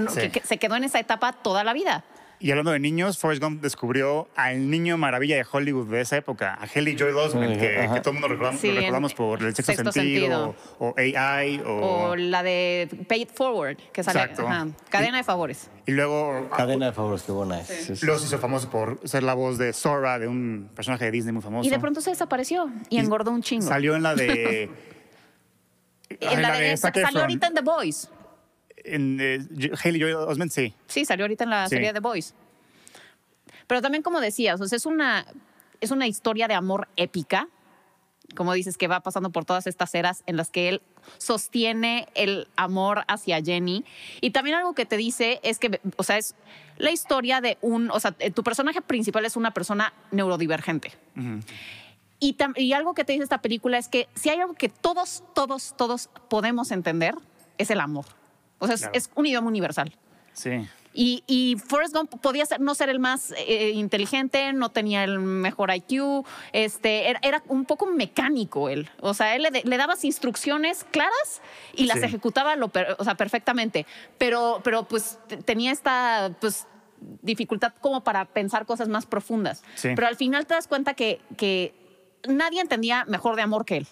se 0.45 0.59
quedó 0.59 0.77
en 0.77 0.85
esa 0.85 1.01
etapa 1.01 1.33
toda 1.33 1.65
la 1.65 1.73
vida. 1.73 2.05
Y 2.42 2.50
hablando 2.50 2.72
de 2.72 2.81
niños, 2.81 3.18
Forrest 3.18 3.40
Gump 3.40 3.62
descubrió 3.62 4.26
al 4.35 4.68
niño 4.68 4.98
maravilla 4.98 5.37
de 5.37 5.46
Hollywood 5.48 5.87
de 5.87 6.00
esa 6.00 6.16
época, 6.16 6.59
a 6.61 6.64
Haley 6.64 6.96
Joel 6.98 7.14
Osment, 7.14 7.57
que, 7.57 7.88
todo 8.00 8.11
el 8.11 8.14
mundo 8.14 8.26
recordamos, 8.26 8.61
Sí, 8.61 8.72
lo 8.72 8.81
recordamos 8.81 9.14
por 9.14 9.44
el 9.44 9.55
sexto, 9.55 9.74
Sexto 9.74 9.92
sentido, 9.92 10.57
O, 10.81 10.88
o 10.88 10.94
AI, 10.98 11.62
o... 11.64 12.09
O 12.09 12.16
la 12.16 12.42
de 12.42 12.88
Pay 13.07 13.22
It 13.22 13.31
Forward, 13.33 13.76
que 13.92 14.02
sale. 14.02 14.18
Exacto. 14.18 14.48
ajá, 14.48 14.66
cadena 14.88 15.18
de 15.18 15.22
favores. 15.22 15.70
Y 15.87 15.92
luego 15.92 16.50
Cadena 16.50 16.87
de 16.87 16.92
favores, 16.92 17.22
qué 17.22 17.31
buena 17.31 17.61
es. 17.61 17.68
Sí, 17.68 17.94
sí. 17.94 18.05
Luego 18.05 18.18
se 18.18 18.26
hizo 18.26 18.40
famoso 18.40 18.68
por 18.70 18.98
ser 19.05 19.22
la 19.22 19.35
voz 19.35 19.57
de 19.57 19.72
Sora, 19.72 20.18
de 20.18 20.26
un 20.26 20.68
personaje 20.74 21.05
de 21.05 21.11
Disney 21.12 21.33
muy 21.33 21.42
famoso. 21.42 21.64
Y 21.64 21.70
de 21.70 21.78
pronto 21.78 22.00
se 22.00 22.11
desapareció 22.11 22.72
y 22.88 22.98
engordó 22.98 23.31
un 23.31 23.42
chingo. 23.42 23.68
Salió 23.68 23.94
en 23.94 24.02
la 24.02 24.16
de... 24.16 24.68
en 26.20 26.42
la 26.42 26.59
de, 26.59 26.76
Zac 26.76 27.00
salió 27.00 27.20
ahorita 27.20 27.46
en 27.46 27.55
The 27.55 27.62
Boys. 27.62 28.11
En 28.85 29.18
eh, 29.21 29.38
Haley 29.85 30.01
Joel 30.01 30.14
Osment, 30.16 30.51
sí. 30.53 30.75
Sí, 30.87 31.05
salió 31.05 31.25
ahorita 31.25 31.45
en 31.45 31.51
la 31.51 31.68
Sí. 31.68 31.77
serie 31.77 31.92
The 31.92 32.01
Boys. 32.01 32.35
Pero 33.66 33.81
también, 33.81 34.03
como 34.03 34.21
decías, 34.21 34.61
o 34.61 34.66
sea, 34.66 34.77
es 34.77 34.87
una, 34.87 35.27
es 35.81 35.90
una 35.90 36.07
historia 36.07 36.49
de 36.49 36.55
amor 36.55 36.88
épica. 36.97 37.49
Como 38.35 38.55
dices, 38.55 38.79
que 38.79 38.88
va 38.88 39.01
pasando 39.01 39.31
por 39.31 39.45
todas 39.45 39.66
estas 39.66 39.95
eras 39.95 40.23
en 40.27 40.37
las 40.38 40.49
que 40.51 40.68
él 40.71 40.83
sostiene 41.18 42.09
el 42.14 42.49
amor 42.57 43.05
hacia 43.09 43.42
Jenny. 43.42 43.85
Y 44.23 44.31
también 44.31 44.57
algo 44.57 44.75
que 44.75 44.87
te 44.87 44.97
dice 44.97 45.38
es 45.42 45.59
que, 45.59 45.81
o 45.97 46.03
sea, 46.03 46.16
es 46.16 46.35
la 46.79 46.90
historia 46.90 47.40
de 47.42 47.59
un, 47.61 47.90
o 47.90 48.01
sea, 48.01 48.12
tu 48.12 48.42
personaje 48.42 48.81
principal 48.81 49.27
es 49.27 49.37
una 49.37 49.53
persona 49.53 49.92
neurodivergente. 50.12 50.92
Y, 52.21 52.37
y 52.57 52.73
algo 52.73 52.95
que 52.95 53.05
te 53.05 53.12
dice 53.12 53.25
esta 53.25 53.42
película 53.42 53.77
es 53.77 53.88
que 53.88 54.09
si 54.14 54.31
hay 54.31 54.40
algo 54.40 54.55
que 54.55 54.68
todos, 54.71 55.23
todos, 55.35 55.75
todos 55.77 56.09
podemos 56.31 56.71
entender, 56.71 57.14
es 57.59 57.71
el 57.71 57.81
amor. 57.81 58.07
O 58.62 58.66
sea, 58.66 58.75
es- 58.75 58.81
Claro. 58.83 58.94
es 58.96 59.11
un 59.14 59.27
idioma 59.27 59.48
universal. 59.48 59.92
Sí. 60.33 60.66
Y, 60.94 61.25
y 61.27 61.57
Forrest 61.57 61.94
Gump 61.96 62.20
podía 62.20 62.44
ser, 62.44 62.61
no 62.61 62.75
ser 62.75 62.90
el 62.90 62.98
más 62.98 63.33
eh, 63.38 63.70
inteligente, 63.70 64.53
no 64.53 64.68
tenía 64.70 65.05
el 65.05 65.18
mejor 65.18 65.70
IQ, 65.75 66.25
este, 66.53 67.09
era, 67.09 67.18
era 67.22 67.42
un 67.48 67.64
poco 67.64 67.87
mecánico 67.87 68.68
él. 68.68 68.90
O 69.01 69.14
sea, 69.14 69.35
él 69.35 69.42
le, 69.44 69.51
le 69.64 69.77
dabas 69.79 70.05
instrucciones 70.05 70.85
claras 70.90 71.40
y 71.75 71.87
las 71.87 72.01
Sí. 72.01 72.05
ejecutaba 72.05 72.57
lo 72.57 72.70
o 72.98 73.05
sea, 73.05 73.14
perfectamente. 73.14 73.87
Pero, 74.18 74.61
pero 74.64 74.85
pues 74.85 75.18
te- 75.29 75.38
tenía 75.38 75.72
esta 75.72 76.31
pues, 76.42 76.66
dificultad 77.22 77.72
como 77.81 78.05
para 78.05 78.27
pensar 78.27 78.66
cosas 78.66 78.88
más 78.88 79.07
profundas. 79.07 79.62
Sí. 79.77 79.88
Pero 79.94 80.07
al 80.07 80.16
final 80.16 80.46
te 80.46 80.53
das 80.55 80.68
cuenta 80.68 80.92
que, 80.92 81.20
que 81.38 81.75
nadie 82.29 82.61
entendía 82.61 83.07
mejor 83.07 83.37
de 83.37 83.42
amor 83.42 83.64
que 83.64 83.79
él. 83.79 83.87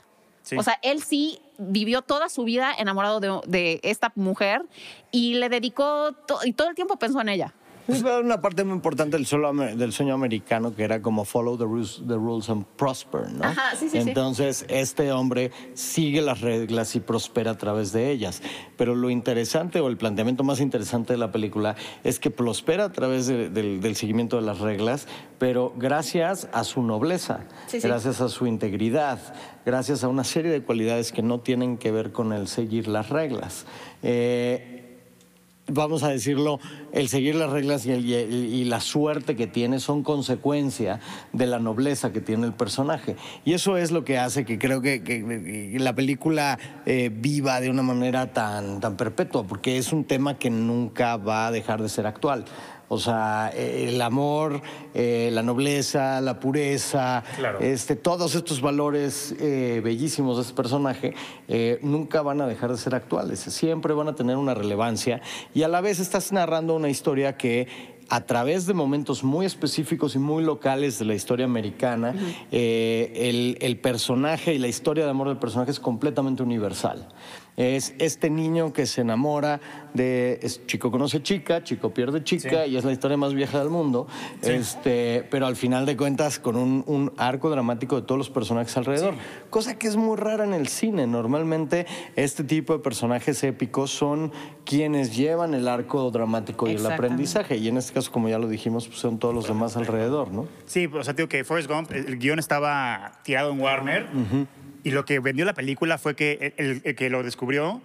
O 0.56 0.62
sea, 0.62 0.78
él 0.82 1.02
sí 1.02 1.40
vivió 1.58 2.02
toda 2.02 2.28
su 2.28 2.44
vida 2.44 2.72
enamorado 2.76 3.20
de, 3.20 3.80
esta 3.82 4.12
mujer 4.14 4.62
y 5.10 5.34
le 5.34 5.48
dedicó, 5.48 6.16
y 6.44 6.52
todo 6.52 6.68
el 6.68 6.74
tiempo 6.74 6.98
pensó 6.98 7.20
en 7.20 7.28
ella. 7.28 7.54
Es 7.92 8.02
una 8.02 8.40
parte 8.40 8.64
muy 8.64 8.74
importante 8.74 9.16
del, 9.16 9.26
solo 9.26 9.48
amer- 9.48 9.76
del 9.76 9.92
sueño 9.92 10.14
americano 10.14 10.74
que 10.74 10.82
era 10.84 11.02
como 11.02 11.24
follow 11.24 11.56
the 11.56 11.64
rules, 11.64 12.02
the 12.06 12.14
rules 12.14 12.48
and 12.50 12.64
prosper, 12.76 13.30
¿no? 13.32 13.44
Ajá, 13.44 13.70
sí, 13.76 13.88
sí, 13.88 13.90
sí. 13.90 14.08
Entonces, 14.08 14.64
este 14.68 15.12
hombre 15.12 15.50
sigue 15.74 16.20
las 16.22 16.40
reglas 16.40 16.94
y 16.96 17.00
prospera 17.00 17.52
a 17.52 17.58
través 17.58 17.92
de 17.92 18.10
ellas. 18.10 18.42
Pero 18.76 18.94
lo 18.94 19.10
interesante 19.10 19.80
o 19.80 19.88
el 19.88 19.96
planteamiento 19.96 20.44
más 20.44 20.60
interesante 20.60 21.12
de 21.12 21.18
la 21.18 21.32
película 21.32 21.76
es 22.04 22.18
que 22.18 22.30
prospera 22.30 22.84
a 22.84 22.92
través 22.92 23.26
de- 23.26 23.48
del, 23.50 23.80
del 23.80 23.96
seguimiento 23.96 24.36
de 24.36 24.42
las 24.42 24.58
reglas, 24.60 25.06
pero 25.38 25.72
gracias 25.76 26.48
a 26.52 26.64
su 26.64 26.82
nobleza, 26.82 27.40
gracias 27.88 28.20
a 28.20 28.28
su 28.28 28.46
integridad, 28.46 29.18
gracias 29.64 30.04
a 30.04 30.08
una 30.08 30.24
serie 30.24 30.50
de 30.50 30.62
cualidades 30.62 31.12
que 31.12 31.22
no 31.22 31.40
tienen 31.40 31.78
que 31.78 31.90
ver 31.90 32.12
con 32.12 32.32
el 32.32 32.46
seguir 32.48 32.88
las 32.88 33.08
reglas. 33.10 33.64
Eh, 34.02 34.79
vamos 35.70 36.02
a 36.02 36.08
decirlo, 36.08 36.58
el 36.92 37.08
seguir 37.08 37.34
las 37.34 37.50
reglas 37.50 37.86
y, 37.86 37.92
el- 37.92 38.06
y 38.08 38.64
la 38.64 38.80
suerte 38.80 39.36
que 39.36 39.46
tiene 39.46 39.78
son 39.80 40.02
consecuencia 40.02 41.00
de 41.32 41.46
la 41.46 41.58
nobleza 41.58 42.12
que 42.12 42.20
tiene 42.20 42.46
el 42.46 42.52
personaje. 42.52 43.16
Y 43.44 43.52
eso 43.54 43.76
es 43.76 43.90
lo 43.90 44.04
que 44.04 44.18
hace 44.18 44.44
que 44.44 44.58
creo 44.58 44.80
que 44.82 45.76
la 45.78 45.94
película 45.94 46.58
eh, 46.86 47.10
viva 47.12 47.60
de 47.60 47.70
una 47.70 47.82
manera 47.82 48.32
tan, 48.32 48.80
tan 48.80 48.96
perpetua, 48.96 49.44
porque 49.44 49.78
es 49.78 49.92
un 49.92 50.04
tema 50.04 50.38
que 50.38 50.50
nunca 50.50 51.16
va 51.16 51.46
a 51.46 51.50
dejar 51.50 51.82
de 51.82 51.88
ser 51.88 52.06
actual. 52.06 52.44
O 52.92 52.98
sea, 52.98 53.52
eh, 53.54 53.86
el 53.88 54.02
amor, 54.02 54.60
eh, 54.94 55.30
la 55.32 55.44
nobleza, 55.44 56.20
la 56.20 56.40
pureza, 56.40 57.22
Claro. 57.36 57.60
este, 57.60 57.94
todos 57.94 58.34
estos 58.34 58.60
valores 58.60 59.32
eh, 59.38 59.80
bellísimos 59.84 60.36
de 60.38 60.42
este 60.42 60.54
personaje 60.54 61.14
eh, 61.46 61.78
nunca 61.82 62.20
van 62.22 62.40
a 62.40 62.48
dejar 62.48 62.72
de 62.72 62.76
ser 62.78 62.96
actuales, 62.96 63.38
siempre 63.38 63.94
van 63.94 64.08
a 64.08 64.16
tener 64.16 64.36
una 64.36 64.54
relevancia 64.54 65.20
y 65.54 65.62
a 65.62 65.68
la 65.68 65.80
vez 65.80 66.00
estás 66.00 66.32
narrando 66.32 66.74
una 66.74 66.88
historia 66.88 67.36
que 67.36 67.68
a 68.08 68.22
través 68.26 68.66
de 68.66 68.74
momentos 68.74 69.22
muy 69.22 69.46
específicos 69.46 70.16
y 70.16 70.18
muy 70.18 70.42
locales 70.42 70.98
de 70.98 71.04
la 71.04 71.14
historia 71.14 71.44
americana, 71.46 72.12
eh, 72.50 73.12
el, 73.30 73.56
el 73.60 73.78
personaje 73.78 74.52
y 74.52 74.58
la 74.58 74.66
historia 74.66 75.04
de 75.04 75.10
amor 75.10 75.28
del 75.28 75.36
personaje 75.38 75.70
es 75.70 75.78
completamente 75.78 76.42
universal. 76.42 77.06
Es 77.60 77.94
este 77.98 78.30
niño 78.30 78.72
que 78.72 78.86
se 78.86 79.02
enamora 79.02 79.60
de 79.92 80.38
es 80.42 80.66
chico 80.66 80.90
conoce 80.90 81.22
chica, 81.22 81.62
chico 81.62 81.92
pierde 81.92 82.24
chica 82.24 82.64
Sí. 82.64 82.70
y 82.70 82.76
es 82.76 82.84
la 82.84 82.92
historia 82.92 83.18
más 83.18 83.34
vieja 83.34 83.58
del 83.58 83.68
mundo. 83.68 84.06
Este, 84.40 85.26
pero 85.30 85.46
al 85.46 85.56
final 85.56 85.84
de 85.84 85.96
cuentas 85.96 86.38
con 86.38 86.56
un, 86.56 86.84
un 86.86 87.12
arco 87.18 87.50
dramático 87.50 87.96
de 88.00 88.02
todos 88.06 88.18
los 88.18 88.30
personajes 88.30 88.76
alrededor, 88.76 89.14
cosa 89.50 89.78
que 89.78 89.88
es 89.88 89.96
muy 89.96 90.16
rara 90.16 90.44
en 90.44 90.54
el 90.54 90.68
cine. 90.68 91.06
Normalmente 91.06 91.86
este 92.16 92.44
tipo 92.44 92.72
de 92.72 92.78
personajes 92.78 93.42
épicos 93.44 93.90
son 93.90 94.32
quienes 94.64 95.14
llevan 95.14 95.52
el 95.54 95.68
arco 95.68 96.10
dramático 96.10 96.68
y 96.68 96.72
el 96.76 96.86
aprendizaje 96.86 97.56
y 97.58 97.68
en 97.68 97.76
este 97.76 97.92
caso 97.92 98.10
como 98.10 98.28
ya 98.28 98.38
lo 98.38 98.48
dijimos 98.48 98.86
pues 98.88 99.00
son 99.00 99.18
todos 99.18 99.34
los 99.34 99.46
demás 99.46 99.76
alrededor, 99.76 100.32
¿no? 100.32 100.46
Sí, 100.64 100.86
o 100.86 101.04
sea, 101.04 101.12
digo 101.14 101.28
que 101.28 101.44
Forrest 101.44 101.68
Gump, 101.70 101.90
el 101.92 102.06
el 102.10 102.18
guion 102.18 102.38
estaba 102.38 103.20
tirado 103.22 103.52
en 103.52 103.60
Warner 103.60 104.06
y 104.84 104.90
lo 104.90 105.04
que 105.04 105.18
vendió 105.20 105.44
la 105.44 105.54
película 105.54 105.98
fue 105.98 106.14
que 106.16 106.54
el, 106.56 106.80
el- 106.84 106.94
que 106.94 107.10
lo 107.10 107.22
descubrió 107.22 107.80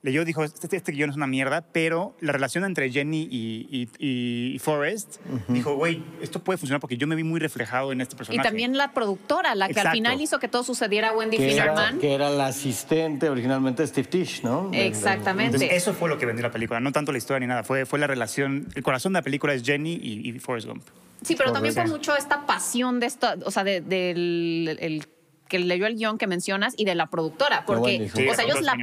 leyó 0.00 0.24
dijo, 0.24 0.44
este, 0.44 0.76
este 0.76 0.92
guion 0.92 1.10
es 1.10 1.16
una 1.16 1.26
mierda, 1.26 1.60
pero 1.60 2.14
la 2.20 2.32
relación 2.32 2.64
entre 2.64 2.88
Jenny 2.88 3.26
y, 3.28 3.88
y- 3.98 4.54
y 4.54 4.58
Forrest 4.60 5.16
dijo, 5.48 5.74
güey, 5.74 6.00
esto 6.22 6.38
puede 6.44 6.56
funcionar 6.56 6.80
porque 6.80 6.96
yo 6.96 7.08
me 7.08 7.16
vi 7.16 7.24
muy 7.24 7.40
reflejado 7.40 7.90
en 7.90 8.00
este 8.00 8.14
Y 8.14 8.18
personaje. 8.18 8.48
también 8.48 8.76
la 8.76 8.92
productora, 8.92 9.56
la 9.56 9.66
que 9.66 9.72
al 9.72 9.78
Exacto. 9.78 9.96
final 9.96 10.20
hizo 10.20 10.38
que 10.38 10.46
todo 10.46 10.62
sucediera, 10.62 11.12
Wendy 11.12 11.36
Que 11.36 11.56
era, 11.56 11.92
que 12.00 12.14
era 12.14 12.30
la 12.30 12.46
asistente 12.46 13.28
originalmente 13.28 13.82
de 13.82 13.88
Steve 13.88 14.06
Tish, 14.06 14.44
¿no? 14.44 14.68
De- 14.70 14.78
de- 14.78 14.86
Exactamente. 14.86 15.56
Entonces, 15.56 15.76
eso 15.82 15.92
fue 15.92 16.08
lo 16.08 16.16
que 16.16 16.26
vendió 16.26 16.44
la 16.44 16.52
película, 16.52 16.78
no 16.78 16.92
tanto 16.92 17.10
la 17.10 17.18
historia 17.18 17.40
ni 17.40 17.46
nada, 17.48 17.64
fue, 17.64 17.84
fue 17.84 17.98
la 17.98 18.06
relación, 18.06 18.68
el 18.76 18.82
corazón 18.84 19.14
de 19.14 19.18
la 19.18 19.22
película 19.24 19.52
es 19.52 19.64
Jenny 19.64 19.94
y, 20.00 20.28
y 20.30 20.38
Forrest 20.38 20.68
Gump. 20.68 20.84
Sí, 21.22 21.34
pero 21.36 21.50
también 21.52 21.74
fue 21.74 21.86
mucho 21.88 22.16
esta 22.16 22.46
pasión 22.46 23.00
de 23.00 23.06
esto, 23.06 23.26
o 23.44 23.50
sea, 23.50 23.64
de- 23.64 23.80
del 23.80 24.76
el 24.80 25.04
que 25.48 25.58
leyó 25.58 25.86
el 25.86 25.96
guion 25.96 26.18
que 26.18 26.26
mencionas 26.26 26.74
y 26.76 26.84
de 26.84 26.94
la 26.94 27.06
productora, 27.06 27.64
porque, 27.66 27.82
Wendy, 27.98 28.08
sí. 28.10 28.28
o 28.28 28.34
sea, 28.34 28.44
Sí, 28.44 28.50
ellos 28.50 28.62
la 28.62 28.76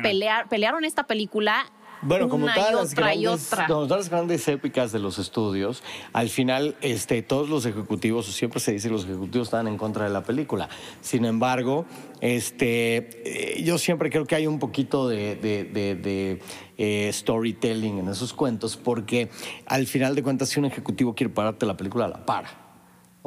pelearon 0.50 0.84
esta 0.86 1.06
película 1.08 1.66
Bueno, 2.02 2.28
como 2.30 2.46
todas, 2.54 2.70
y 2.72 2.74
las 2.74 2.94
grandes, 2.94 3.50
como 3.68 3.88
todas 3.88 4.02
las 4.02 4.10
grandes 4.10 4.48
épicas 4.48 4.92
de 4.92 5.00
los 5.00 5.18
estudios, 5.18 5.82
al 6.14 6.30
final 6.30 6.76
este, 6.82 7.22
todos 7.24 7.50
los 7.50 7.66
ejecutivos, 7.66 8.28
o 8.30 8.32
siempre 8.32 8.60
se 8.60 8.74
dice 8.74 8.90
que 8.90 8.94
los 8.94 9.06
ejecutivos 9.06 9.48
estaban 9.48 9.68
en 9.68 9.78
contra 9.78 10.04
de 10.06 10.12
la 10.12 10.22
película. 10.24 10.70
Sin 11.02 11.26
embargo, 11.26 11.86
este, 12.22 13.58
eh, 13.58 13.64
yo 13.64 13.78
siempre 13.78 14.10
creo 14.10 14.26
que 14.26 14.36
hay 14.36 14.46
un 14.48 14.60
poquito 14.60 15.08
de, 15.08 15.36
de- 15.36 15.64
de- 15.64 15.96
de, 15.96 16.42
eh, 16.78 17.10
storytelling 17.14 18.00
en 18.00 18.10
esos 18.10 18.34
cuentos, 18.34 18.76
porque 18.78 19.30
al 19.66 19.88
final 19.88 20.14
de 20.16 20.22
cuentas, 20.24 20.50
si 20.50 20.60
un 20.60 20.66
ejecutivo 20.66 21.16
quiere 21.16 21.32
pararte 21.34 21.66
la 21.66 21.78
película, 21.78 22.08
la 22.08 22.26
para. 22.26 22.65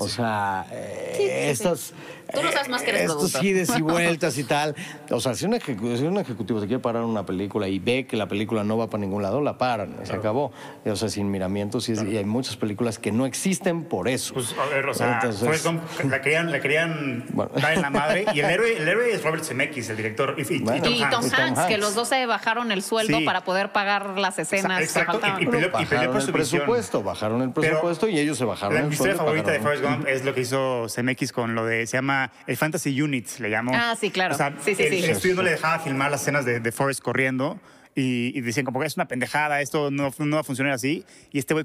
O 0.01 0.09
sea, 0.09 0.65
eh, 0.71 1.15
Sí, 1.17 1.23
sí, 1.25 1.29
sí. 1.29 1.33
estas. 1.51 1.95
Tú 2.33 2.43
no 2.43 2.53
sabes 2.53 2.69
más 2.69 2.83
que 2.83 2.91
eres 2.91 3.03
Estos 3.03 3.17
productor. 3.17 3.41
gides 3.41 3.71
y 3.79 3.81
vueltas 3.83 4.37
y 4.37 4.45
tal. 4.45 4.77
O 5.11 5.19
sea, 5.19 5.35
si 5.35 5.47
un, 5.47 5.55
ejecu- 5.55 5.97
si 5.97 6.05
un 6.05 6.19
ejecutivo 6.19 6.61
se 6.61 6.67
quiere 6.67 6.81
parar 6.83 7.03
una 7.05 7.25
película 7.25 7.69
y 7.69 7.79
ve 7.79 8.07
que 8.07 8.19
la 8.19 8.29
película 8.29 8.65
no 8.65 8.77
va 8.77 8.89
para 8.91 9.01
ningún 9.01 9.23
lado, 9.23 9.41
la 9.41 9.57
paran. 9.57 9.97
Se 10.05 10.13
acabó. 10.13 10.53
O 10.85 10.97
sea, 10.97 11.09
sin 11.09 11.31
miramientos. 11.31 11.89
Y, 11.89 11.93
es- 11.93 12.03
y 12.05 12.17
hay 12.19 12.27
muchas 12.27 12.57
películas 12.59 12.99
que 12.99 13.13
no 13.13 13.25
existen 13.25 13.85
por 13.85 14.09
eso. 14.09 14.35
Pues, 14.35 14.55
a 14.59 14.67
ver, 14.67 14.87
o 14.87 14.93
sea, 14.95 15.21
Entonces- 15.23 15.65
la 16.05 16.21
querían, 16.21 16.53
la 16.53 16.61
querían 16.61 17.25
Bueno. 17.31 17.51
dar 17.61 17.73
en 17.73 17.81
la 17.83 17.91
madre. 17.91 18.27
Y 18.35 18.41
el 18.41 18.45
héroe, 18.51 18.77
el 18.77 18.87
héroe 18.87 19.11
es 19.13 19.25
Robert 19.25 19.43
Zemeckis, 19.45 19.89
el 19.89 19.97
director. 19.97 20.35
Y, 20.37 20.43
y- 20.43 20.57
y 20.57 20.59
Bueno. 20.61 20.83
Tom 20.85 20.93
y 20.93 21.03
Hanks. 21.03 21.11
Tom 21.17 21.27
y 21.27 21.31
Tom 21.31 21.41
Hanks, 21.41 21.61
que 21.63 21.79
los 21.79 21.95
dos 21.95 22.09
se 22.09 22.27
bajaron 22.27 22.71
el 22.73 22.83
sueldo 22.83 23.19
Sí. 23.19 23.25
para 23.25 23.43
poder 23.43 23.73
pagar 23.73 24.19
las 24.19 24.39
escenas 24.39 24.83
Exacto, 24.83 25.13
que 25.19 25.27
faltaban. 25.27 25.41
y- 25.43 25.45
y 25.47 25.49
peleó- 25.49 25.71
por 25.73 25.81
visión. 26.21 26.33
presupuesto, 26.35 27.03
bajaron 27.03 27.41
el 27.41 27.51
Pero 27.53 27.69
presupuesto 27.69 28.07
y 28.07 28.19
ellos 28.19 28.37
se 28.37 28.45
bajaron 28.45 28.75
La, 28.75 28.81
el 28.83 28.95
sueldo. 28.95 29.17
favorita 29.17 29.51
de 29.51 29.61
Forrest 29.61 29.83
Gump 29.97 30.07
es 30.09 30.25
lo 30.25 30.35
que 30.35 30.41
hizo 30.43 30.87
Zemeckis 30.89 31.33
con 31.33 31.55
lo 31.55 31.65
de, 31.67 31.87
se 31.87 31.97
llama 31.97 32.31
el 32.47 32.57
Fantasy 32.57 33.01
Unit, 33.01 33.27
le 33.39 33.49
llamo. 33.49 33.73
Ah, 33.75 33.97
sí, 33.99 34.11
claro. 34.11 34.35
O 34.35 34.37
sea, 34.37 34.55
Sí, 34.65 34.75
sí, 34.75 34.83
el, 34.85 34.91
sí. 34.91 35.05
el 35.05 35.11
estudio 35.11 35.35
no 35.37 35.43
le 35.43 35.51
dejaba 35.53 35.79
filmar 35.81 36.11
las 36.11 36.23
escenas 36.23 36.45
de, 36.45 36.61
de 36.61 36.73
Forrest 36.73 37.01
corriendo 37.01 37.61
y, 37.95 38.37
y 38.37 38.41
decían 38.43 38.65
como 38.65 38.79
que 38.81 38.87
es 38.87 38.97
una 38.97 39.09
pendejada, 39.09 39.61
esto 39.61 39.91
no, 39.91 40.13
no 40.19 40.37
va 40.37 40.41
a 40.41 40.45
funcionar 40.45 40.73
así. 40.73 41.05
Y 41.33 41.39
este 41.41 41.55
güey 41.55 41.65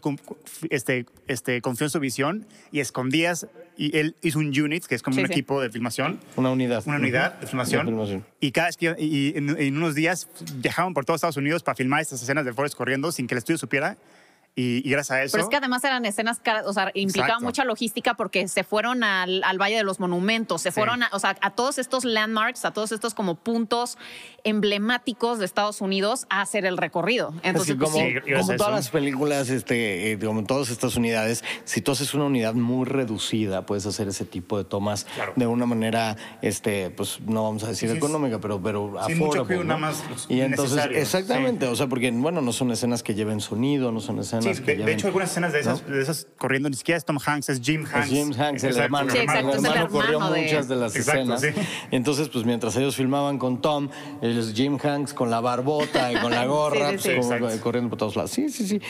este, 0.69 1.05
este, 1.27 1.61
confió 1.61 1.85
en 1.85 1.89
su 1.91 1.99
visión 1.99 2.47
y 2.71 2.79
escondías, 2.79 3.47
y 3.77 3.95
él 3.97 4.15
hizo 4.21 4.39
un 4.39 4.47
unit, 4.47 4.85
que 4.85 4.95
es 4.95 5.03
como 5.03 5.15
Sí, 5.15 5.21
un 5.21 5.27
sí. 5.27 5.33
equipo 5.33 5.61
de 5.61 5.69
filmación. 5.69 6.19
Una 6.35 6.49
unidad. 6.51 6.81
Una 6.85 6.97
unidad 6.97 7.33
de 7.39 7.47
filmación. 7.47 7.85
De 7.85 7.91
filmación. 7.91 8.25
Y 8.39 8.51
cada 8.51 8.67
vez 8.67 8.77
que 8.77 8.95
y 8.97 9.33
en, 9.37 9.55
en 9.59 9.77
unos 9.77 9.93
días 9.95 10.27
viajaban 10.55 10.93
por 10.93 11.05
todos 11.05 11.19
Estados 11.19 11.37
Unidos 11.37 11.61
para 11.61 11.75
filmar 11.75 12.01
estas 12.01 12.21
escenas 12.21 12.45
de 12.45 12.53
Forrest 12.53 12.75
corriendo 12.75 13.11
sin 13.11 13.27
que 13.27 13.35
el 13.35 13.39
estudio 13.39 13.57
supiera. 13.59 13.97
Y, 14.55 14.87
y 14.87 14.91
gracias 14.91 15.11
a 15.17 15.23
eso. 15.23 15.31
Pero 15.31 15.43
es 15.45 15.49
que 15.49 15.55
además 15.57 15.83
eran 15.83 16.05
escenas, 16.05 16.39
o 16.65 16.73
sea, 16.73 16.91
implicaban 16.93 17.29
Exacto. 17.29 17.45
mucha 17.45 17.65
logística 17.65 18.13
porque 18.13 18.47
se 18.47 18.63
fueron 18.63 19.03
al, 19.03 19.43
al 19.43 19.57
Valle 19.59 19.77
de 19.77 19.83
los 19.83 19.99
Monumentos, 19.99 20.61
se 20.61 20.69
Sí. 20.71 20.75
fueron, 20.79 21.01
a, 21.03 21.09
o 21.11 21.19
sea, 21.19 21.35
a 21.41 21.49
todos 21.51 21.79
estos 21.79 22.05
landmarks, 22.05 22.63
a 22.65 22.71
todos 22.71 22.91
estos 22.91 23.13
como 23.15 23.35
puntos 23.35 23.97
emblemáticos 24.43 25.39
de 25.39 25.45
Estados 25.45 25.81
Unidos 25.81 26.27
a 26.29 26.41
hacer 26.41 26.65
el 26.65 26.77
recorrido. 26.77 27.33
Entonces, 27.43 27.71
Así 27.71 27.79
pues, 27.79 27.91
como, 27.91 28.05
sí. 28.05 28.13
Como 28.21 28.45
todas 28.45 28.61
eso. 28.61 28.71
las 28.71 28.89
películas, 28.89 29.49
este, 29.49 30.11
eh, 30.11 30.19
como 30.19 30.43
todas 30.43 30.69
estas 30.69 30.95
unidades, 30.95 31.43
si 31.65 31.81
tú 31.81 31.91
haces 31.93 32.13
una 32.13 32.25
unidad 32.25 32.53
muy 32.53 32.85
reducida, 32.85 33.65
puedes 33.65 33.85
hacer 33.87 34.07
ese 34.07 34.25
tipo 34.25 34.57
de 34.57 34.63
tomas 34.65 35.05
Claro. 35.15 35.33
de 35.35 35.47
una 35.47 35.65
manera, 35.65 36.15
este, 36.41 36.89
pues 36.91 37.19
no 37.21 37.43
vamos 37.43 37.63
a 37.63 37.67
decir 37.69 37.89
económica, 37.89 38.39
pero, 38.39 38.61
pero 38.61 38.91
cuidado, 38.91 39.45
¿no? 39.47 39.63
nada 39.63 39.79
más 39.79 40.03
los 40.09 40.25
Y 40.29 40.41
entonces, 40.41 40.85
exactamente, 40.91 41.65
sí. 41.65 41.71
o 41.71 41.75
sea, 41.75 41.87
porque, 41.87 42.11
bueno, 42.11 42.41
no 42.41 42.51
son 42.53 42.71
escenas 42.71 43.01
que 43.03 43.15
lleven 43.15 43.41
sonido, 43.41 43.91
no 43.91 43.99
son 43.99 44.19
escenas 44.19 44.42
Sí, 44.43 44.61
que 44.63 44.75
de, 44.75 44.91
hecho, 44.93 45.07
algunas 45.07 45.29
escenas 45.31 45.53
de 45.53 45.59
esas, 45.59 45.85
de 45.87 46.01
esas 46.01 46.27
corriendo 46.37 46.69
ni 46.69 46.75
siquiera 46.75 46.97
es 46.97 47.05
Tom 47.05 47.17
Hanks, 47.23 47.49
es 47.49 47.61
Jim 47.61 47.85
Hanks. 47.91 48.11
Es 48.11 48.17
James 48.19 48.37
Hanks, 48.39 48.63
el 48.63 48.69
Exacto, 48.71 48.83
hermano. 48.83 49.11
Sí, 49.11 49.17
exacto, 49.19 49.49
el 49.51 49.65
hermano 49.65 49.87
corrió 49.89 50.19
de- 50.19 50.41
muchas 50.41 50.67
de 50.67 50.75
las 50.75 50.95
Exacto, 50.95 51.33
escenas. 51.35 51.41
sí. 51.41 51.61
Entonces, 51.91 52.29
pues 52.29 52.45
mientras 52.45 52.75
ellos 52.75 52.95
filmaban 52.95 53.37
con 53.37 53.61
Tom, 53.61 53.89
ellos 54.21 54.53
Jim 54.53 54.77
Hanks 54.83 55.13
con 55.13 55.29
la 55.29 55.39
barbota 55.41 56.11
y 56.11 56.15
con 56.17 56.31
la 56.31 56.45
gorra, 56.47 56.91
Sí, 56.91 56.97
sí, 56.97 57.09
pues, 57.15 57.25
sí. 57.25 57.31
como 57.31 57.33
Exacto. 57.45 57.63
corriendo 57.63 57.89
por 57.89 57.99
todos 57.99 58.15
lados. 58.15 58.31
Sí, 58.31 58.49
sí, 58.49 58.67
sí. 58.67 58.81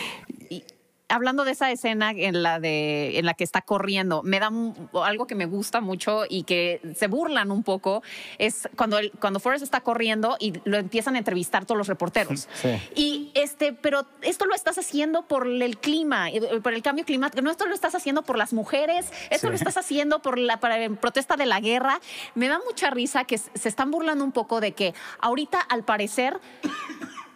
Y 0.49 0.63
hablando 1.09 1.45
de 1.45 1.51
esa 1.51 1.71
escena 1.71 2.11
en 2.11 2.43
la 2.43 2.59
de 2.59 3.19
en 3.19 3.25
la 3.25 3.33
que 3.33 3.43
está 3.43 3.61
corriendo, 3.61 4.23
me 4.23 4.39
da 4.39 4.49
algo 5.03 5.27
que 5.27 5.35
me 5.35 5.45
gusta 5.45 5.81
mucho 5.81 6.23
y 6.27 6.43
que 6.43 6.81
se 6.95 7.07
burlan 7.07 7.51
un 7.51 7.63
poco 7.63 8.03
es 8.37 8.67
cuando 8.75 8.97
el, 8.97 9.11
cuando 9.11 9.39
Forrest 9.39 9.63
está 9.63 9.81
corriendo 9.81 10.37
y 10.39 10.53
lo 10.65 10.77
empiezan 10.77 11.15
a 11.15 11.17
entrevistar 11.19 11.65
todos 11.65 11.77
los 11.77 11.87
reporteros. 11.87 12.47
Sí. 12.53 12.69
Y 12.95 13.31
este, 13.35 13.73
pero 13.73 14.05
esto 14.21 14.45
lo 14.45 14.55
estás 14.55 14.77
haciendo 14.77 15.27
por 15.27 15.47
el 15.47 15.77
clima, 15.77 16.27
por 16.61 16.73
el 16.73 16.81
cambio 16.81 17.05
climático. 17.05 17.41
No, 17.41 17.51
esto 17.51 17.65
lo 17.65 17.75
estás 17.75 17.95
haciendo 17.95 18.23
por 18.23 18.37
las 18.37 18.53
mujeres. 18.53 19.11
Esto 19.29 19.47
Sí. 19.47 19.49
lo 19.49 19.55
estás 19.55 19.77
haciendo 19.77 20.21
por 20.21 20.37
la 20.37 20.59
para, 20.59 20.81
en 20.83 20.95
protesta 20.95 21.35
de 21.35 21.45
la 21.45 21.59
guerra. 21.59 21.99
Me 22.35 22.47
da 22.47 22.59
mucha 22.65 22.89
risa 22.89 23.25
que 23.25 23.37
se 23.37 23.69
están 23.69 23.91
burlando 23.91 24.23
un 24.23 24.31
poco 24.31 24.61
de 24.61 24.71
que 24.71 24.93
ahorita, 25.19 25.59
al 25.59 25.83
parecer, 25.83 26.39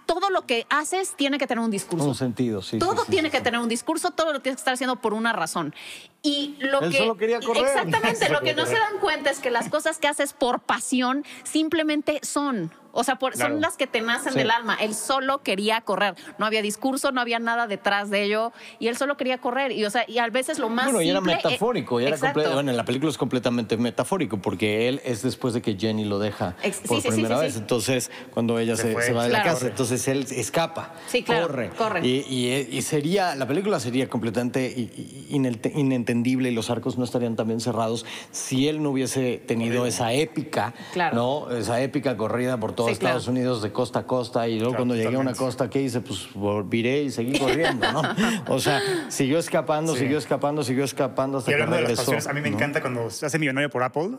todo 0.08 0.32
lo 0.32 0.48
que 0.48 0.66
haces 0.70 1.16
tiene 1.16 1.38
que 1.38 1.46
tener 1.46 1.64
un 1.64 1.70
discurso. 1.70 2.08
Un 2.08 2.16
sentido, 2.16 2.64
sí. 2.64 2.80
Todo 2.80 3.04
sí, 3.04 3.12
tiene 3.12 3.28
sí, 3.28 3.34
que 3.34 3.38
sí. 3.38 3.44
tener 3.44 3.60
un 3.60 3.70
discurso, 3.70 4.10
todo 4.10 4.34
lo 4.34 4.40
tienes 4.40 4.58
que 4.58 4.62
estar 4.62 4.74
haciendo 4.74 4.96
por 4.96 5.14
una 5.14 5.34
razón. 5.34 5.76
Y 6.24 6.56
lo 6.60 6.82
Él 6.82 6.92
que 6.92 6.98
solo 6.98 7.18
quería 7.18 7.40
correr. 7.40 7.66
exactamente 7.66 8.26
Solo 8.26 8.40
lo 8.40 8.46
que 8.46 8.56
no 8.56 8.66
se 8.66 8.74
dan 8.74 8.98
cuenta 9.00 9.30
es 9.30 9.40
que 9.40 9.52
las 9.52 9.70
cosas 9.70 10.00
que 10.00 10.08
haces 10.08 10.34
por 10.34 10.62
pasión 10.62 11.24
simplemente 11.44 12.20
son, 12.24 12.72
o 12.92 13.04
sea, 13.04 13.18
por- 13.18 13.34
Claro. 13.34 13.54
son 13.54 13.62
las 13.62 13.78
que 13.78 13.88
te 13.88 14.02
nacen 14.02 14.34
Sí. 14.34 14.40
del 14.40 14.52
alma. 14.52 14.76
Él 14.76 14.94
solo 14.96 15.40
quería 15.44 15.82
correr, 15.82 16.16
no 16.38 16.46
había 16.46 16.62
discurso, 16.62 17.12
no 17.12 17.22
había 17.22 17.40
nada 17.40 17.68
detrás 17.68 18.10
de 18.10 18.24
ello 18.24 18.52
y 18.80 18.88
él 18.88 18.98
solo 18.98 19.18
quería 19.18 19.38
correr 19.40 19.72
y 19.72 19.86
o 19.86 19.90
sea, 19.90 20.06
y 20.08 20.18
a 20.20 20.28
veces 20.30 20.60
lo 20.60 20.70
más 20.70 20.86
Bueno, 20.86 21.02
y 21.02 21.10
era 21.10 21.20
simple, 21.20 21.34
eh, 21.34 21.40
metafórico. 21.44 22.02
y 22.02 22.06
era 22.06 22.18
bueno, 22.34 22.72
en 22.72 22.78
la 22.78 22.86
película 22.86 23.10
es 23.12 23.18
completamente 23.18 23.78
metafórico 23.78 24.38
porque 24.42 24.88
él 24.90 25.02
es 25.06 25.22
después 25.22 25.54
de 25.54 25.62
que 25.62 25.76
Jenny 25.78 26.06
lo 26.06 26.20
deja 26.20 26.56
Ex- 26.64 26.80
por 26.88 27.02
sí, 27.02 27.08
primera 27.10 27.38
sí, 27.38 27.44
vez. 27.44 27.54
sí. 27.54 27.60
Entonces, 27.60 28.12
cuando 28.34 28.58
ella 28.60 28.76
Se 28.76 28.94
se, 28.94 29.02
se 29.02 29.14
va 29.14 29.24
de 29.24 29.30
la 29.30 29.42
Claro. 29.42 29.54
casa, 29.58 29.68
entonces 29.68 30.08
él 30.08 30.26
escapa. 30.32 30.94
Sí, 31.08 31.24
claro, 31.24 31.48
Corre. 31.48 31.70
corre. 31.70 32.08
Y, 32.08 32.26
y- 32.28 32.68
y 32.72 32.82
sería, 32.82 33.36
la 33.36 33.48
película 33.48 33.80
sería 33.80 34.08
completamente 34.10 34.90
inentendible 35.30 36.50
y 36.50 36.54
los 36.54 36.70
arcos 36.70 36.98
no 36.98 37.04
estarían 37.04 37.36
tan 37.36 37.48
bien 37.48 37.60
cerrados 37.62 38.06
si 38.32 38.68
él 38.68 38.82
no 38.82 38.92
hubiese 38.92 39.38
tenido 39.46 39.86
esa 39.86 40.14
épica, 40.14 40.74
Claro. 40.94 41.16
¿no? 41.16 41.52
Esa 41.56 41.82
épica 41.82 42.18
corrida 42.18 42.58
por 42.60 42.74
todo 42.78 42.88
Sí, 42.88 42.96
claro. 42.96 43.18
Estados 43.18 43.28
Unidos 43.28 43.62
de 43.62 43.74
costa 43.74 44.00
a 44.00 44.08
costa 44.08 44.48
y 44.48 44.54
luego 44.60 44.70
Claro, 44.72 44.78
cuando 44.86 44.96
llegué 44.96 45.16
a 45.18 45.20
una 45.20 45.34
costa, 45.34 45.70
¿qué 45.70 45.82
hice? 45.82 46.00
Pues 46.00 46.30
volviré 46.34 47.04
y 47.04 47.10
seguí 47.12 47.38
corriendo, 47.38 47.92
¿no? 47.92 48.02
O 48.48 48.60
sea, 48.60 48.82
siguió 49.10 49.40
escapando, 49.40 49.94
Sí. 49.94 50.00
siguió 50.02 50.18
escapando, 50.18 50.64
siguió 50.64 50.86
escapando 50.86 51.40
hasta 51.40 51.52
Y 51.52 51.56
que 51.56 51.62
hablando 51.64 51.76
de 51.76 51.82
las 51.82 51.90
regresó. 51.90 52.12
pasiones, 52.14 52.28
a 52.28 52.34
mí 52.34 52.40
me 52.42 52.50
¿no? 52.50 52.56
encanta 52.56 52.80
cuando 52.82 53.10
se 53.10 53.26
hace 53.26 53.38
millonario 53.38 53.70
por 53.70 53.84
Apple 53.84 54.12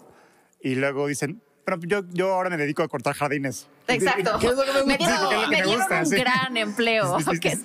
y 0.60 0.74
luego 0.74 1.06
dicen, 1.06 1.40
pero 1.64 1.78
yo, 1.82 2.00
yo 2.12 2.32
ahora 2.34 2.48
me 2.50 2.56
dedico 2.56 2.82
a 2.82 2.88
cortar 2.88 3.14
jardines. 3.14 3.68
Exacto. 3.88 4.38
¿Qué 4.40 4.46
es 4.48 4.56
lo 4.56 4.64
que 4.64 4.72
me 4.72 4.84
Me 4.84 4.96
gusta? 4.96 5.06
dieron, 5.06 5.18
Sí, 5.18 5.20
porque 5.20 5.20
es 5.20 5.20
lo 5.20 5.28
que 5.28 5.36
me 5.36 5.48
me 5.48 5.56
dieron 5.62 5.74
gusta, 5.80 5.98
un 6.00 6.06
sí. 6.06 6.16
gran 6.16 6.56
empleo, 6.56 7.16
que 7.40 7.48
es, 7.48 7.60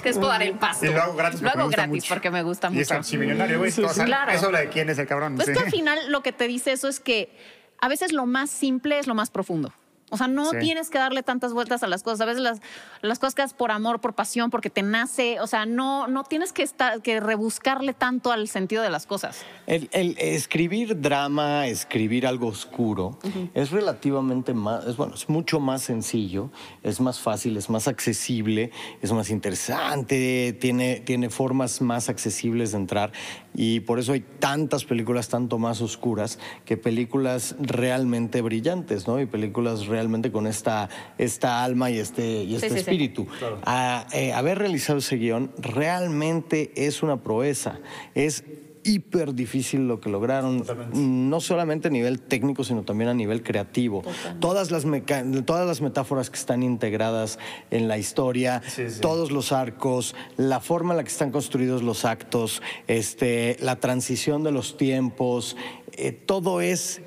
que- 0.00 0.12
podar 0.14 0.42
el 0.42 0.54
pasto. 0.54 0.86
Y 0.86 0.92
lo 0.94 1.02
hago 1.02 1.14
gratis 1.14 1.42
Lo 1.42 1.50
porque 1.50 1.56
me 1.58 1.60
hago 1.60 1.68
gusta 1.68 1.82
gratis 1.82 2.02
mucho. 2.02 2.14
porque 2.14 2.30
me 2.30 2.42
gusta 2.42 2.70
Y 2.72 2.80
es 2.80 2.90
archimillonario, 2.90 3.58
güey. 3.58 3.70
Sí. 3.70 3.82
Claro. 4.04 4.32
Eso 4.32 4.46
habla 4.46 4.60
de 4.60 4.68
quién 4.70 4.88
es 4.90 4.98
el 4.98 5.06
cabrón. 5.06 5.34
Pues 5.36 5.46
sí. 5.48 5.52
que 5.52 5.58
al 5.60 5.70
final 5.70 5.98
lo 6.10 6.22
que 6.22 6.32
te 6.32 6.48
dice 6.48 6.72
eso 6.72 6.88
es 6.88 7.00
que 7.00 7.36
a 7.80 7.88
veces 7.88 8.12
lo 8.12 8.24
más 8.24 8.48
simple 8.50 8.98
es 8.98 9.06
lo 9.06 9.14
más 9.14 9.30
profundo. 9.30 9.74
O 10.14 10.16
sea, 10.16 10.28
no 10.28 10.50
Sí. 10.50 10.58
tienes 10.60 10.90
que 10.90 10.98
darle 10.98 11.22
tantas 11.22 11.52
vueltas 11.52 11.82
a 11.82 11.86
las 11.86 12.02
cosas. 12.02 12.20
A 12.20 12.24
veces 12.24 12.42
las, 12.42 12.60
las 13.02 13.18
cosas 13.18 13.34
que 13.34 13.42
haces 13.42 13.54
por 13.54 13.70
amor, 13.70 14.00
por 14.00 14.14
pasión, 14.14 14.50
porque 14.50 14.70
te 14.70 14.82
nace. 14.82 15.40
O 15.40 15.46
sea, 15.46 15.66
no, 15.66 16.06
no 16.08 16.24
tienes 16.24 16.52
que, 16.52 16.62
estar, 16.62 17.02
que 17.02 17.20
rebuscarle 17.20 17.92
tanto 17.94 18.32
al 18.32 18.48
sentido 18.48 18.82
de 18.82 18.90
las 18.90 19.06
cosas. 19.06 19.42
El, 19.66 19.88
el 19.92 20.16
escribir 20.18 21.00
drama, 21.00 21.66
escribir 21.66 22.26
algo 22.26 22.46
oscuro, 22.48 23.18
es 23.54 23.70
relativamente 23.70 24.54
más, 24.54 24.86
es, 24.86 24.96
bueno, 24.96 25.14
es 25.14 25.28
mucho 25.28 25.58
más 25.60 25.82
sencillo, 25.82 26.50
es 26.82 27.00
más 27.00 27.18
fácil, 27.20 27.56
es 27.56 27.68
más 27.68 27.88
accesible, 27.88 28.70
es 29.02 29.12
más 29.12 29.30
interesante, 29.30 30.56
tiene, 30.60 31.00
tiene 31.00 31.30
formas 31.30 31.80
más 31.80 32.08
accesibles 32.08 32.72
de 32.72 32.78
entrar 32.78 33.12
y 33.54 33.80
por 33.80 33.98
eso 33.98 34.12
hay 34.12 34.20
tantas 34.20 34.84
películas 34.84 35.28
tanto 35.28 35.58
más 35.58 35.80
oscuras 35.80 36.38
que 36.64 36.76
películas 36.76 37.56
realmente 37.58 38.42
brillantes, 38.42 39.06
¿no? 39.08 39.20
Y 39.20 39.26
películas 39.26 39.86
realmente 39.86 40.03
con 40.32 40.46
esta, 40.46 40.88
esta 41.18 41.64
alma 41.64 41.90
y 41.90 41.98
este, 41.98 42.44
y 42.44 42.54
este 42.54 42.68
sí, 42.68 42.74
sí. 42.74 42.80
espíritu. 42.80 43.26
A- 43.64 44.06
eh, 44.12 44.32
haber 44.32 44.58
realizado 44.58 44.98
ese 44.98 45.16
guion 45.16 45.50
realmente 45.58 46.72
es 46.76 47.02
una 47.02 47.22
proeza. 47.22 47.78
Es 48.14 48.44
hiper 48.86 49.34
difícil 49.34 49.88
lo 49.88 49.98
que 49.98 50.10
lograron, 50.10 50.62
no 50.92 51.40
solamente 51.40 51.88
a 51.88 51.90
nivel 51.90 52.20
técnico, 52.20 52.64
sino 52.64 52.82
también 52.82 53.08
a 53.08 53.14
nivel 53.14 53.42
creativo. 53.42 54.02
Todas 54.40 54.70
las, 54.70 54.84
meca- 54.84 55.24
todas 55.46 55.66
las 55.66 55.80
metáforas 55.80 56.28
que 56.28 56.36
están 56.36 56.62
integradas 56.62 57.38
en 57.70 57.88
la 57.88 57.96
historia, 57.96 58.60
Sí, 58.68 58.90
sí. 58.90 59.00
todos 59.00 59.32
los 59.32 59.52
arcos, 59.52 60.14
la 60.36 60.60
forma 60.60 60.92
en 60.92 60.98
la 60.98 61.02
que 61.04 61.08
están 61.08 61.30
construidos 61.30 61.82
los 61.82 62.04
actos, 62.04 62.60
este, 62.86 63.56
la 63.60 63.76
transición 63.76 64.42
de 64.42 64.52
los 64.52 64.76
tiempos, 64.76 65.56
eh, 65.96 66.12
todo 66.12 66.60
es 66.60 67.00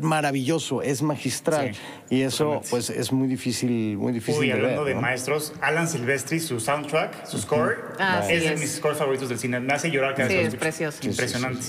maravilloso, 0.00 0.82
es 0.82 1.02
magistral. 1.02 1.74
Sí, 2.08 2.16
y 2.16 2.22
eso, 2.22 2.44
totalmente. 2.44 2.70
pues, 2.70 2.90
es 2.90 3.12
muy 3.12 3.28
difícil, 3.28 3.96
muy 3.98 4.12
difícil 4.12 4.40
Uy, 4.40 4.46
de 4.48 4.52
hablando 4.54 4.82
ver. 4.84 4.88
de 4.90 4.94
¿no? 4.96 5.00
maestros, 5.02 5.52
Alan 5.60 5.88
Silvestri, 5.88 6.40
su 6.40 6.60
soundtrack, 6.60 7.26
su 7.26 7.38
score, 7.38 7.94
Ah, 7.98 8.20
es 8.28 8.42
sí 8.42 8.48
de 8.48 8.54
es. 8.54 8.60
mis 8.60 8.72
scores 8.72 8.98
favoritos 8.98 9.28
del 9.28 9.38
cine. 9.38 9.60
Me 9.60 9.72
hace 9.72 9.90
llorar 9.90 10.14
cada 10.14 10.28
Sí, 10.28 10.34
vez 10.36 10.40
que 10.42 10.46
es 10.48 10.54
escucho. 10.54 10.60
precioso. 10.60 10.96
Sí, 10.98 11.02
sí, 11.04 11.08
Impresionante. 11.10 11.66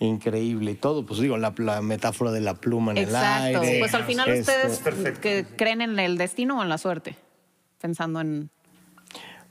Increíble 0.00 0.72
y 0.72 0.74
todo, 0.74 1.06
pues 1.06 1.20
digo, 1.20 1.36
la, 1.38 1.54
la 1.56 1.80
metáfora 1.80 2.32
de 2.32 2.40
la 2.40 2.54
pluma 2.54 2.92
en 2.92 2.98
Exacto. 2.98 3.48
el 3.48 3.56
aire. 3.64 3.78
Pues 3.78 3.94
al 3.94 4.04
final 4.04 4.28
este, 4.28 4.66
ustedes 4.66 5.18
que 5.18 5.46
creen 5.56 5.80
en 5.80 5.98
el 5.98 6.18
destino 6.18 6.58
o 6.58 6.62
en 6.62 6.68
la 6.68 6.78
suerte. 6.78 7.16
Pensando 7.80 8.20
en. 8.20 8.50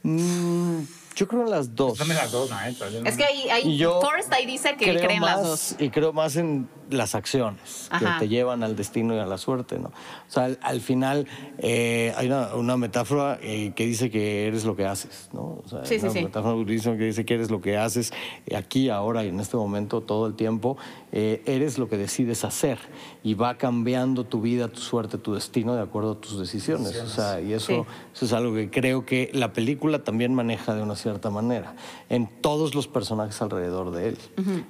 mm, 0.03 0.81
yo 1.15 1.27
creo 1.27 1.43
en 1.43 1.51
las 1.51 1.75
dos. 1.75 1.97
Dame 1.97 2.13
las 2.13 2.31
dos, 2.31 2.49
no- 2.49 2.59
Es 3.05 3.17
que 3.17 3.23
ahí, 3.23 3.49
ahí 3.49 3.83
Forrest 4.01 4.31
ahí 4.33 4.45
dice 4.45 4.75
que 4.77 4.85
creo 4.85 5.01
creen 5.05 5.19
más, 5.21 5.37
las 5.37 5.47
dos. 5.47 5.75
Y 5.79 5.89
creo 5.89 6.13
más 6.13 6.35
en 6.35 6.67
las 6.93 7.15
acciones 7.15 7.87
Ajá. 7.91 8.13
que 8.19 8.19
te 8.25 8.29
llevan 8.29 8.63
al 8.63 8.75
destino 8.75 9.15
y 9.15 9.19
a 9.19 9.25
la 9.25 9.37
suerte, 9.37 9.79
¿no? 9.79 9.87
O 9.89 10.31
sea, 10.31 10.45
al, 10.45 10.59
al 10.61 10.79
final 10.81 11.27
eh, 11.57 12.13
hay 12.17 12.27
una, 12.27 12.55
una 12.55 12.77
metáfora 12.77 13.37
eh, 13.41 13.73
que 13.75 13.85
dice 13.85 14.09
que 14.09 14.47
eres 14.47 14.65
lo 14.65 14.75
que 14.75 14.85
haces, 14.85 15.29
¿no? 15.33 15.61
O 15.63 15.63
sea, 15.67 15.85
Sí, 15.85 15.99
sí, 15.99 16.05
una 16.05 16.13
sí. 16.13 16.23
metáfora 16.23 16.53
budista 16.55 16.95
que 16.97 17.05
dice 17.05 17.25
que 17.25 17.33
eres 17.33 17.51
lo 17.51 17.61
que 17.61 17.77
haces 17.77 18.13
aquí, 18.55 18.89
ahora 18.89 19.23
y 19.23 19.29
en 19.29 19.39
este 19.39 19.57
momento, 19.57 20.01
todo 20.01 20.27
el 20.27 20.35
tiempo. 20.35 20.77
eh, 21.15 21.43
eres 21.45 21.77
lo 21.77 21.87
que 21.89 21.95
decides 21.97 22.43
hacer 22.43 22.79
y 23.23 23.35
va 23.35 23.57
cambiando 23.59 24.23
tu 24.25 24.41
vida, 24.41 24.67
tu 24.67 24.79
suerte, 24.79 25.19
tu 25.19 25.35
destino 25.35 25.75
de 25.75 25.81
acuerdo 25.83 26.13
a 26.13 26.15
tus 26.19 26.39
decisiones. 26.39 26.99
O 27.01 27.07
sea, 27.07 27.39
y 27.39 27.53
eso, 27.53 27.67
Sí. 27.67 27.81
eso 28.15 28.25
es 28.25 28.33
algo 28.33 28.55
que 28.55 28.71
creo 28.71 29.05
que 29.05 29.29
la 29.31 29.53
película 29.53 30.03
también 30.03 30.33
maneja 30.33 30.73
de 30.73 30.81
una 30.81 30.95
cierta 30.95 31.29
manera 31.29 31.75
en 32.09 32.27
todos 32.41 32.73
los 32.73 32.87
personajes 32.87 33.39
alrededor 33.43 33.91
de 33.91 34.09
él. 34.09 34.17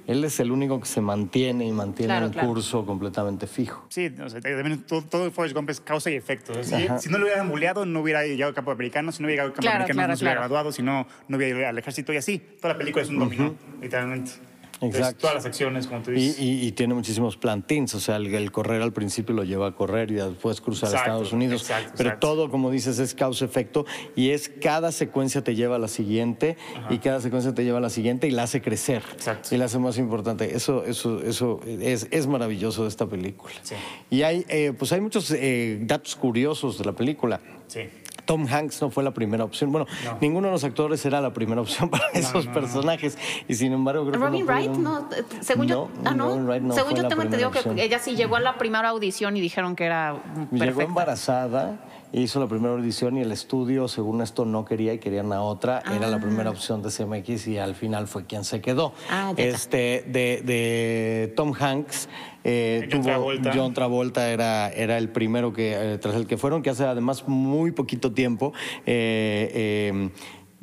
Él 0.06 0.22
es 0.22 0.38
el 0.38 0.52
único 0.52 0.78
que 0.80 0.86
se 0.86 1.00
mantiene 1.00 1.66
y 1.66 1.72
mantiene 1.72 2.13
Claro, 2.14 2.26
un 2.26 2.32
claro. 2.32 2.48
curso 2.48 2.86
completamente 2.86 3.46
fijo. 3.46 3.86
Sí, 3.88 4.12
o 4.22 4.28
sea, 4.28 4.40
también 4.40 4.82
todo, 4.82 5.02
todo 5.02 5.30
Forrest 5.30 5.54
Gump 5.54 5.70
es 5.70 5.80
causa 5.80 6.10
y 6.10 6.14
efecto. 6.14 6.52
Si, 6.62 6.74
si 6.98 7.08
no 7.08 7.18
lo 7.18 7.24
hubieran 7.24 7.48
buleado, 7.48 7.84
no 7.86 8.00
hubiera 8.00 8.24
llegado 8.24 8.48
al 8.48 8.54
campo 8.54 8.70
americano. 8.70 9.12
Si 9.12 9.22
no 9.22 9.26
hubiera 9.26 9.44
llegado 9.44 9.48
al 9.48 9.52
campo 9.54 9.62
Claro, 9.62 9.76
americano, 9.84 9.96
claro, 9.96 10.12
no 10.12 10.16
se 10.16 10.24
hubiera 10.24 10.34
claro. 10.40 10.48
graduado. 10.48 10.72
Si 10.72 10.82
no, 10.82 11.06
no 11.28 11.36
hubiera 11.36 11.58
ido 11.58 11.68
al 11.68 11.78
ejército 11.78 12.12
y 12.12 12.16
así. 12.16 12.38
Toda 12.60 12.74
la 12.74 12.78
película 12.78 13.02
es 13.02 13.08
un 13.10 13.18
dominó, 13.18 13.54
literalmente. 13.80 14.32
Exacto. 14.80 15.20
todas 15.22 15.36
las 15.36 15.46
acciones, 15.46 15.86
como 15.86 16.02
tú 16.02 16.10
Y, 16.10 16.14
dices. 16.14 16.40
y- 16.40 16.66
y 16.66 16.72
tiene 16.72 16.94
muchísimos 16.94 17.36
plantins, 17.36 17.94
o 17.94 18.00
sea, 18.00 18.16
el, 18.16 18.34
el 18.34 18.52
correr 18.52 18.82
al 18.82 18.92
principio 18.92 19.34
lo 19.34 19.44
lleva 19.44 19.68
a 19.68 19.72
correr 19.74 20.10
y 20.10 20.14
después 20.14 20.60
cruzar 20.60 20.94
a 20.94 20.98
Estados 20.98 21.32
Unidos. 21.32 21.62
exacto, 21.62 21.92
Pero 21.96 22.08
exacto. 22.10 22.26
todo, 22.28 22.50
como 22.50 22.70
dices, 22.70 22.98
es 22.98 23.14
causa-efecto 23.14 23.86
y 24.16 24.30
es 24.30 24.48
cada 24.60 24.92
secuencia 24.92 25.42
te 25.42 25.54
lleva 25.54 25.76
a 25.76 25.78
la 25.78 25.88
siguiente 25.88 26.56
y 26.90 26.98
cada 26.98 27.20
secuencia 27.20 27.54
te 27.54 27.64
lleva 27.64 27.78
a 27.78 27.80
la 27.80 27.90
siguiente 27.90 28.26
y 28.28 28.30
la 28.30 28.44
hace 28.44 28.60
crecer 28.62 29.02
Exacto. 29.12 29.54
y 29.54 29.58
la 29.58 29.66
hace 29.66 29.78
más 29.78 29.98
importante. 29.98 30.54
Eso, 30.54 30.84
eso, 30.84 31.22
eso 31.22 31.60
es, 31.66 32.08
es 32.10 32.26
maravilloso 32.26 32.82
de 32.82 32.88
esta 32.88 33.06
película. 33.06 33.54
Sí. 33.62 33.74
Y 34.10 34.22
hay, 34.22 34.44
eh, 34.48 34.72
pues 34.78 34.92
hay 34.92 35.00
muchos 35.00 35.30
eh, 35.30 35.78
datos 35.82 36.16
curiosos 36.16 36.78
de 36.78 36.84
la 36.84 36.92
película. 36.92 37.40
Sí. 37.68 37.80
Tom 38.24 38.46
Hanks 38.50 38.80
no 38.80 38.90
fue 38.90 39.02
la 39.04 39.12
primera 39.12 39.44
opción. 39.44 39.70
Bueno, 39.72 39.86
No. 40.04 40.18
ninguno 40.20 40.48
de 40.48 40.52
los 40.52 40.64
actores 40.64 41.04
era 41.04 41.20
la 41.20 41.32
primera 41.32 41.60
opción 41.60 41.88
para 41.90 42.04
esos 42.14 42.46
no, 42.46 42.52
no. 42.52 42.60
personajes. 42.60 43.18
Y 43.48 43.54
sin 43.54 43.72
embargo, 43.72 44.06
creo 44.08 44.20
Robin 44.20 44.46
que 44.46 44.52
Wright, 44.52 44.70
no, 44.72 45.08
según 45.40 45.66
yo, 45.66 45.88
No, 46.02 46.10
ah, 46.10 46.14
no, 46.14 46.28
Robin 46.28 46.46
Wright 46.46 46.62
no 46.62 46.74
según 46.74 46.92
fue 46.92 47.02
yo 47.02 47.08
tengo 47.08 47.22
entendido 47.22 47.50
que 47.50 47.82
ella 47.82 47.98
sí 47.98 48.16
llegó 48.16 48.36
a 48.36 48.40
la 48.40 48.56
primera 48.58 48.88
audición 48.88 49.36
y 49.36 49.40
dijeron 49.40 49.76
que 49.76 49.84
era 49.84 50.14
mm, 50.14 50.38
Llegó 50.52 50.58
perfecta. 50.58 50.82
embarazada, 50.84 51.80
hizo 52.12 52.40
la 52.40 52.46
primera 52.46 52.74
audición 52.74 53.16
y 53.16 53.20
el 53.22 53.32
estudio, 53.32 53.88
según 53.88 54.22
esto, 54.22 54.44
no 54.44 54.64
quería 54.64 54.94
y 54.94 54.98
querían 54.98 55.32
a 55.32 55.42
otra. 55.42 55.82
Era 55.94 56.08
la 56.08 56.18
primera 56.20 56.50
opción 56.50 56.82
de 56.82 56.90
CMX 56.90 57.46
y 57.48 57.58
al 57.58 57.74
final 57.74 58.06
fue 58.06 58.24
quien 58.24 58.44
se 58.44 58.60
quedó. 58.60 58.92
Ah, 59.10 59.32
este, 59.36 60.04
de, 60.06 60.42
de 60.44 61.32
Tom 61.36 61.52
Hanks. 61.58 62.08
Eh, 62.44 62.88
John 62.90 63.00
tuvo- 63.00 63.04
Travolta. 63.04 63.52
John 63.54 63.74
Travolta 63.74 64.30
era, 64.30 64.68
era 64.70 64.98
el 64.98 65.08
primero 65.08 65.52
que, 65.52 65.94
eh, 65.94 65.98
tras 65.98 66.14
el 66.14 66.26
que 66.26 66.36
fueron, 66.36 66.62
que 66.62 66.70
hace 66.70 66.84
además 66.84 67.24
muy 67.26 67.72
poquito 67.72 68.12
tiempo. 68.12 68.52
eh, 68.86 69.50
eh, 69.54 70.10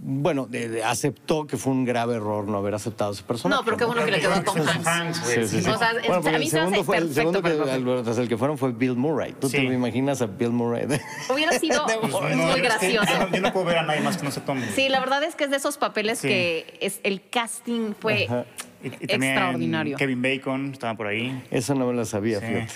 bueno, 0.03 0.47
de- 0.47 0.67
de- 0.67 0.83
aceptó 0.83 1.45
que 1.45 1.57
fue 1.57 1.71
un 1.73 1.85
grave 1.85 2.15
error 2.15 2.47
no 2.47 2.57
haber 2.57 2.73
aceptado 2.73 3.11
ese 3.11 3.21
personaje. 3.21 3.59
No, 3.61 3.63
pero 3.63 3.77
qué 3.77 3.85
bueno 3.85 4.03
que 4.03 4.09
le 4.09 4.19
quedó 4.19 4.33
a 4.33 4.43
Tom 4.43 4.57
Hanks. 4.83 5.17
Sí, 5.27 5.45
sí, 5.47 5.61
sí. 5.61 5.69
O 5.69 5.77
sea, 5.77 5.91
Bueno, 5.93 6.21
porque 6.23 6.29
a 6.29 6.39
mí 6.39 6.45
el 6.45 6.49
se 6.49 6.55
me 6.55 6.61
hace 6.63 6.69
segundo 6.71 6.83
fue, 6.83 6.97
el 6.97 7.13
segundo 7.13 7.41
que, 7.43 7.49
el 7.51 8.03
tras 8.03 8.17
el 8.17 8.27
que 8.27 8.35
fueron 8.35 8.57
fue 8.57 8.71
Bill 8.71 8.95
Murray. 8.95 9.33
¿Tú 9.39 9.47
Sí. 9.47 9.57
te 9.57 9.63
imaginas 9.63 10.19
a 10.23 10.25
Bill 10.25 10.49
Murray? 10.49 10.85
Hubiera 11.31 11.51
sido 11.59 11.85
Pues 11.85 12.11
no, 12.13 12.19
muy 12.21 12.49
es 12.49 12.55
que 12.55 12.61
gracioso. 12.61 13.11
Yo 13.13 13.19
no, 13.27 13.31
yo 13.35 13.41
no 13.41 13.53
puedo 13.53 13.65
ver 13.67 13.77
a 13.77 13.83
nadie 13.83 14.01
más 14.01 14.17
que 14.17 14.23
no 14.23 14.31
se 14.31 14.41
tome. 14.41 14.65
Sí, 14.69 14.89
la 14.89 14.99
verdad 15.01 15.23
es 15.23 15.35
que 15.35 15.43
es 15.43 15.51
de 15.51 15.57
esos 15.57 15.77
papeles 15.77 16.17
Sí. 16.17 16.27
que 16.29 16.77
es, 16.81 16.99
el 17.03 17.21
casting 17.29 17.93
fue 17.99 18.25
Ajá. 18.25 18.45
Y, 18.83 18.87
y 18.87 19.07
también 19.07 19.33
extraordinario. 19.33 19.97
Kevin 19.97 20.21
Bacon 20.21 20.71
estaba 20.73 20.95
por 20.95 21.07
ahí. 21.07 21.43
Esa 21.51 21.75
no 21.75 21.87
me 21.87 21.93
la 21.93 22.05
sabía, 22.05 22.39
Sí. 22.39 22.45
fíjate. 22.47 22.73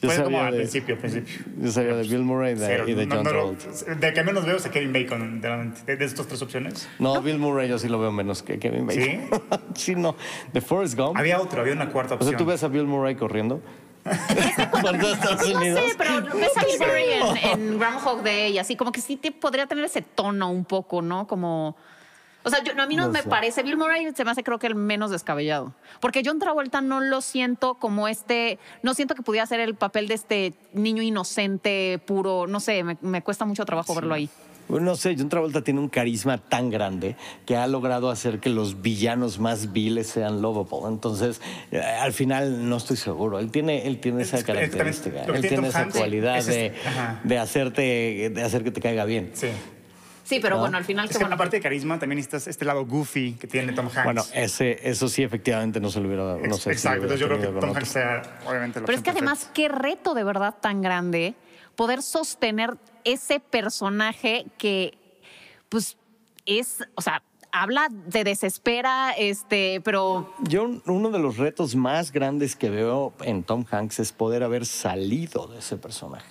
Fue 0.00 0.08
como 0.08 0.24
sabía 0.24 0.46
al 0.46 0.52
de- 0.52 0.58
principio, 0.58 0.94
al 0.96 1.00
principio. 1.00 1.34
Yo 1.60 1.70
sabía 1.70 1.96
de 1.96 2.02
Bill 2.02 2.22
Murray 2.22 2.52
y 2.52 2.58
de, 2.58 2.66
Cero. 2.66 2.84
y 2.88 2.94
de 2.94 3.06
No, 3.06 3.14
John 3.16 3.24
no 3.24 3.30
Travolta. 3.30 3.94
de 3.94 4.12
que 4.12 4.22
menos 4.22 4.44
veo 4.46 4.56
es 4.56 4.66
a 4.66 4.70
Kevin 4.70 4.92
Bacon, 4.92 5.40
de, 5.40 5.96
de 5.96 6.04
estas 6.04 6.26
tres 6.26 6.42
opciones. 6.42 6.88
No, 6.98 7.20
Bill 7.22 7.38
Murray 7.38 7.68
yo 7.68 7.78
sí 7.78 7.88
lo 7.88 7.98
veo 7.98 8.12
menos 8.12 8.42
que 8.42 8.58
Kevin 8.58 8.86
Bacon. 8.86 9.02
¿Sí? 9.02 9.20
sí, 9.74 9.94
no. 9.94 10.14
De 10.52 10.60
Forrest 10.60 10.96
Gump. 10.98 11.16
Había 11.16 11.40
otro, 11.40 11.60
había 11.62 11.72
una 11.72 11.88
cuarta 11.90 12.14
o 12.14 12.16
opción. 12.16 12.30
sea, 12.32 12.38
tú 12.38 12.44
ves 12.44 12.62
a 12.62 12.68
Bill 12.68 12.84
Murray 12.86 13.14
corriendo. 13.14 13.62
por 14.70 14.82
todos 14.98 15.14
Estados 15.14 15.44
Sí, 15.44 15.52
no 15.52 15.60
sé, 15.60 15.82
pero 15.98 16.22
ves 16.38 16.56
a 16.56 16.64
Bill 16.64 16.78
Murray 16.78 17.04
en, 17.12 17.60
en 17.72 17.78
Groundhog 17.78 18.22
Day 18.22 18.52
y 18.52 18.58
así, 18.58 18.76
como 18.76 18.92
que 18.92 19.00
sí 19.00 19.16
te 19.16 19.32
podría 19.32 19.66
tener 19.66 19.84
ese 19.84 20.02
tono 20.02 20.50
un 20.50 20.64
poco, 20.64 21.02
¿no? 21.02 21.26
Como... 21.26 21.76
O 22.46 22.50
sea, 22.50 22.62
yo, 22.62 22.74
no, 22.74 22.84
a 22.84 22.86
mí 22.86 22.94
no, 22.94 23.06
No 23.06 23.12
me 23.12 23.22
sé. 23.22 23.28
parece. 23.28 23.62
Bill 23.64 23.76
Murray 23.76 24.12
se 24.14 24.24
me 24.24 24.30
hace 24.30 24.44
creo 24.44 24.60
que 24.60 24.68
el 24.68 24.76
menos 24.76 25.10
descabellado. 25.10 25.74
Porque 26.00 26.22
John 26.24 26.38
Travolta 26.38 26.80
no 26.80 27.00
lo 27.00 27.20
siento 27.20 27.74
como 27.74 28.06
este... 28.06 28.60
No 28.82 28.94
siento 28.94 29.16
que 29.16 29.22
pudiera 29.22 29.44
ser 29.46 29.58
el 29.58 29.74
papel 29.74 30.06
de 30.06 30.14
este 30.14 30.54
niño 30.72 31.02
inocente, 31.02 32.00
puro. 32.06 32.46
No 32.46 32.60
sé, 32.60 32.84
me, 32.84 32.96
me 33.00 33.20
cuesta 33.22 33.44
mucho 33.44 33.64
trabajo 33.64 33.94
verlo 33.96 34.14
ahí. 34.14 34.30
Bueno, 34.68 34.86
No 34.86 34.96
sé, 34.96 35.14
John 35.18 35.28
Travolta 35.28 35.62
tiene 35.62 35.80
un 35.80 35.88
carisma 35.88 36.38
tan 36.38 36.70
grande 36.70 37.16
que 37.46 37.56
ha 37.56 37.66
logrado 37.66 38.10
hacer 38.10 38.40
que 38.40 38.48
los 38.48 38.80
villanos 38.82 39.38
más 39.38 39.72
viles 39.72 40.06
sean 40.08 40.42
lovable. 40.42 40.88
Entonces, 40.88 41.40
eh, 41.72 41.80
al 41.80 42.12
final 42.12 42.68
no 42.68 42.76
estoy 42.76 42.96
seguro. 42.96 43.38
Él 43.40 43.50
tiene, 43.50 43.86
él 43.86 44.00
tiene 44.00 44.22
esa 44.22 44.42
característica. 44.42 45.24
Él 45.24 45.40
tiene 45.46 45.68
esa 45.68 45.88
cualidad 45.88 46.44
de, 46.44 46.72
de 47.24 47.38
hacerte, 47.38 48.30
de 48.32 48.42
hacer 48.42 48.64
que 48.64 48.70
te 48.70 48.80
caiga 48.80 49.04
bien. 49.04 49.30
Sí. 49.34 49.48
Sí, 50.26 50.40
pero 50.40 50.56
¿No? 50.56 50.62
bueno, 50.62 50.76
al 50.76 50.84
final 50.84 51.06
Es 51.06 51.12
que 51.12 51.18
bueno. 51.18 51.36
aparte 51.36 51.56
de 51.56 51.62
carisma, 51.62 52.00
también 52.00 52.16
necesitas 52.16 52.48
este 52.48 52.64
lado 52.64 52.84
goofy 52.84 53.34
que 53.34 53.46
tiene 53.46 53.72
Tom 53.72 53.86
Hanks. 53.86 54.04
Bueno, 54.04 54.24
ese, 54.34 54.80
eso 54.82 55.08
sí, 55.08 55.22
efectivamente 55.22 55.78
no 55.80 55.88
se 55.88 56.00
lo 56.00 56.08
hubiera 56.08 56.24
dado. 56.24 56.38
No 56.38 56.56
sé 56.56 56.62
si 56.62 56.68
lo 56.68 56.72
Exacto, 56.72 57.02
entonces 57.02 57.20
yo 57.20 57.28
creo 57.28 57.40
que 57.40 57.60
Tom 57.60 57.76
Hanks 57.76 57.88
sea 57.88 58.22
obviamente 58.44 58.80
la 58.80 58.86
Pero 58.86 58.98
es 58.98 59.04
que 59.04 59.10
además, 59.10 59.50
qué 59.54 59.68
reto 59.68 60.14
de 60.14 60.24
verdad 60.24 60.56
tan 60.60 60.82
grande 60.82 61.34
poder 61.76 62.02
sostener 62.02 62.76
ese 63.04 63.38
personaje 63.38 64.46
que, 64.58 64.98
pues, 65.68 65.96
es, 66.44 66.78
o 66.96 67.02
sea, 67.02 67.22
habla, 67.52 67.88
se 68.10 68.24
desespera, 68.24 69.12
este, 69.12 69.80
pero 69.84 70.34
Yo, 70.40 70.68
uno 70.86 71.10
de 71.10 71.18
los 71.20 71.36
retos 71.36 71.76
más 71.76 72.10
grandes 72.10 72.56
que 72.56 72.68
veo 72.70 73.12
en 73.22 73.44
Tom 73.44 73.64
Hanks 73.70 74.00
es 74.00 74.12
poder 74.12 74.42
haber 74.42 74.66
salido 74.66 75.46
de 75.46 75.60
ese 75.60 75.76
personaje. 75.76 76.26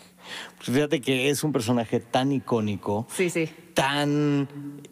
Fíjate 0.59 1.01
que 1.01 1.29
es 1.29 1.43
un 1.43 1.51
personaje 1.51 1.99
tan 1.99 2.31
icónico, 2.31 3.07
sí, 3.09 3.29
sí. 3.29 3.49
Tan 3.75 4.47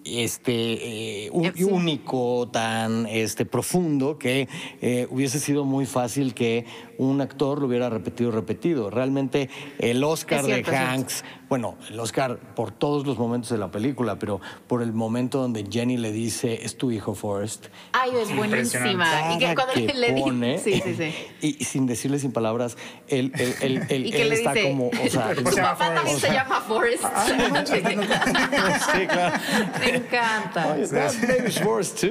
este, 0.05 1.25
eh, 1.25 1.29
u- 1.31 1.45
Eh, 1.45 1.53
sí. 1.55 1.63
único, 1.63 2.47
tan 2.51 3.07
este, 3.07 3.45
profundo, 3.45 4.19
que 4.19 4.47
eh, 4.81 5.07
hubiese 5.09 5.39
sido 5.39 5.63
muy 5.65 5.85
fácil 5.85 6.33
que 6.35 6.65
un 6.97 7.21
actor 7.21 7.59
lo 7.61 7.67
hubiera 7.67 7.89
repetido 7.89 8.29
y 8.29 8.33
repetido. 8.33 8.89
Realmente 8.91 9.49
el 9.79 10.03
Oscar 10.03 10.43
cierto, 10.45 10.69
de. 10.71 10.77
Hanks, 10.77 11.23
bueno, 11.49 11.77
el 11.89 11.99
Oscar 11.99 12.37
por 12.55 12.71
todos 12.71 13.07
los 13.07 13.17
momentos 13.17 13.49
de 13.49 13.57
la 13.57 13.71
película, 13.71 14.19
pero 14.19 14.41
por 14.67 14.81
el 14.83 14.91
momento 14.93 15.39
donde 15.39 15.65
Jenny 15.69 15.95
le 15.97 16.11
dice, 16.11 16.65
es 16.65 16.77
tu 16.77 16.91
hijo 16.91 17.15
Forrest. 17.15 17.67
Ay, 17.93 18.11
es 18.21 18.35
buenísima. 18.35 19.33
Y 19.35 19.39
que 19.39 19.55
cuando 19.55 19.73
que 19.73 19.93
le 19.93 20.13
pone. 20.21 20.57
Sí, 20.59 20.81
sí, 20.83 20.95
sí. 20.95 21.13
Y, 21.41 21.61
y 21.61 21.63
sin 21.63 21.85
decirle 21.85 22.19
sin 22.19 22.33
palabras, 22.33 22.77
él, 23.07 23.31
él, 23.39 23.55
él, 23.61 23.81
él- 23.89 24.05
¿Y 24.07 24.11
qué 24.11 24.25
le 24.25 24.35
está 24.35 24.51
dice? 24.53 24.67
como, 24.69 24.87
o 24.89 25.09
sea, 25.09 25.33
Su 25.33 25.43
se 25.49 25.55
llama 25.55 25.77
papá 25.77 25.85
también 25.95 26.17
Forrest. 26.19 26.25
se 26.27 26.33
llama 26.33 26.61
Forrest. 26.61 27.03
sí, 28.73 29.07
claro. 29.07 29.35
Me 29.79 29.95
encanta. 29.97 30.73
Oye, 30.73 30.87
that 30.87 31.11
baby's 31.27 31.59
Forrest 31.59 31.99
too. 32.01 32.07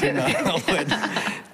Sí, 0.00 0.06
no, 0.12 0.22
bueno. 0.68 0.96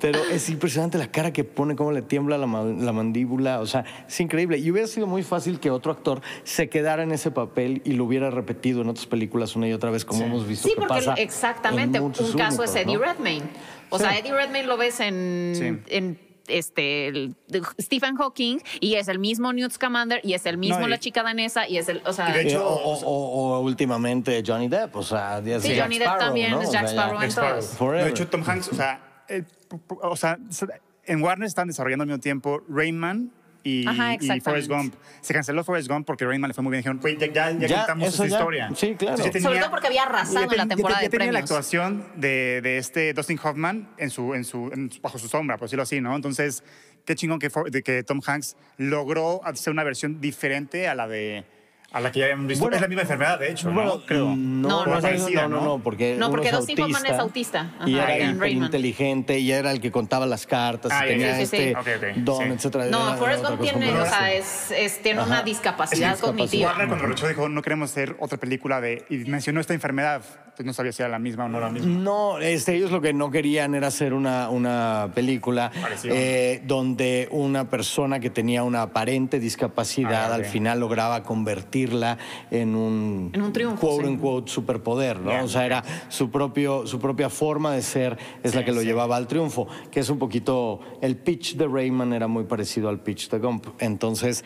Pero 0.00 0.22
es 0.30 0.50
impresionante 0.50 0.98
la 0.98 1.10
cara 1.10 1.32
que 1.32 1.44
pone, 1.44 1.76
cómo 1.76 1.90
le 1.90 2.02
tiembla 2.02 2.36
la, 2.36 2.46
ma- 2.46 2.62
la 2.64 2.92
mandíbula. 2.92 3.60
O 3.60 3.66
sea, 3.66 3.84
es 4.06 4.20
increíble. 4.20 4.58
Y 4.58 4.70
hubiera 4.70 4.86
sido 4.86 5.06
muy 5.06 5.22
fácil 5.22 5.58
que 5.60 5.70
otro 5.70 5.92
actor 5.92 6.20
se 6.42 6.68
quedara 6.68 7.02
en 7.04 7.12
ese 7.12 7.30
papel 7.30 7.80
y 7.86 7.92
lo 7.92 8.04
hubiera 8.04 8.28
repetido 8.30 8.82
en 8.82 8.88
otras 8.90 9.06
películas 9.06 9.56
una 9.56 9.66
y 9.68 9.72
otra 9.72 9.90
vez, 9.90 10.04
como 10.04 10.24
hemos 10.24 10.46
visto 10.46 10.68
Sí, 10.68 10.74
que 10.74 10.80
porque 10.80 10.94
pasa. 11.06 11.14
exactamente, 11.14 11.98
en 11.98 12.04
un 12.04 12.10
caso 12.12 12.24
únicos, 12.34 12.64
es 12.70 12.76
Eddie 12.76 12.94
¿no? 12.96 13.00
Redmayne. 13.02 13.46
O 13.88 13.98
Sí. 13.98 14.04
sea, 14.04 14.18
Eddie 14.18 14.34
Redmayne 14.34 14.66
lo 14.66 14.76
ves 14.76 15.00
en, 15.00 15.52
Sí. 15.54 15.94
en 15.96 16.18
este 16.48 17.08
el- 17.08 17.34
Stephen 17.80 18.16
Hawking 18.16 18.58
y 18.80 18.94
es 18.94 19.08
el 19.08 19.18
mismo 19.18 19.52
Newt 19.52 19.72
Scamander 19.72 20.20
y 20.22 20.34
es 20.34 20.44
el 20.46 20.58
mismo 20.58 20.80
No, 20.80 20.86
y- 20.86 20.90
la 20.90 20.98
chica 20.98 21.22
danesa 21.22 21.68
y 21.68 21.78
es 21.78 21.88
el, 21.88 22.02
o 22.04 22.12
sea, 22.12 22.32
de 22.32 22.40
Eh, 22.40 22.48
hecho, 22.48 22.66
o, 22.66 22.74
o- 22.74 23.06
o- 23.06 23.56
o 23.56 23.60
últimamente 23.60 24.42
Johnny 24.46 24.68
Depp, 24.68 24.94
o 24.96 25.02
sea, 25.02 25.40
Sí, 25.42 25.50
Jack 25.50 25.82
Johnny 25.82 25.98
Depp 25.98 26.06
Sparrow, 26.08 26.26
también 26.26 26.50
¿no? 26.50 26.62
es 26.62 26.70
Jack 26.70 26.86
Sparrow 26.88 27.14
en 27.16 27.20
Jack 27.22 27.30
Sparrow. 27.30 27.62
Forever. 27.62 28.04
De 28.04 28.10
hecho, 28.10 28.26
Tom 28.28 28.42
Hanks, 28.46 28.68
o 28.68 28.74
sea, 28.74 29.24
el- 29.28 29.46
o 30.02 30.16
sea, 30.16 30.38
en 31.06 31.22
Warner 31.22 31.46
están 31.46 31.68
desarrollando 31.68 32.02
al 32.02 32.08
mismo 32.08 32.20
tiempo 32.20 32.62
Rayman 32.68 33.30
y, 33.64 33.86
Ajá, 33.88 34.12
y 34.12 34.14
exactamente. 34.16 34.40
Forrest 34.42 34.68
Gump. 34.68 34.94
Se 35.22 35.32
canceló 35.34 35.64
Forrest 35.64 35.88
Gump 35.88 36.06
porque 36.06 36.24
Rayman 36.26 36.48
le 36.48 36.54
fue 36.54 36.62
muy 36.62 36.70
bien. 36.70 36.80
Dijeron, 36.80 36.98
"Güey, 37.00 37.16
ya, 37.16 37.26
ya, 37.32 37.50
ya 37.52 37.66
Ya, 37.66 37.76
contamos 37.78 38.16
ya. 38.18 38.26
historia. 38.26 38.70
Sí, 38.76 38.94
claro. 38.94 39.16
Sobre 39.16 39.58
todo 39.58 39.70
porque 39.70 39.86
había 39.86 40.02
arrasado 40.04 40.50
en 40.52 40.56
la 40.58 40.66
temporada 40.68 41.00
de 41.00 41.06
ya 41.06 41.10
tenía 41.10 41.26
la 41.26 41.32
premios. 41.32 41.50
actuación 41.50 42.04
de, 42.16 42.60
de 42.62 42.78
este 42.78 43.12
Dustin 43.14 43.40
Hoffman 43.42 43.88
en 43.96 44.10
su, 44.10 44.34
en 44.34 44.44
su, 44.44 44.70
en 44.72 44.92
su- 44.92 45.00
bajo 45.00 45.18
su 45.18 45.28
sombra, 45.28 45.56
por 45.56 45.66
decirlo 45.66 45.82
así, 45.82 46.00
¿no? 46.00 46.14
Entonces, 46.14 46.62
qué 47.06 47.14
chingón 47.14 47.38
que, 47.38 47.48
For- 47.50 47.70
de 47.70 47.82
que 47.82 48.02
Tom 48.02 48.20
Hanks 48.24 48.56
logró 48.76 49.40
hacer 49.44 49.72
una 49.72 49.82
versión 49.82 50.20
diferente 50.20 50.86
a 50.86 50.94
la 50.94 51.08
de 51.08 51.44
A 51.94 52.00
la 52.00 52.10
que 52.12 52.18
ya 52.18 52.24
habíamos 52.26 52.48
visto. 52.48 52.62
Bueno, 52.64 52.74
es 52.76 52.82
la 52.82 52.88
misma 52.88 53.02
enfermedad, 53.02 53.38
de 53.38 53.50
hecho, 53.52 53.70
Bueno, 53.70 53.94
¿no? 53.94 54.00
Creo. 54.04 54.24
No, 54.36 54.84
No, 54.84 54.86
no, 54.86 55.00
parecida, 55.00 55.46
no, 55.48 55.60
no, 55.62 55.78
porque 55.78 56.16
No, 56.18 56.26
uno 56.26 56.30
porque 56.34 56.48
es 56.48 56.56
Dustin 56.56 56.80
Hoffman 56.82 57.06
autista 57.06 57.14
es 57.14 57.20
autista. 57.20 57.72
y 57.86 57.98
Ajá, 57.98 58.14
era 58.14 58.18
Ian 58.26 58.40
Reitman. 58.40 58.64
inteligente 58.66 59.38
y 59.38 59.52
era 59.52 59.70
el 59.70 59.80
que 59.80 59.90
contaba 59.92 60.26
las 60.26 60.44
cartas 60.46 60.90
Ah, 60.92 61.06
y 61.06 61.10
tenía. 61.10 61.36
Sí, 61.36 61.46
sí, 61.46 61.56
este 61.56 61.68
sí. 61.68 61.74
Ok, 61.74 61.86
ok, 61.96 62.16
don, 62.24 62.42
sí. 62.46 62.52
etcétera. 62.52 62.84
No, 62.86 63.06
Era 63.08 63.16
Forrest 63.16 63.44
Gump 63.46 63.60
tiene, 63.62 63.92
o 63.92 64.04
sea, 64.06 64.32
es, 64.32 64.70
es- 64.72 65.02
tiene 65.02 65.20
Ajá. 65.20 65.28
una 65.28 65.42
discapacidad 65.44 66.18
cognitiva. 66.18 66.68
Warner 66.70 66.88
cuando 66.88 67.06
lo 67.06 67.12
echó 67.12 67.28
dijo, 67.28 67.48
no 67.48 67.62
queremos 67.62 67.90
hacer 67.92 68.16
otra 68.18 68.38
película 68.38 68.80
de... 68.80 69.04
Y 69.08 69.18
mencionó 69.30 69.60
esta 69.60 69.72
enfermedad. 69.74 70.22
Entonces 70.44 70.66
no 70.66 70.72
sabía 70.72 70.92
si 70.92 71.02
era 71.02 71.08
la 71.10 71.18
misma 71.18 71.44
o 71.46 71.48
no 71.48 71.58
la 71.60 71.68
misma. 71.68 71.96
No, 71.98 72.38
este, 72.38 72.74
ellos 72.76 72.90
lo 72.92 73.00
que 73.00 73.12
no 73.12 73.30
querían 73.30 73.74
era 73.74 73.88
hacer 73.88 74.14
una, 74.14 74.50
una 74.50 75.10
película 75.14 75.70
eh, 76.04 76.60
donde 76.64 77.26
una 77.32 77.68
persona 77.70 78.20
que 78.20 78.30
tenía 78.30 78.62
una 78.62 78.82
aparente 78.82 79.38
discapacidad 79.40 80.32
Ah, 80.32 80.34
al 80.36 80.44
final 80.44 80.78
lograba 80.80 81.22
convertirla 81.84 82.18
en 82.50 82.74
un, 82.74 83.30
En 83.32 83.42
un 83.42 83.52
triunfo, 83.52 83.86
quote 83.86 84.04
sí. 84.04 84.08
unquote 84.10 84.50
superpoder, 84.50 85.20
¿no? 85.20 85.44
O 85.44 85.48
sea, 85.48 85.66
era 85.66 85.84
su 86.08 86.30
propio 86.30 86.86
su 86.86 86.98
propia 86.98 87.28
forma 87.28 87.72
de 87.72 87.82
ser 87.82 88.16
es 88.42 88.54
la 88.54 88.64
que 88.64 88.72
lo 88.72 88.80
sí. 88.80 88.86
llevaba 88.86 89.16
al 89.16 89.26
triunfo, 89.26 89.66
que 89.90 90.00
es 90.00 90.10
un 90.10 90.18
poquito 90.18 90.80
el 91.00 91.16
pitch 91.16 91.56
de 91.56 91.66
Rayman 91.66 92.12
era 92.12 92.28
muy 92.28 92.44
parecido 92.44 92.88
al 92.88 93.00
pitch 93.00 93.30
de 93.30 93.38
Gump. 93.38 93.66
Entonces 93.78 94.44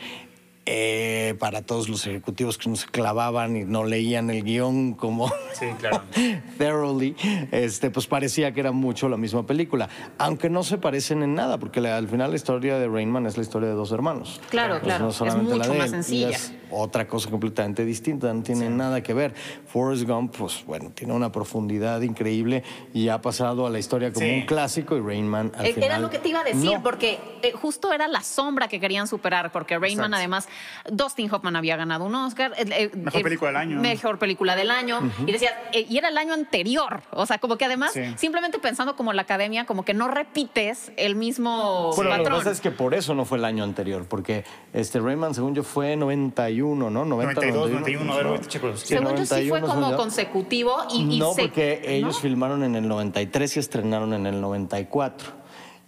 eh, 0.71 1.35
para 1.39 1.63
todos 1.63 1.89
los 1.89 2.07
ejecutivos 2.07 2.59
que 2.59 2.69
no 2.69 2.77
se 2.77 2.87
clavaban 2.89 3.57
y 3.57 3.65
no 3.65 3.85
leían 3.85 4.29
el 4.29 4.43
guion 4.45 4.93
como 4.93 5.29
Sí, 5.59 5.65
claro. 5.79 6.03
thoroughly, 6.59 7.17
este, 7.53 7.91
pues 7.91 8.07
parecía 8.07 8.53
que 8.53 8.61
era 8.61 8.71
mucho 8.71 9.09
la 9.09 9.17
misma 9.17 9.47
película, 9.47 9.89
aunque 10.19 10.51
no 10.51 10.63
se 10.63 10.77
parecen 10.77 11.23
en 11.23 11.35
nada, 11.35 11.59
porque 11.59 11.81
la- 11.81 11.97
al 11.97 12.07
final 12.07 12.31
la 12.31 12.37
historia 12.37 12.79
de 12.79 12.87
Rainman 12.87 13.25
es 13.27 13.37
la 13.39 13.43
historia 13.45 13.69
de 13.71 13.75
dos 13.75 13.93
hermanos. 13.93 14.41
Claro, 14.51 14.75
Pues 14.75 14.83
claro, 14.85 15.05
no 15.05 15.11
es 15.11 15.21
la 15.21 15.35
mucho 15.37 15.73
de 15.73 15.79
más 15.79 15.87
él, 15.87 15.91
sencilla. 15.91 16.29
es 16.31 16.53
otra 16.71 17.09
cosa 17.09 17.31
completamente 17.31 17.85
distinta, 17.87 18.33
no 18.35 18.43
tiene 18.43 18.69
nada 18.69 19.03
que 19.03 19.15
ver. 19.15 19.33
Forrest 19.67 20.07
Gump, 20.07 20.37
pues 20.37 20.65
bueno, 20.67 20.91
tiene 20.95 21.15
una 21.15 21.33
profundidad 21.33 22.03
increíble 22.03 22.63
y 22.93 23.09
ha 23.09 23.23
pasado 23.23 23.67
a 23.67 23.71
la 23.71 23.79
historia 23.79 24.13
como 24.13 24.27
Sí. 24.27 24.33
un 24.41 24.43
clásico 24.47 24.97
y 24.97 25.01
Rainman 25.01 25.51
al 25.57 25.65
Eh, 25.67 25.73
final. 25.73 25.89
Era 25.91 25.99
lo 25.99 26.11
que 26.11 26.19
te 26.19 26.29
iba 26.29 26.41
a 26.41 26.45
decir, 26.45 26.73
no. 26.75 26.83
porque 26.83 27.19
eh, 27.43 27.53
justo 27.53 27.91
era 27.93 28.07
la 28.07 28.21
sombra 28.23 28.69
que 28.69 28.81
querían 28.81 29.07
superar, 29.07 29.51
porque 29.51 29.79
Rainman 29.79 30.13
además, 30.13 30.47
Dustin 30.91 31.33
Hoffman 31.33 31.57
había 31.57 31.77
ganado 31.77 32.05
un 32.05 32.15
Oscar. 32.15 32.53
eh, 32.57 32.65
eh, 32.71 32.91
Mejor 32.97 33.23
película 33.23 33.49
del 33.51 33.57
año. 33.57 33.81
Mejor 33.81 34.19
película 34.19 34.57
del 34.57 34.71
año. 34.71 35.01
Y 35.27 35.33
decía, 35.33 35.51
eh, 35.73 35.87
y 35.89 35.99
era 35.99 36.09
el 36.09 36.19
año 36.19 36.35
anterior. 36.35 37.03
O 37.11 37.27
sea, 37.27 37.39
como 37.39 37.57
que 37.57 37.65
además, 37.65 37.93
Sí. 37.93 38.03
simplemente 38.17 38.59
pensando 38.59 38.97
como 38.97 39.13
la 39.13 39.23
academia, 39.23 39.67
como 39.67 39.85
que 39.85 39.95
no 39.95 40.09
repites 40.09 40.93
el 40.97 41.15
mismo 41.17 41.93
Bueno, 41.95 42.11
lo 42.11 42.17
que 42.17 42.23
patrón. 42.23 42.39
pasa 42.39 42.51
es 42.51 42.61
que 42.61 42.71
por 42.71 42.95
eso 42.95 43.15
no 43.15 43.25
fue 43.25 43.39
el 43.39 43.45
año 43.45 43.65
anterior, 43.65 44.07
porque 44.09 44.45
este 44.73 45.01
Rayman, 45.01 45.35
según 45.35 45.55
yo, 45.55 45.63
fue 45.63 45.97
91, 45.97 46.91
¿no? 46.91 47.05
90, 47.05 47.35
92, 47.41 47.71
91, 47.71 48.13
a 48.13 48.17
ver, 48.17 48.27
ahorita 48.27 48.49
checo 48.49 48.67
los- 48.69 48.81
Sí, 48.81 48.89
Según 48.89 49.17
yo 49.17 49.25
sí 49.27 49.49
fue 49.49 49.61
91, 49.61 49.67
como 49.69 49.97
consecutivo 49.97 50.77
y, 50.93 51.15
y 51.15 51.19
no, 51.19 51.33
se- 51.35 51.43
porque 51.43 51.83
ellos 51.85 52.17
¿no? 52.17 52.21
filmaron 52.21 52.63
en 52.65 52.77
el 52.77 52.87
93 52.89 53.57
y 53.57 53.61
estrenaron 53.61 54.13
en 54.15 54.27
el 54.27 54.41
94. 54.41 55.39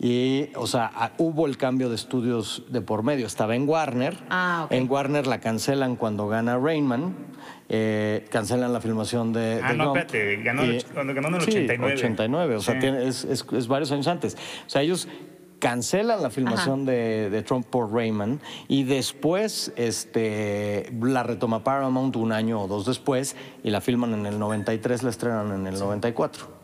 Y, 0.02 0.48
o 0.56 0.66
sea, 0.66 1.12
hubo 1.18 1.46
el 1.46 1.58
cambio 1.58 1.90
de 1.90 1.94
estudios 1.94 2.64
de 2.70 2.80
por 2.80 3.02
medio. 3.02 3.26
Estaba 3.26 3.54
en 3.54 3.68
Warner. 3.68 4.16
Ah. 4.30 4.66
En 4.70 4.90
Warner 4.90 5.26
la 5.26 5.40
cancelan 5.40 5.96
cuando 5.96 6.26
gana 6.26 6.56
Rainman. 6.58 7.14
eh, 7.72 8.26
cancelan 8.30 8.72
la 8.72 8.80
filmación 8.80 9.32
de. 9.32 9.60
Ah, 9.62 9.70
de 9.72 9.76
no, 9.76 9.88
Gump. 9.90 9.98
espérate, 9.98 10.42
ganó 10.42 10.64
Y- 10.64 10.82
cuando 10.92 11.14
ganó 11.14 11.28
en 11.28 11.34
el 11.36 11.40
sí, 11.42 11.50
89. 11.50 11.94
89, 11.94 12.56
o 12.56 12.60
sea, 12.60 12.74
Sí. 12.74 12.80
tiene- 12.80 13.06
es, 13.06 13.24
es- 13.24 13.46
es 13.52 13.68
varios 13.68 13.92
años 13.92 14.08
antes. 14.08 14.36
O 14.66 14.70
sea, 14.70 14.82
ellos 14.82 15.06
cancelan 15.60 16.20
la 16.22 16.30
filmación 16.30 16.84
de, 16.86 17.28
de 17.30 17.42
Trump 17.42 17.66
por 17.66 17.92
Rayman 17.92 18.40
y 18.66 18.82
después 18.84 19.72
este, 19.76 20.90
la 21.00 21.22
retoma 21.22 21.62
Paramount 21.62 22.16
un 22.16 22.32
año 22.32 22.60
o 22.62 22.66
dos 22.66 22.86
después 22.86 23.36
y 23.62 23.70
la 23.70 23.80
filman 23.82 24.14
en 24.14 24.24
el 24.26 24.38
93, 24.38 25.02
la 25.04 25.10
estrenan 25.10 25.52
en 25.52 25.66
el 25.66 25.78
94. 25.78 26.59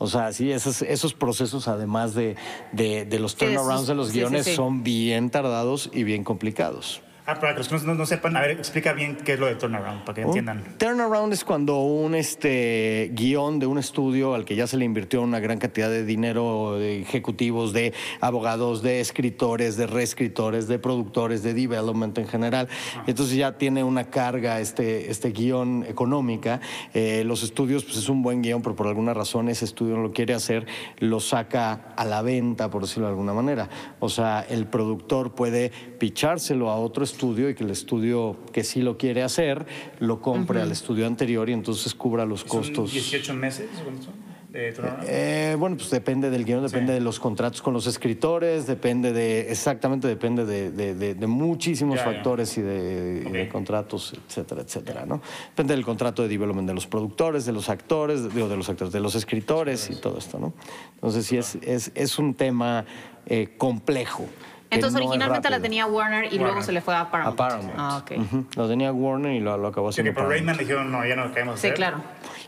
O 0.00 0.06
sea, 0.06 0.32
sí, 0.32 0.52
esos, 0.52 0.82
esos 0.82 1.12
procesos, 1.12 1.66
además 1.66 2.14
de, 2.14 2.36
de- 2.72 3.04
de 3.04 3.18
los 3.18 3.34
turnarounds 3.34 3.88
de 3.88 3.94
los 3.96 4.06
sí, 4.08 4.12
sí, 4.12 4.18
guiones, 4.20 4.44
sí. 4.46 4.54
son 4.54 4.84
bien 4.84 5.28
tardados 5.30 5.90
y 5.92 6.04
bien 6.04 6.22
complicados. 6.24 7.02
Ah, 7.30 7.38
para 7.38 7.52
que 7.52 7.58
los 7.58 7.68
que 7.68 7.86
no, 7.86 7.94
no 7.94 8.06
sepan, 8.06 8.38
a 8.38 8.40
ver, 8.40 8.52
explica 8.52 8.94
bien 8.94 9.14
qué 9.22 9.34
es 9.34 9.38
lo 9.38 9.44
de 9.44 9.54
turnaround, 9.54 10.02
para 10.02 10.14
que 10.14 10.22
entiendan. 10.22 10.64
Un 10.66 10.78
turnaround 10.78 11.30
es 11.34 11.44
cuando 11.44 11.82
un 11.82 12.14
este, 12.14 13.10
guion 13.12 13.58
de 13.58 13.66
un 13.66 13.76
estudio 13.76 14.34
al 14.34 14.46
que 14.46 14.56
ya 14.56 14.66
se 14.66 14.78
le 14.78 14.86
invirtió 14.86 15.20
una 15.20 15.38
gran 15.38 15.58
cantidad 15.58 15.90
de 15.90 16.06
dinero 16.06 16.78
de 16.78 17.02
ejecutivos, 17.02 17.74
de 17.74 17.92
abogados, 18.22 18.80
de 18.80 19.00
escritores, 19.00 19.76
de 19.76 19.86
reescritores, 19.86 20.68
de 20.68 20.78
productores, 20.78 21.42
de 21.42 21.52
development 21.52 22.16
en 22.16 22.28
general. 22.28 22.66
Entonces 23.06 23.36
ya 23.36 23.58
tiene 23.58 23.84
una 23.84 24.04
carga 24.04 24.58
este, 24.60 25.10
este 25.10 25.28
guion 25.32 25.84
económica. 25.86 26.62
Eh, 26.94 27.24
los 27.26 27.42
estudios, 27.42 27.84
pues 27.84 27.98
es 27.98 28.08
un 28.08 28.22
buen 28.22 28.40
guion, 28.40 28.62
pero 28.62 28.74
por 28.74 28.86
alguna 28.86 29.12
razón 29.12 29.50
ese 29.50 29.66
estudio 29.66 29.96
no 29.96 30.02
lo 30.02 30.12
quiere 30.12 30.32
hacer, 30.32 30.66
lo 30.98 31.20
saca 31.20 31.92
a 31.94 32.06
la 32.06 32.22
venta, 32.22 32.70
por 32.70 32.80
decirlo 32.80 33.04
de 33.04 33.10
alguna 33.10 33.34
manera. 33.34 33.68
O 34.00 34.08
sea, 34.08 34.46
el 34.48 34.66
productor 34.66 35.34
puede 35.34 35.70
pichárselo 35.98 36.70
a 36.70 36.76
otro 36.76 37.04
estudio 37.04 37.17
y 37.20 37.54
que 37.54 37.64
el 37.64 37.70
estudio 37.70 38.36
que 38.52 38.62
sí 38.62 38.80
lo 38.80 38.96
quiere 38.96 39.22
hacer 39.24 39.66
lo 39.98 40.20
compre 40.20 40.60
al 40.60 40.70
estudio 40.70 41.06
anterior 41.06 41.48
y 41.50 41.52
entonces 41.52 41.92
cubra 41.94 42.24
los 42.24 42.40
¿Son 42.40 42.48
costos. 42.48 42.92
18 42.92 43.34
meses 43.34 43.66
¿cuántos 43.82 44.04
son? 44.06 44.14
de 44.52 44.72
turnaround. 44.72 45.04
Eh, 45.10 45.56
bueno, 45.58 45.76
pues 45.76 45.90
depende 45.90 46.30
del 46.30 46.44
guion, 46.46 46.62
depende 46.62 46.92
Sí. 46.92 46.98
de 46.98 47.00
los 47.02 47.20
contratos 47.20 47.60
con 47.60 47.74
los 47.74 47.86
escritores, 47.86 48.66
depende 48.66 49.12
de, 49.12 49.50
exactamente 49.52 50.08
depende 50.08 50.46
de, 50.46 50.70
de- 50.70 50.94
de- 50.94 51.14
de 51.14 51.26
muchísimos 51.26 51.96
Ya, 51.96 52.06
ya. 52.06 52.12
factores 52.12 52.56
y 52.56 52.62
de, 52.62 53.24
y 53.28 53.30
de 53.30 53.42
Ok. 53.42 53.48
contratos, 53.50 54.14
etcétera, 54.26 54.62
etcétera, 54.62 55.04
¿no? 55.06 55.20
Depende 55.50 55.74
del 55.74 55.84
contrato 55.84 56.22
de 56.22 56.28
development 56.28 56.66
de 56.68 56.74
los 56.74 56.86
productores, 56.86 57.44
de 57.44 57.52
los 57.52 57.68
actores, 57.68 58.32
digo, 58.34 58.48
de 58.48 58.56
los 58.56 58.68
actores, 58.70 58.92
de 58.92 59.00
los 59.00 59.14
escritores 59.16 59.90
y 59.90 59.96
todo 59.96 60.16
esto, 60.16 60.38
¿no? 60.38 60.54
Entonces 60.94 61.26
sí 61.26 61.36
es, 61.36 61.56
es, 61.60 61.90
es 61.94 62.18
un 62.18 62.32
tema 62.34 62.86
eh, 63.26 63.48
complejo. 63.58 64.24
Entonces 64.70 65.00
no 65.00 65.06
originalmente 65.06 65.48
la 65.50 65.60
tenía 65.60 65.86
Warner 65.86 66.32
y 66.32 66.38
luego 66.38 66.60
se 66.62 66.72
le 66.72 66.80
fue 66.82 66.94
a 66.94 67.10
Paramount. 67.10 67.40
A 67.40 67.48
Paramount. 67.48 67.74
Ah, 67.78 67.96
ok. 68.02 68.10
Ujú, 68.18 68.46
Lo 68.56 68.68
tenía 68.68 68.92
Warner 68.92 69.32
y 69.32 69.40
lo, 69.40 69.56
lo 69.56 69.68
acabó 69.68 69.90
Sí, 69.92 70.00
haciendo 70.00 70.10
que 70.10 70.14
por 70.14 70.24
Paramount. 70.28 70.46
Rayman 70.48 70.58
dijeron, 70.58 70.92
no, 70.92 71.06
ya 71.06 71.16
no 71.16 71.24
lo 71.26 71.32
queremos 71.32 71.58
Sí, 71.60 71.68
hacer. 71.68 71.76
claro. 71.76 72.02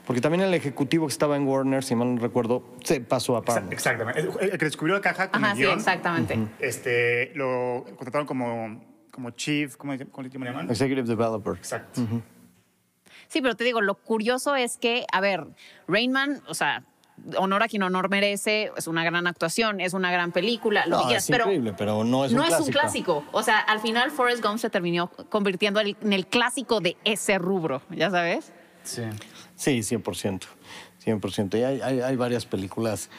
Porque 0.07 0.21
también 0.21 0.43
el 0.43 0.53
ejecutivo 0.53 1.07
que 1.07 1.13
estaba 1.13 1.37
en 1.37 1.47
Warner, 1.47 1.83
si 1.83 1.95
mal 1.95 2.15
no 2.15 2.21
recuerdo, 2.21 2.63
se 2.85 3.01
pasó 3.01 3.37
a 3.37 3.43
Paramount. 3.43 3.73
Exactamente. 3.73 4.21
El, 4.21 4.51
el 4.53 4.59
que 4.59 4.65
descubrió 4.67 4.97
la 4.97 5.01
caja 5.01 5.31
con 5.31 5.43
Ajá, 5.45 5.53
el 5.53 5.59
sí, 5.59 5.65
exactamente. 5.65 6.39
este, 6.59 7.33
lo 7.35 7.85
contrataron 7.97 8.27
como, 8.27 8.85
como 9.13 9.31
chief, 9.31 9.77
¿cómo, 9.77 9.95
cómo 10.11 10.29
le 10.29 10.31
llaman? 10.31 10.69
Executive 10.71 11.07
Developer. 11.09 11.55
Exacto. 11.55 12.03
Sí, 13.29 13.41
pero 13.41 13.55
te 13.55 13.65
digo, 13.65 13.81
lo 13.81 13.95
curioso 13.95 14.57
es 14.57 14.77
que, 14.77 15.07
a 15.13 15.21
ver, 15.21 15.47
Rainman, 15.87 16.43
o 16.49 16.55
sea, 16.55 16.85
honor 17.37 17.63
a 17.63 17.69
quien 17.69 17.83
honor 17.83 18.09
merece, 18.11 18.71
es 18.77 18.87
una 18.87 19.05
gran 19.05 19.27
actuación, 19.27 19.81
es 19.81 19.95
una 19.95 20.11
gran 20.11 20.33
película, 20.33 20.85
lo 20.87 20.97
No, 20.97 21.03
que 21.03 21.07
quieras, 21.09 21.25
es 21.25 21.31
pero 21.31 21.45
increíble, 21.45 21.75
pero 21.77 22.05
no 22.05 22.25
es 22.25 22.33
no 22.33 22.43
un 22.43 22.53
es 22.53 22.61
un 22.61 22.69
clásico. 22.69 23.25
O 23.33 23.43
sea, 23.43 23.59
al 23.59 23.81
final 23.81 24.11
Forrest 24.11 24.45
Gump 24.45 24.59
se 24.59 24.71
terminó 24.71 25.09
convirtiendo 25.29 25.81
en 25.81 26.13
el 26.13 26.27
clásico 26.27 26.81
de 26.81 26.97
ese 27.05 27.39
rubro, 27.39 27.83
¿ya 27.91 28.11
sabes? 28.11 28.53
Sí. 28.83 29.03
Sí, 29.57 29.81
100%. 29.81 30.43
100%. 31.05 31.59
Y 31.59 31.63
hay, 31.63 31.81
hay, 31.81 32.01
hay 32.01 32.17
varias 32.17 32.47
películas 32.47 33.11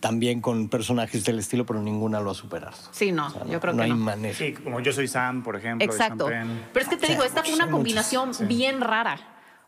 también 0.00 0.40
con 0.40 0.68
personajes 0.68 1.24
del 1.24 1.38
estilo, 1.38 1.66
pero 1.66 1.82
ninguna 1.82 2.20
lo 2.20 2.30
ha 2.30 2.34
superado. 2.34 2.76
Sí, 2.92 3.12
no, 3.12 3.26
O 3.26 3.30
sea, 3.30 3.44
yo 3.46 3.60
creo 3.60 3.72
no 3.72 3.78
que 3.78 3.84
hay 3.84 3.90
no. 3.90 3.96
manera. 3.96 4.34
Sí, 4.34 4.52
como 4.52 4.80
Yo 4.80 4.92
Soy 4.92 5.08
Sam, 5.08 5.42
por 5.42 5.56
ejemplo. 5.56 5.84
Exacto. 5.84 6.26
Pero 6.26 6.82
es 6.82 6.88
que 6.88 6.96
te 6.96 7.08
digo, 7.08 7.24
esta 7.24 7.42
fue 7.42 7.54
una 7.54 7.70
combinación 7.70 8.28
muchos, 8.28 8.38
sí. 8.38 8.44
bien 8.46 8.80
rara. 8.80 9.18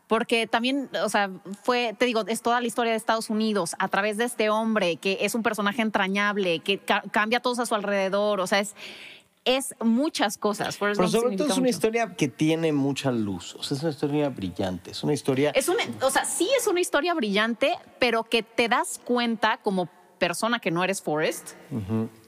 Porque 0.07 0.47
también, 0.47 0.89
o 1.03 1.09
sea, 1.09 1.29
fue, 1.63 1.93
te 1.97 2.05
digo, 2.05 2.23
es 2.27 2.41
toda 2.41 2.61
la 2.61 2.67
historia 2.67 2.91
de 2.93 2.97
Estados 2.97 3.29
Unidos 3.29 3.75
a 3.77 3.87
través 3.89 4.15
de 4.17 4.23
este 4.23 4.49
hombre 4.49 4.95
que 4.95 5.17
es 5.21 5.35
un 5.35 5.43
personaje 5.43 5.81
entrañable, 5.81 6.59
que 6.59 6.77
ca- 6.79 7.03
cambia 7.11 7.39
a 7.39 7.41
todos 7.41 7.59
a 7.59 7.65
su 7.65 7.75
alrededor. 7.75 8.39
O 8.39 8.47
sea, 8.47 8.59
es, 8.59 8.73
es 9.43 9.75
muchas 9.81 10.37
cosas. 10.37 10.77
Forrest 10.77 10.99
Pero 10.99 11.09
Gump 11.11 11.21
sobre 11.23 11.35
todo 11.37 11.47
es 11.47 11.53
una 11.53 11.59
mucho. 11.61 11.69
historia 11.69 12.15
que 12.15 12.29
tiene 12.29 12.71
mucha 12.71 13.11
luz. 13.11 13.55
O 13.55 13.63
sea, 13.63 13.75
es 13.75 13.83
una 13.83 13.91
historia 13.91 14.29
brillante. 14.29 14.91
Es 14.91 15.03
una 15.03 15.13
historia. 15.13 15.51
Es 15.51 15.67
una, 15.67 15.83
o 16.01 16.09
sea, 16.09 16.23
sí 16.23 16.49
es 16.57 16.67
una 16.67 16.79
historia 16.79 17.13
brillante, 17.13 17.73
pero 17.99 18.23
que 18.23 18.43
te 18.43 18.69
das 18.69 19.01
cuenta 19.03 19.57
como 19.57 19.89
persona 20.19 20.59
que 20.59 20.71
no 20.71 20.83
eres 20.83 21.01
Forrest, 21.01 21.51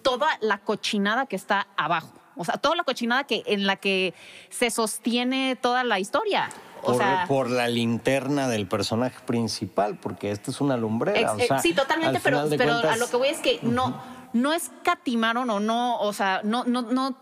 toda 0.03 0.27
la 0.41 0.57
cochinada 0.59 1.25
que 1.25 1.35
está 1.37 1.67
abajo. 1.77 2.13
O 2.35 2.45
sea, 2.45 2.57
toda 2.57 2.75
la 2.75 2.83
cochinada 2.83 3.25
que, 3.25 3.43
en 3.45 3.67
la 3.67 3.75
que 3.75 4.13
se 4.49 4.69
sostiene 4.69 5.55
toda 5.55 5.83
la 5.83 5.99
historia. 5.99 6.49
O 6.81 6.87
por, 6.93 6.97
sea, 6.97 7.25
por 7.27 7.49
la 7.49 7.67
linterna 7.67 8.47
del 8.47 8.65
personaje 8.67 9.19
principal, 9.25 9.97
porque 9.97 10.31
esta 10.31 10.51
es 10.51 10.61
una 10.61 10.77
lumbrera. 10.77 11.19
ex- 11.19 11.31
o 11.31 11.39
sea, 11.39 11.57
eh, 11.57 11.61
sí, 11.61 11.73
totalmente, 11.73 12.17
al 12.17 12.21
pero, 12.57 12.71
a 12.89 12.95
lo 12.95 13.09
que 13.09 13.17
voy 13.17 13.27
es 13.27 13.39
que 13.39 13.59
no, 13.61 14.01
no 14.33 14.53
escatimaron 14.53 15.49
o 15.49 15.59
no, 15.59 15.99
o 15.99 16.13
sea, 16.13 16.41
no, 16.43 16.63
no, 16.63 16.81
no 16.83 17.15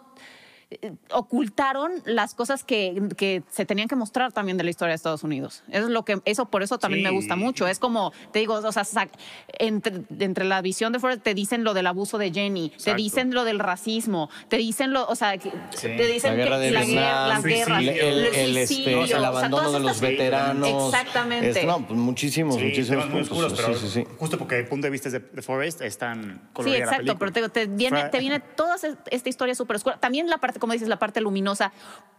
ocultaron 1.11 1.91
las 2.05 2.36
cosas 2.36 2.63
que, 2.63 3.01
que 3.15 3.43
se 3.49 3.65
tenían 3.65 3.88
que 3.88 3.95
mostrar 3.95 4.34
también 4.34 4.57
de 4.57 4.63
la 4.63 4.70
historia 4.70 4.89
de 4.91 4.95
Estados 4.95 5.24
Unidos. 5.24 5.63
Eso 5.70 5.86
es 5.86 5.89
lo 5.89 6.03
que, 6.03 6.20
eso 6.26 6.45
por 6.47 6.63
eso 6.63 6.78
también 6.78 7.03
me 7.03 7.09
Sí. 7.09 7.15
gusta 7.15 7.36
mucho. 7.36 7.68
Es 7.68 7.80
como, 7.80 8.11
te 8.32 8.39
digo, 8.39 8.55
o 8.55 8.72
sea, 8.72 8.84
sac- 8.84 9.09
entre, 9.59 10.01
entre 10.20 10.45
la 10.45 10.61
visión 10.61 10.91
de 10.93 10.99
Forrest 10.99 11.24
te 11.24 11.34
dicen 11.34 11.63
lo 11.63 11.74
del 11.74 11.88
abuso 11.88 12.18
de 12.18 12.32
Jenny, 12.32 12.70
te 12.70 12.76
Exacto. 12.76 12.97
dicen 12.97 13.34
lo 13.34 13.45
del 13.45 13.59
racismo, 13.59 14.30
te 14.49 14.57
dicen 14.57 14.91
lo, 14.93 15.05
o 15.07 15.15
sea, 15.15 15.38
que- 15.38 15.51
Sí. 15.72 15.88
te 15.88 16.07
dicen 16.07 16.32
La 16.32 16.38
que 16.38 16.43
guerra 16.43 16.59
de 16.59 16.72
la 16.72 16.82
Vietnam, 16.82 16.95
guerra, 17.03 17.28
las 17.28 17.43
guerras, 17.43 17.82
el, 17.82 17.89
el- 17.89 17.97
el 17.99 18.36
el, 18.36 18.57
este, 18.57 18.93
el 18.93 18.99
o 18.99 19.07
sea, 19.07 19.18
abandono 19.28 19.57
todas 19.57 19.74
de 19.74 19.80
los 19.88 20.01
veteranos. 20.01 20.86
Exactamente. 20.93 21.49
Es- 21.61 21.65
no, 21.65 21.86
pues 21.88 21.99
muchísimos, 21.99 22.55
Sí, 22.55 22.63
muchísimos 22.65 23.05
puntos. 23.05 23.32
oscuros, 23.32 23.53
pero 23.55 23.74
sí, 23.74 23.88
sí, 23.88 24.01
sí. 24.01 24.07
justo 24.18 24.38
porque 24.38 24.59
el 24.59 24.68
punto 24.68 24.86
de 24.88 24.91
vista 24.91 25.09
de, 25.09 25.20
de 25.20 25.41
Forrest 25.41 25.82
es 25.82 25.97
tan 25.97 26.49
colorida 26.53 26.76
Sí, 26.76 26.80
la 26.82 26.86
exacto, 26.86 27.18
pero 27.20 27.32
película. 27.32 27.49
te, 27.53 27.68
te 27.68 27.74
viene, 27.74 28.03
te 28.09 28.20
viene 28.20 28.39
toda 28.39 28.76
es- 28.76 28.97
esta 29.11 29.30
historia 29.30 29.55
súper 29.55 29.78
oscura. 29.78 29.97
También 29.99 30.30
la 30.30 30.38
parte, 30.38 30.57
como 30.60 30.74
dices, 30.74 30.88
la 30.88 30.99
parte 30.99 31.22
luminosa. 31.22 31.72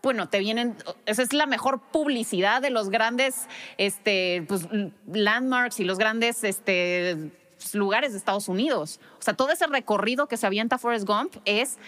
Bueno, 0.02 0.28
te 0.28 0.38
vienen, 0.38 0.76
esa 1.06 1.22
es 1.22 1.32
la 1.32 1.46
mejor 1.46 1.80
publicidad 1.80 2.62
de 2.62 2.70
los 2.70 2.90
grandes 2.90 3.46
este, 3.78 4.44
pues, 4.48 4.68
landmarks 5.06 5.80
y 5.80 5.84
los 5.84 5.98
grandes 5.98 6.44
este, 6.44 7.30
lugares 7.72 8.12
de 8.12 8.18
Estados 8.18 8.48
Unidos. 8.48 9.00
O 9.18 9.22
sea, 9.22 9.34
todo 9.34 9.50
ese 9.50 9.66
recorrido 9.66 10.28
que 10.28 10.36
se 10.36 10.46
avienta 10.46 10.78
Forrest 10.78 11.06
Gump 11.06 11.36
es 11.44 11.78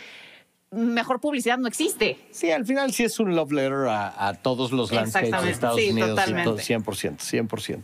mejor 0.72 1.20
publicidad 1.20 1.58
no 1.58 1.68
existe. 1.68 2.18
Sí, 2.30 2.50
al 2.50 2.64
final 2.64 2.92
sí 2.92 3.04
es 3.04 3.18
un 3.18 3.34
love 3.34 3.52
letter 3.52 3.88
a, 3.88 4.28
a 4.28 4.34
todos 4.34 4.72
los 4.72 4.92
landscapes 4.92 5.42
de 5.42 5.50
Estados 5.50 5.80
sí, 5.80 5.90
Unidos. 5.90 6.10
totalmente. 6.10 6.44
todo, 6.44 6.56
100%, 6.58 7.18
100%. 7.48 7.82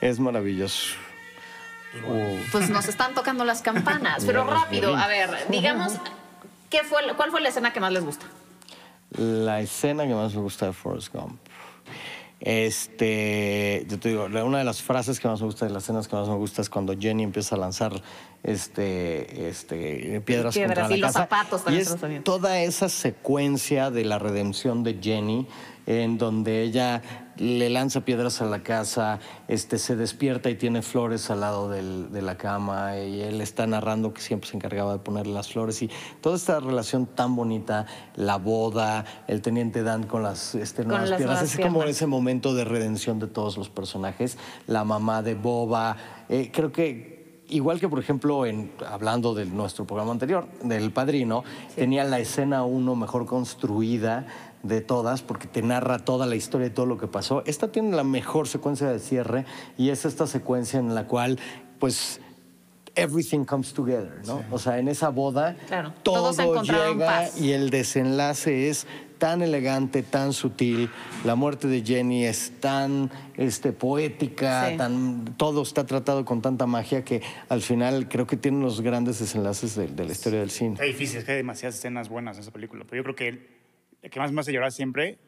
Es 0.00 0.20
maravilloso. 0.20 0.94
Uh, 2.06 2.36
Pues 2.52 2.70
nos 2.70 2.86
están 2.86 3.14
tocando 3.14 3.44
las 3.44 3.62
campanas. 3.62 4.24
Pero 4.26 4.44
rápido, 4.44 4.96
a 4.96 5.08
ver, 5.08 5.30
digamos, 5.48 5.94
¿qué 6.70 6.82
fue, 6.84 7.00
¿cuál 7.16 7.30
fue 7.30 7.40
la 7.40 7.48
escena 7.50 7.72
que 7.72 7.80
más 7.80 7.92
les 7.92 8.04
gusta? 8.04 8.26
La 9.18 9.60
escena 9.60 10.06
que 10.06 10.14
más 10.14 10.34
me 10.34 10.40
gusta 10.40 10.66
de 10.66 10.72
Forrest 10.72 11.12
Gump. 11.12 11.38
Este, 12.40 13.84
yo 13.86 13.98
te 14.00 14.08
digo, 14.08 14.24
una 14.24 14.58
de 14.58 14.64
las 14.64 14.80
frases 14.80 15.20
que 15.20 15.28
más 15.28 15.40
me 15.40 15.46
gusta, 15.46 15.66
de 15.66 15.72
las 15.72 15.82
escenas 15.82 16.08
que 16.08 16.16
más 16.16 16.26
me 16.26 16.36
gusta 16.36 16.62
es 16.62 16.70
cuando 16.70 16.96
Jenny 16.98 17.22
empieza 17.22 17.54
a 17.54 17.58
lanzar 17.58 17.92
este, 18.42 19.48
este, 19.48 20.22
piedras, 20.22 20.54
Piedras, 20.54 20.78
contra 20.88 20.96
y 20.96 21.00
la 21.00 21.06
los 21.08 21.14
casa. 21.14 21.18
zapatos 21.28 21.62
y 21.70 21.76
es 21.76 21.94
toda 22.24 22.60
esa 22.62 22.88
secuencia 22.88 23.90
de 23.90 24.06
la 24.06 24.18
redención 24.18 24.84
de 24.84 24.98
Jenny, 25.02 25.46
en 25.98 26.18
donde 26.18 26.62
ella 26.62 27.02
le 27.36 27.68
lanza 27.70 28.02
piedras 28.02 28.40
a 28.42 28.44
la 28.44 28.62
casa, 28.62 29.18
este, 29.48 29.78
se 29.78 29.96
despierta 29.96 30.50
y 30.50 30.54
tiene 30.54 30.82
flores 30.82 31.30
al 31.30 31.40
lado 31.40 31.68
del- 31.70 32.12
de 32.12 32.22
la 32.22 32.36
cama, 32.36 32.98
y 32.98 33.22
él 33.22 33.40
está 33.40 33.66
narrando 33.66 34.12
que 34.12 34.20
siempre 34.20 34.48
se 34.48 34.56
encargaba 34.56 34.92
de 34.92 34.98
ponerle 35.00 35.32
las 35.32 35.50
flores, 35.52 35.82
y 35.82 35.90
toda 36.20 36.36
esta 36.36 36.60
relación 36.60 37.06
tan 37.06 37.34
bonita, 37.34 37.86
la 38.14 38.36
boda, 38.36 39.04
el 39.26 39.42
teniente 39.42 39.82
Dan 39.82 40.04
con 40.04 40.22
las 40.22 40.54
este, 40.54 40.84
nuevas 40.84 41.08
las 41.08 41.16
piernas, 41.18 41.36
nuevas 41.40 41.54
es 41.54 41.60
como 41.66 41.82
ese 41.84 42.06
momento 42.06 42.54
de 42.54 42.64
redención 42.64 43.18
de 43.18 43.26
todos 43.26 43.56
los 43.56 43.68
personajes, 43.70 44.36
la 44.66 44.84
mamá 44.84 45.22
de 45.22 45.34
Boba, 45.34 45.96
eh, 46.28 46.50
creo 46.52 46.70
que 46.72 47.19
igual 47.50 47.80
que 47.80 47.88
por 47.88 47.98
ejemplo 47.98 48.46
en 48.46 48.72
hablando 48.88 49.34
de 49.34 49.46
nuestro 49.46 49.86
programa 49.86 50.12
anterior, 50.12 50.46
del 50.62 50.92
Padrino, 50.92 51.44
tenía 51.74 52.04
la 52.04 52.18
escena 52.18 52.64
uno 52.64 52.96
mejor 52.96 53.26
construida 53.26 54.26
de 54.62 54.80
todas 54.80 55.22
porque 55.22 55.46
te 55.46 55.62
narra 55.62 55.98
toda 55.98 56.26
la 56.26 56.36
historia 56.36 56.68
y 56.68 56.70
todo 56.70 56.86
lo 56.86 56.98
que 56.98 57.06
pasó. 57.06 57.42
Esta 57.46 57.72
tiene 57.72 57.96
la 57.96 58.04
mejor 58.04 58.48
secuencia 58.48 58.88
de 58.88 58.98
cierre 58.98 59.44
y 59.76 59.90
es 59.90 60.04
esta 60.04 60.26
secuencia 60.26 60.78
en 60.78 60.94
la 60.94 61.06
cual 61.06 61.38
pues 61.78 62.20
everything 62.94 63.44
comes 63.44 63.72
together, 63.72 64.20
¿no? 64.26 64.42
O 64.50 64.58
sea, 64.58 64.78
en 64.78 64.88
esa 64.88 65.08
boda 65.08 65.56
Claro, 65.66 65.92
todo 66.02 66.32
todos 66.34 66.68
llega 66.68 67.28
y 67.38 67.52
el 67.52 67.70
desenlace 67.70 68.68
es 68.68 68.86
tan 69.20 69.40
elegante, 69.42 70.02
tan 70.02 70.32
sutil. 70.32 70.90
La 71.24 71.36
muerte 71.36 71.68
de 71.68 71.82
Jenny 71.84 72.24
es 72.24 72.54
tan 72.58 73.08
este, 73.36 73.70
poética, 73.72 74.70
Sí. 74.70 74.76
tan, 74.76 75.36
todo 75.36 75.62
está 75.62 75.86
tratado 75.86 76.24
con 76.24 76.42
tanta 76.42 76.66
magia 76.66 77.04
que 77.04 77.22
al 77.48 77.62
final 77.62 78.08
creo 78.08 78.26
que 78.26 78.36
tiene 78.36 78.60
los 78.60 78.80
grandes 78.80 79.20
desenlaces 79.20 79.76
de, 79.76 79.86
de 79.86 80.04
la 80.04 80.10
historia 80.10 80.40
del 80.40 80.50
cine. 80.50 80.72
Está 80.72 80.84
difícil, 80.84 81.18
es 81.18 81.24
que 81.24 81.30
hay 81.30 81.36
demasiadas 81.36 81.76
escenas 81.76 82.08
buenas 82.08 82.36
en 82.38 82.42
esa 82.42 82.50
película. 82.50 82.84
Pero 82.90 82.96
yo 82.96 83.04
creo 83.04 83.14
que 83.14 83.28
el, 83.28 83.46
el 84.02 84.10
que 84.10 84.18
más 84.18 84.32
me 84.32 84.40
hace 84.40 84.52
llorar 84.52 84.72
siempre 84.72 85.18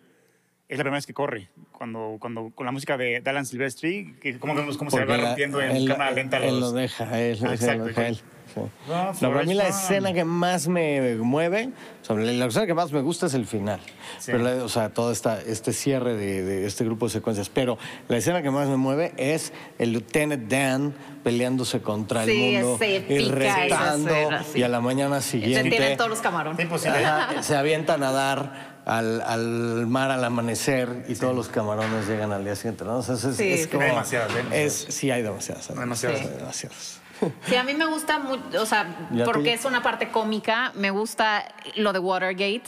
es 0.69 0.79
la 0.79 0.85
primera 0.85 0.97
vez 0.97 1.07
que 1.07 1.13
corre. 1.15 1.51
Cuando, 1.71 2.17
cuando 2.19 2.51
con 2.55 2.65
la 2.67 2.73
música 2.73 2.97
de 2.97 3.23
Alan 3.25 3.45
Silvestri, 3.47 4.15
que 4.21 4.39
como 4.39 4.55
vemos 4.55 4.77
cómo 4.79 4.91
se 4.91 5.05
va 5.05 5.17
la- 5.17 5.27
rompiendo 5.29 5.61
en 5.61 5.87
cámara 5.87 6.11
lenta 6.13 6.39
Él 6.39 6.59
los... 6.59 6.61
lo 6.61 6.73
deja, 6.73 7.05
él, 7.21 7.39
Ah, 7.43 7.47
él 7.49 7.53
exacto, 7.53 7.79
lo 7.79 7.85
deja 7.87 8.09
él. 8.09 8.19
Sí. 8.55 8.61
No, 8.89 9.13
No, 9.13 9.33
para 9.33 9.45
mí 9.45 9.55
la 9.55 9.69
escena 9.69 10.13
que 10.13 10.25
más 10.25 10.69
me 10.69 11.15
mueve, 11.17 11.71
o 12.03 12.05
sea, 12.05 12.17
la 12.17 12.45
escena 12.47 12.67
que 12.67 12.75
más 12.75 12.93
me 12.93 13.01
gusta 13.01 13.27
es 13.27 13.35
el 13.35 13.47
final. 13.47 13.81
Sí. 14.19 14.33
Pero 14.33 14.39
la- 14.39 14.65
o 14.65 14.69
sea, 14.69 14.91
todo 14.91 15.11
esta, 15.13 15.41
este 15.41 15.73
cierre 15.73 16.15
de, 16.15 16.43
de 16.43 16.67
este 16.67 16.85
grupo 16.85 17.07
de 17.07 17.13
secuencias. 17.13 17.49
Pero 17.49 17.79
la 18.09 18.17
escena 18.19 18.43
que 18.43 18.51
más 18.51 18.69
me 18.69 18.77
mueve 18.77 19.13
es 19.17 19.53
el 19.79 19.93
Lieutenant 19.93 20.51
Dan 20.51 20.95
peleándose 21.25 21.81
contra 21.81 22.25
Sí, 22.25 22.57
el 22.57 22.65
mundo 22.65 22.85
y 22.85 23.29
retando. 23.29 24.11
escena, 24.11 24.45
sí. 24.45 24.59
Y 24.59 24.63
a 24.63 24.69
la 24.69 24.81
mañana 24.81 25.21
Se 25.21 25.31
siguiente 25.33 25.71
tienen 25.71 25.97
todos 25.97 26.11
los 26.11 26.21
camarones. 26.21 26.69
Sí, 26.81 26.89
ajá, 26.89 27.43
se 27.43 27.57
avienta 27.57 27.95
a 27.95 27.99
nadar. 27.99 28.73
Al, 28.85 29.21
al 29.21 29.87
mar 29.87 30.11
al 30.11 30.25
amanecer 30.25 31.05
y 31.09 31.15
todos 31.15 31.37
los 31.37 31.47
camarones 31.49 32.09
llegan 32.09 32.33
al 32.33 32.43
día 32.43 32.57
siguiente, 32.57 32.83
¿no? 32.85 32.97
O 32.97 33.03
sea, 33.05 33.15
es, 33.15 33.21
Sí, 33.37 33.53
es 33.53 33.63
sí. 33.63 33.69
como- 33.69 33.83
Hay 33.85 33.91
demasiadas, 33.91 34.33
¿eh? 34.35 34.65
es- 34.65 34.87
sí, 34.89 35.09
hay 35.13 35.23
demasiadas. 35.23 35.69
Demasiadas. 35.69 36.21
hay 36.21 36.27
demasiadas. 36.37 37.01
Sí, 37.47 37.55
a 37.57 37.63
mí 37.65 37.75
me 37.75 37.87
gusta 37.87 38.19
mucho, 38.19 38.61
o 38.63 38.67
sea, 38.67 38.87
porque 39.25 39.53
es 39.53 39.65
una 39.65 39.83
parte 39.83 40.09
cómica, 40.11 40.73
me 40.75 40.91
gusta 40.91 41.45
lo 41.77 41.93
de 41.93 41.99
Watergate. 41.99 42.63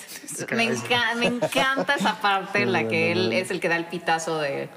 Me, 0.53 0.71
enca- 0.73 1.15
me 1.17 1.27
encanta 1.27 1.95
esa 1.95 2.21
parte 2.21 2.63
en 2.63 2.73
la 2.73 2.87
que 2.89 3.13
él 3.13 3.33
es 3.33 3.51
el 3.51 3.61
que 3.61 3.69
da 3.69 3.77
el 3.77 3.87
pitazo 3.87 4.39
de, 4.39 4.69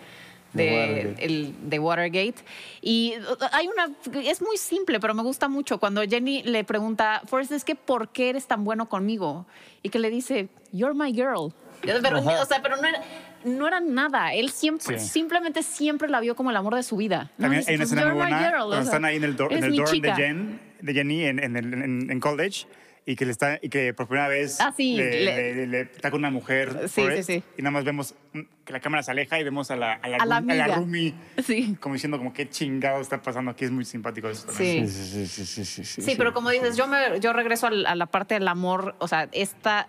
De 0.54 0.64
de, 0.64 0.72
Watergate. 0.72 1.26
el- 1.26 1.56
de 1.70 1.80
Watergate. 1.80 2.36
Y 2.82 3.14
hay 3.52 3.68
una, 3.68 3.90
es 4.22 4.42
muy 4.42 4.58
simple, 4.58 5.00
pero 5.00 5.14
me 5.14 5.22
gusta 5.24 5.48
mucho 5.48 5.80
cuando 5.80 6.02
Jenny 6.04 6.44
le 6.44 6.64
pregunta, 6.64 7.22
Forrest, 7.26 7.52
es 7.52 7.64
que 7.64 7.76
¿por 7.76 8.10
qué 8.10 8.30
eres 8.30 8.48
tan 8.48 8.64
bueno 8.64 8.88
conmigo? 8.90 9.46
Y 9.84 9.90
que 9.90 10.00
le 10.00 10.10
dice, 10.10 10.50
You're 10.72 10.94
my 10.96 11.12
girl. 11.14 11.54
Pero, 11.82 12.00
o 12.20 12.46
sea, 12.46 12.62
pero 12.64 12.78
no 12.78 12.88
era, 12.88 13.02
no 13.48 13.68
era 13.68 13.80
nada. 13.80 14.34
Él 14.34 14.50
siempre, 14.52 15.00
Sí. 15.00 15.08
simplemente 15.10 15.64
siempre 15.64 16.10
la 16.10 16.20
vio 16.20 16.36
como 16.36 16.50
el 16.52 16.56
amor 16.58 16.76
de 16.76 16.84
su 16.84 16.98
vida. 16.98 17.32
No, 17.38 17.44
También 17.44 17.62
dice, 17.62 17.72
hay 17.72 17.76
una 17.78 17.84
"Pues, 17.86 17.92
escena 17.94 18.08
muy 18.14 18.18
buena 18.22 18.40
girl", 18.40 18.56
o 18.56 18.58
cuando 18.68 18.76
sea, 18.76 18.82
están 18.84 19.06
ahí 19.06 19.16
en 19.16 19.24
el, 19.24 19.36
dor- 19.38 19.52
en 19.54 19.64
el 19.64 19.76
dorm 19.76 20.02
de. 20.02 20.14
Jen, 20.14 20.60
de 20.82 20.94
Jenny 20.94 21.24
en, 21.26 21.40
en, 21.44 21.56
el- 21.58 21.74
en- 21.74 22.12
en 22.12 22.20
college 22.20 22.68
y 23.06 23.16
que, 23.16 23.26
le 23.26 23.32
está, 23.32 23.58
y 23.62 23.70
que 23.70 23.94
por 23.94 24.08
primera 24.08 24.28
vez 24.28 24.60
Ah, 24.60 24.74
sí, 24.76 24.98
le, 24.98 25.24
le- 25.24 25.56
le- 25.56 25.68
le 25.68 25.82
está 25.82 26.12
con 26.12 26.20
una 26.20 26.30
mujer 26.30 26.78
Sí, 26.90 27.02
Forrest, 27.02 27.28
sí, 27.28 27.36
sí. 27.40 27.44
y 27.58 27.62
nada 27.62 27.72
más 27.72 27.86
vemos 27.86 28.14
que 28.66 28.74
la 28.74 28.82
cámara 28.82 29.02
se 29.02 29.12
aleja 29.12 29.40
y 29.40 29.46
vemos 29.46 29.72
a 29.72 29.78
la, 29.78 29.94
a 29.94 30.10
la, 30.10 30.18
A 30.18 30.26
la 30.26 30.36
a 30.38 30.42
la 30.42 30.68
roomie 30.76 31.14
Sí. 31.42 31.78
como 31.80 31.94
diciendo 31.94 32.18
como 32.18 32.34
qué 32.34 32.50
chingado 32.50 33.00
está 33.00 33.22
pasando 33.22 33.50
aquí. 33.52 33.64
Es 33.64 33.72
muy 33.72 33.86
simpático 33.86 34.28
eso 34.30 34.46
también. 34.48 34.90
Sí. 34.90 35.04
Sí, 35.04 35.26
sí, 35.26 35.46
sí, 35.46 35.46
sí, 35.46 35.66
sí, 35.66 35.84
sí, 35.86 36.02
Sí, 36.02 36.16
pero 36.18 36.34
como 36.34 36.50
dices, 36.50 36.76
yo, 36.76 36.86
me, 36.88 37.20
yo 37.22 37.32
regreso 37.32 37.68
a 37.68 37.96
la 37.96 38.06
parte 38.08 38.34
del 38.34 38.48
amor, 38.50 38.96
o 39.00 39.08
sea, 39.08 39.30
esta... 39.32 39.88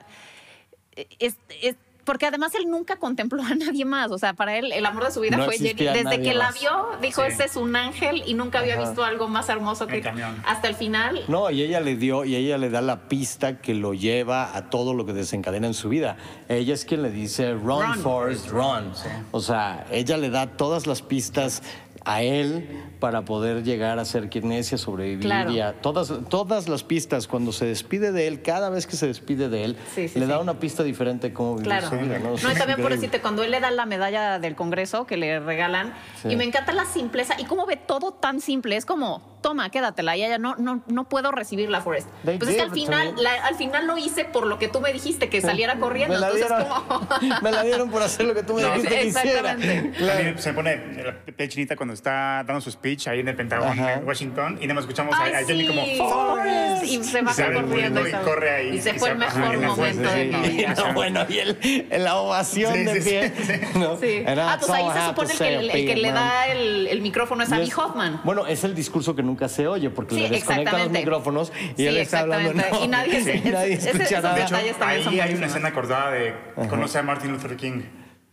Es, 1.19 1.37
es- 1.63 1.77
porque 2.09 2.25
además 2.25 2.55
él 2.55 2.71
nunca 2.71 2.97
contempló 2.97 3.43
a 3.43 3.55
nadie 3.55 3.85
más, 3.85 4.11
o 4.11 4.17
sea, 4.17 4.33
para 4.33 4.57
él 4.57 4.73
el 4.73 4.87
amor 4.87 5.05
de 5.05 5.11
su 5.11 5.21
vida 5.21 5.37
No 5.37 5.45
fue 5.45 5.59
Jenny. 5.59 5.85
Desde 5.85 6.23
que 6.23 6.33
la 6.33 6.51
vio, 6.53 6.89
dijo, 7.03 7.21
Sí. 7.21 7.33
ese 7.33 7.45
es 7.45 7.57
un 7.57 7.77
ángel 7.77 8.23
y 8.25 8.33
nunca 8.33 8.61
había 8.61 8.77
Ajá. 8.77 8.85
visto 8.87 9.05
algo 9.05 9.29
más 9.29 9.51
hermoso 9.51 9.85
El 9.85 9.91
que... 9.91 10.01
camión. 10.01 10.43
Hasta 10.47 10.69
el 10.69 10.75
final, 10.75 11.21
No, 11.29 11.51
y 11.51 11.61
ella 11.61 11.81
le 11.81 11.97
dio, 11.97 12.25
y 12.25 12.35
ella 12.35 12.57
le 12.57 12.71
da 12.71 12.81
la 12.81 13.09
pista 13.11 13.59
que 13.59 13.75
lo 13.75 13.93
lleva 13.93 14.57
a 14.57 14.71
todo 14.71 14.95
lo 14.95 15.05
que 15.05 15.13
desencadena 15.13 15.67
en 15.67 15.75
su 15.75 15.91
vida. 15.91 16.17
Ella 16.49 16.73
es 16.73 16.87
quien 16.87 17.03
le 17.03 17.11
dice, 17.11 17.53
run, 17.53 17.83
Run. 17.93 17.99
Forrest, 17.99 18.49
run. 18.49 18.91
O 19.31 19.41
sea, 19.43 19.87
ella 19.91 20.17
le 20.17 20.31
da 20.31 20.47
todas 20.47 20.87
las 20.87 21.03
pistas 21.03 21.63
a 22.07 22.23
él 22.23 22.67
para 23.01 23.23
poder 23.23 23.63
llegar 23.63 23.99
a 23.99 24.05
ser 24.05 24.29
quien 24.29 24.51
es 24.53 24.73
y 24.73 24.75
a 24.75 24.79
sobrevivir. 24.79 25.21
Claro. 25.25 25.51
Y 25.53 25.61
a 25.61 25.73
todas, 25.75 26.13
todas 26.29 26.69
las 26.69 26.83
pistas, 26.85 27.27
cuando 27.29 27.53
se 27.53 27.65
despide 27.67 28.13
de 28.13 28.27
él, 28.27 28.43
cada 28.43 28.71
vez 28.71 28.87
que 28.87 28.97
se 28.97 29.07
despide 29.07 29.49
de 29.49 29.65
él, 29.65 29.77
Sí, 29.95 30.09
sí, 30.09 30.19
le 30.19 30.27
da 30.27 30.37
sí. 30.37 30.43
una 30.43 30.55
pista 30.59 30.83
diferente 30.83 31.29
de 31.29 31.35
cómo 31.35 31.55
vivir 31.55 31.67
Claro. 31.69 31.89
su 31.89 31.97
vida. 31.97 32.19
¿no? 32.19 32.31
No, 32.31 32.53
y 32.53 32.55
también 32.55 32.81
por 32.83 32.91
decirte, 32.93 33.21
cuando 33.21 33.43
él 33.45 33.51
le 33.51 33.61
da 33.61 33.71
la 33.71 33.87
medalla 33.87 34.39
del 34.39 34.55
Congreso 34.57 35.07
que 35.07 35.17
le 35.17 35.41
regalan, 35.41 35.95
Sí. 36.23 36.29
y 36.31 36.37
me 36.37 36.45
encanta 36.45 36.73
la 36.73 36.85
simpleza 36.85 37.35
y 37.39 37.45
cómo 37.45 37.67
ve 37.67 37.77
todo 37.77 38.13
tan 38.13 38.41
simple. 38.41 38.77
Es 38.77 38.85
como, 38.85 39.39
toma, 39.43 39.71
quédatela. 39.71 40.17
Y 40.17 40.25
ella 40.25 40.39
no, 40.39 40.57
no, 40.57 40.83
no 40.89 41.09
puedo 41.09 41.31
recibirla, 41.31 41.81
Forrest. 41.81 42.09
They 42.25 42.39
Pues 42.39 42.51
es 42.51 42.57
que 42.57 42.63
al 42.63 42.73
final, 42.73 43.15
la- 43.23 43.47
al 43.47 43.55
final 43.55 43.87
lo 43.87 43.97
hice 43.97 44.25
por 44.25 44.47
lo 44.47 44.59
que 44.59 44.69
tú 44.69 44.81
me 44.81 44.93
dijiste, 44.93 45.29
que 45.29 45.41
saliera 45.41 45.79
corriendo. 45.79 46.15
Me 46.15 46.21
la, 46.21 46.29
Entonces, 46.31 46.49
dieron, 46.49 46.69
como. 46.89 47.09
me 47.43 47.53
la 47.53 47.63
dieron 47.63 47.91
por 47.91 48.03
hacer 48.03 48.27
lo 48.27 48.35
que 48.35 48.43
tú 48.43 48.55
me 48.55 48.63
No, 48.63 48.73
dijiste 48.75 48.89
que 48.99 49.07
hiciera. 49.07 49.57
Claro. 49.97 50.39
se 50.39 50.53
pone 50.53 50.77
la 51.05 51.15
piel 51.37 51.49
chinita 51.49 51.77
cuando 51.77 51.95
está 51.95 52.43
dando 52.47 52.61
su 52.61 52.71
speech 52.89 53.09
ahí 53.09 53.21
en 53.21 53.29
el 53.29 53.37
Pentagón 53.37 53.69
Ajá. 53.69 53.95
en 53.95 54.07
Washington 54.07 54.57
y 54.61 54.63
nada 54.67 54.75
más 54.75 54.85
escuchamos 54.85 55.15
a, 55.15 55.25
Ay, 55.25 55.33
a 55.35 55.45
Jenny 55.45 55.61
sí, 55.63 55.67
como 55.69 56.09
Forrest. 56.11 56.85
Y 56.85 57.05
se 57.05 57.19
el 57.19 57.25
corriendo. 57.55 58.07
y 58.07 58.11
se- 58.11 58.19
corre 58.19 58.51
ahí. 58.51 58.69
Y 58.77 58.81
se 58.81 58.91
y 58.91 58.99
fue 58.99 59.11
el 59.11 59.19
mejor 59.19 59.59
momento 59.59 60.11
de 60.11 60.25
mi 60.25 60.49
vida. 60.49 60.75
No, 60.79 60.93
bueno, 60.95 61.27
y 61.29 61.39
el, 61.39 61.59
en 61.91 62.05
la 62.05 62.17
ovación 62.17 62.73
Sí, 62.75 62.85
de 62.85 63.01
pie. 63.01 63.33
sí, 63.45 63.79
¿no? 63.79 63.99
Ah, 64.43 64.57
pues 64.59 64.71
ahí 64.71 64.85
se 64.93 65.07
supone 65.07 65.35
to 65.35 65.45
el 65.45 65.71
que, 65.71 65.81
el 65.81 65.87
que 65.89 65.97
le 65.97 66.13
da 66.13 66.47
el, 66.47 66.87
el 66.87 67.01
micrófono 67.03 67.43
es 67.43 67.51
Y 67.51 67.55
Abby 67.55 67.73
Hoffman. 67.77 68.21
Bueno, 68.25 68.47
es 68.47 68.65
el 68.65 68.75
discurso 68.75 69.15
que 69.17 69.23
nunca 69.23 69.49
se 69.49 69.67
oye 69.67 69.91
porque 69.91 70.15
Sí, 70.15 70.21
le 70.23 70.31
desconectan 70.31 70.81
los 70.83 70.91
micrófonos 70.91 71.53
y 71.77 71.83
Sí, 71.83 71.87
él 71.87 71.97
está 71.99 72.21
hablando. 72.21 72.55
no, 72.55 72.85
Y 72.85 72.89
nadie 72.89 73.21
se- 73.25 73.37
y 73.37 73.73
escucha 73.73 74.21
nada. 74.21 74.35
De 74.35 74.43
hecho, 74.43 74.55
detalles 74.55 74.77
también 74.79 75.03
son 75.05 75.13
ahí 75.15 75.21
hay 75.21 75.35
una 75.35 75.47
escena 75.47 75.69
acordada 75.69 76.11
de 76.13 76.35
que 76.61 76.69
conoce 76.69 76.99
a 76.99 77.03
Martin 77.03 77.33
Luther 77.33 77.57
King, 77.57 77.83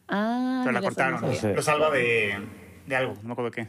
Ah, 0.07 0.61
pero 0.63 0.71
la 0.73 0.81
cortaron. 0.81 1.21
no. 1.21 1.49
Lo 1.55 1.61
salva 1.63 1.89
de, 1.89 2.35
de 2.85 2.95
algo, 2.95 3.13
no 3.21 3.27
me 3.29 3.31
acuerdo 3.33 3.51
qué. 3.51 3.67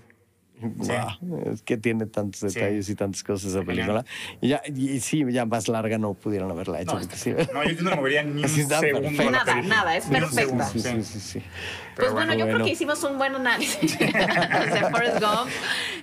Guau, 0.60 1.42
es 1.52 1.62
que 1.62 1.76
tiene 1.76 2.06
tantos 2.06 2.40
Sí. 2.52 2.58
detalles 2.58 2.88
y 2.88 2.94
tantas 2.94 3.22
cosas 3.22 3.50
esa 3.50 3.62
película. 3.62 4.04
Y, 4.40 4.48
ya, 4.48 4.62
y 4.74 5.00
sí, 5.00 5.22
ya 5.30 5.44
más 5.44 5.68
larga 5.68 5.98
no 5.98 6.14
pudieron 6.14 6.50
haberla 6.50 6.80
hecho. 6.80 6.98
No, 6.98 7.06
sí. 7.14 7.34
no, 7.52 7.64
yo 7.64 7.82
no 7.82 7.90
me 7.90 7.96
movería 7.96 8.22
ni 8.22 8.40
un 8.42 8.44
está 8.46 8.80
segundo. 8.80 9.10
Nada, 9.10 9.44
película. 9.44 9.62
nada, 9.76 9.96
es 9.96 10.06
perfecta. 10.06 10.64
Sí, 10.66 10.80
sí, 11.02 11.20
sí. 11.20 11.42
Pues 11.96 12.12
bueno, 12.12 12.34
yo 12.34 12.46
creo 12.46 12.58
que 12.64 12.70
hicimos 12.70 13.02
un 13.04 13.18
buen 13.18 13.34
análisis 13.34 13.98
de 13.98 14.86
Forrest 14.90 15.20
Gump. 15.20 15.50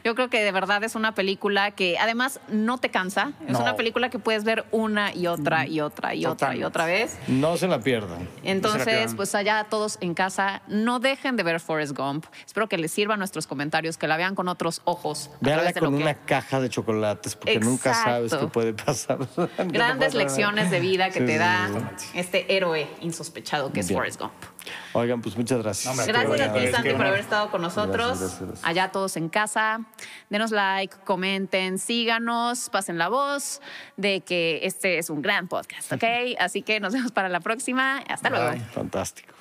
Yo 0.04 0.16
creo 0.16 0.30
que 0.30 0.44
de 0.44 0.52
verdad 0.52 0.84
es 0.84 0.96
una 0.96 1.14
película 1.14 1.72
que 1.72 1.98
además 1.98 2.40
no 2.50 2.78
te 2.78 2.90
cansa. 2.90 3.32
Es 3.48 3.54
No. 3.54 3.60
una 3.62 3.76
película 3.76 4.10
que 4.10 4.20
puedes 4.20 4.44
ver 4.44 4.66
una 4.72 5.14
y 5.14 5.28
otra 5.28 5.66
y 5.68 5.80
otra 5.82 6.14
y 6.16 6.26
otra 6.26 6.56
y 6.56 6.64
otra 6.64 6.86
vez. 6.86 7.18
No 7.28 7.56
se 7.58 7.68
la 7.68 7.80
pierdan. 7.80 8.28
Entonces, 8.44 8.84
pierdan. 8.86 9.16
pues 9.16 9.34
allá 9.36 9.66
todos 9.70 9.98
en 10.02 10.14
casa, 10.14 10.62
no 10.68 11.00
dejen 11.00 11.38
de 11.38 11.44
ver 11.44 11.60
Forrest 11.60 11.96
Gump. 11.98 12.26
Espero 12.46 12.68
que 12.68 12.78
les 12.78 12.92
sirvan 12.92 13.20
nuestros 13.20 13.48
comentarios, 13.48 13.98
que 13.98 14.08
la 14.08 14.18
vean 14.18 14.36
con 14.36 14.48
otros 14.48 14.82
ojos. 14.86 15.30
a 15.34 15.38
Véanla 15.42 15.62
través 15.62 15.76
de 15.76 15.82
lo 15.82 15.88
con 15.88 15.98
que- 15.98 16.04
una 16.04 16.14
caja 16.16 16.60
de 16.60 16.70
chocolates 16.70 17.36
porque 17.36 17.60
nunca 17.60 17.94
sabes 17.94 18.34
qué 18.36 18.48
puede 18.48 18.74
pasar. 18.74 19.20
¿Qué 19.36 19.48
te 19.56 19.64
Grandes 19.68 20.08
pasa? 20.08 20.18
lecciones 20.18 20.72
de 20.72 20.80
vida 20.80 21.08
que 21.12 21.20
Sí, 21.20 21.26
te 21.26 21.34
sí, 21.34 21.38
da 21.38 21.70
sí. 21.98 22.08
este 22.16 22.56
héroe 22.56 22.88
insospechado 23.02 23.72
que 23.72 23.80
es 23.82 23.88
Bien. 23.88 24.00
Forrest 24.00 24.20
Gump. 24.20 24.34
Oigan, 24.94 25.22
pues 25.22 25.36
muchas 25.38 25.62
gracias. 25.62 25.96
No, 25.96 26.06
Gracias 26.06 26.42
a 26.42 26.54
ti, 26.54 26.60
es 26.60 26.72
Santi, 26.72 26.90
que 26.90 26.96
por 26.96 27.06
haber 27.06 27.20
estado 27.20 27.52
con 27.52 27.62
nosotros. 27.62 28.08
Gracias, 28.08 28.20
gracias, 28.20 28.48
gracias. 28.48 28.68
Allá 28.68 28.92
todos 28.92 29.18
en 29.18 29.30
casa. 29.30 29.82
Denos 30.30 30.52
like, 30.52 30.96
comenten, 31.04 31.80
síganos, 31.80 32.70
pasen 32.70 32.98
la 32.98 33.10
voz 33.10 33.62
de 33.98 34.22
que 34.22 34.60
este 34.64 34.98
es 34.98 35.10
un 35.10 35.22
gran 35.22 35.48
podcast, 35.48 35.92
¿ok? 35.94 36.04
Así 36.40 36.62
que 36.62 36.80
nos 36.80 36.94
vemos 36.94 37.12
para 37.12 37.30
la 37.30 37.40
próxima. 37.40 37.98
Hasta 38.08 38.30
luego. 38.30 38.58
Fantástico. 38.74 39.33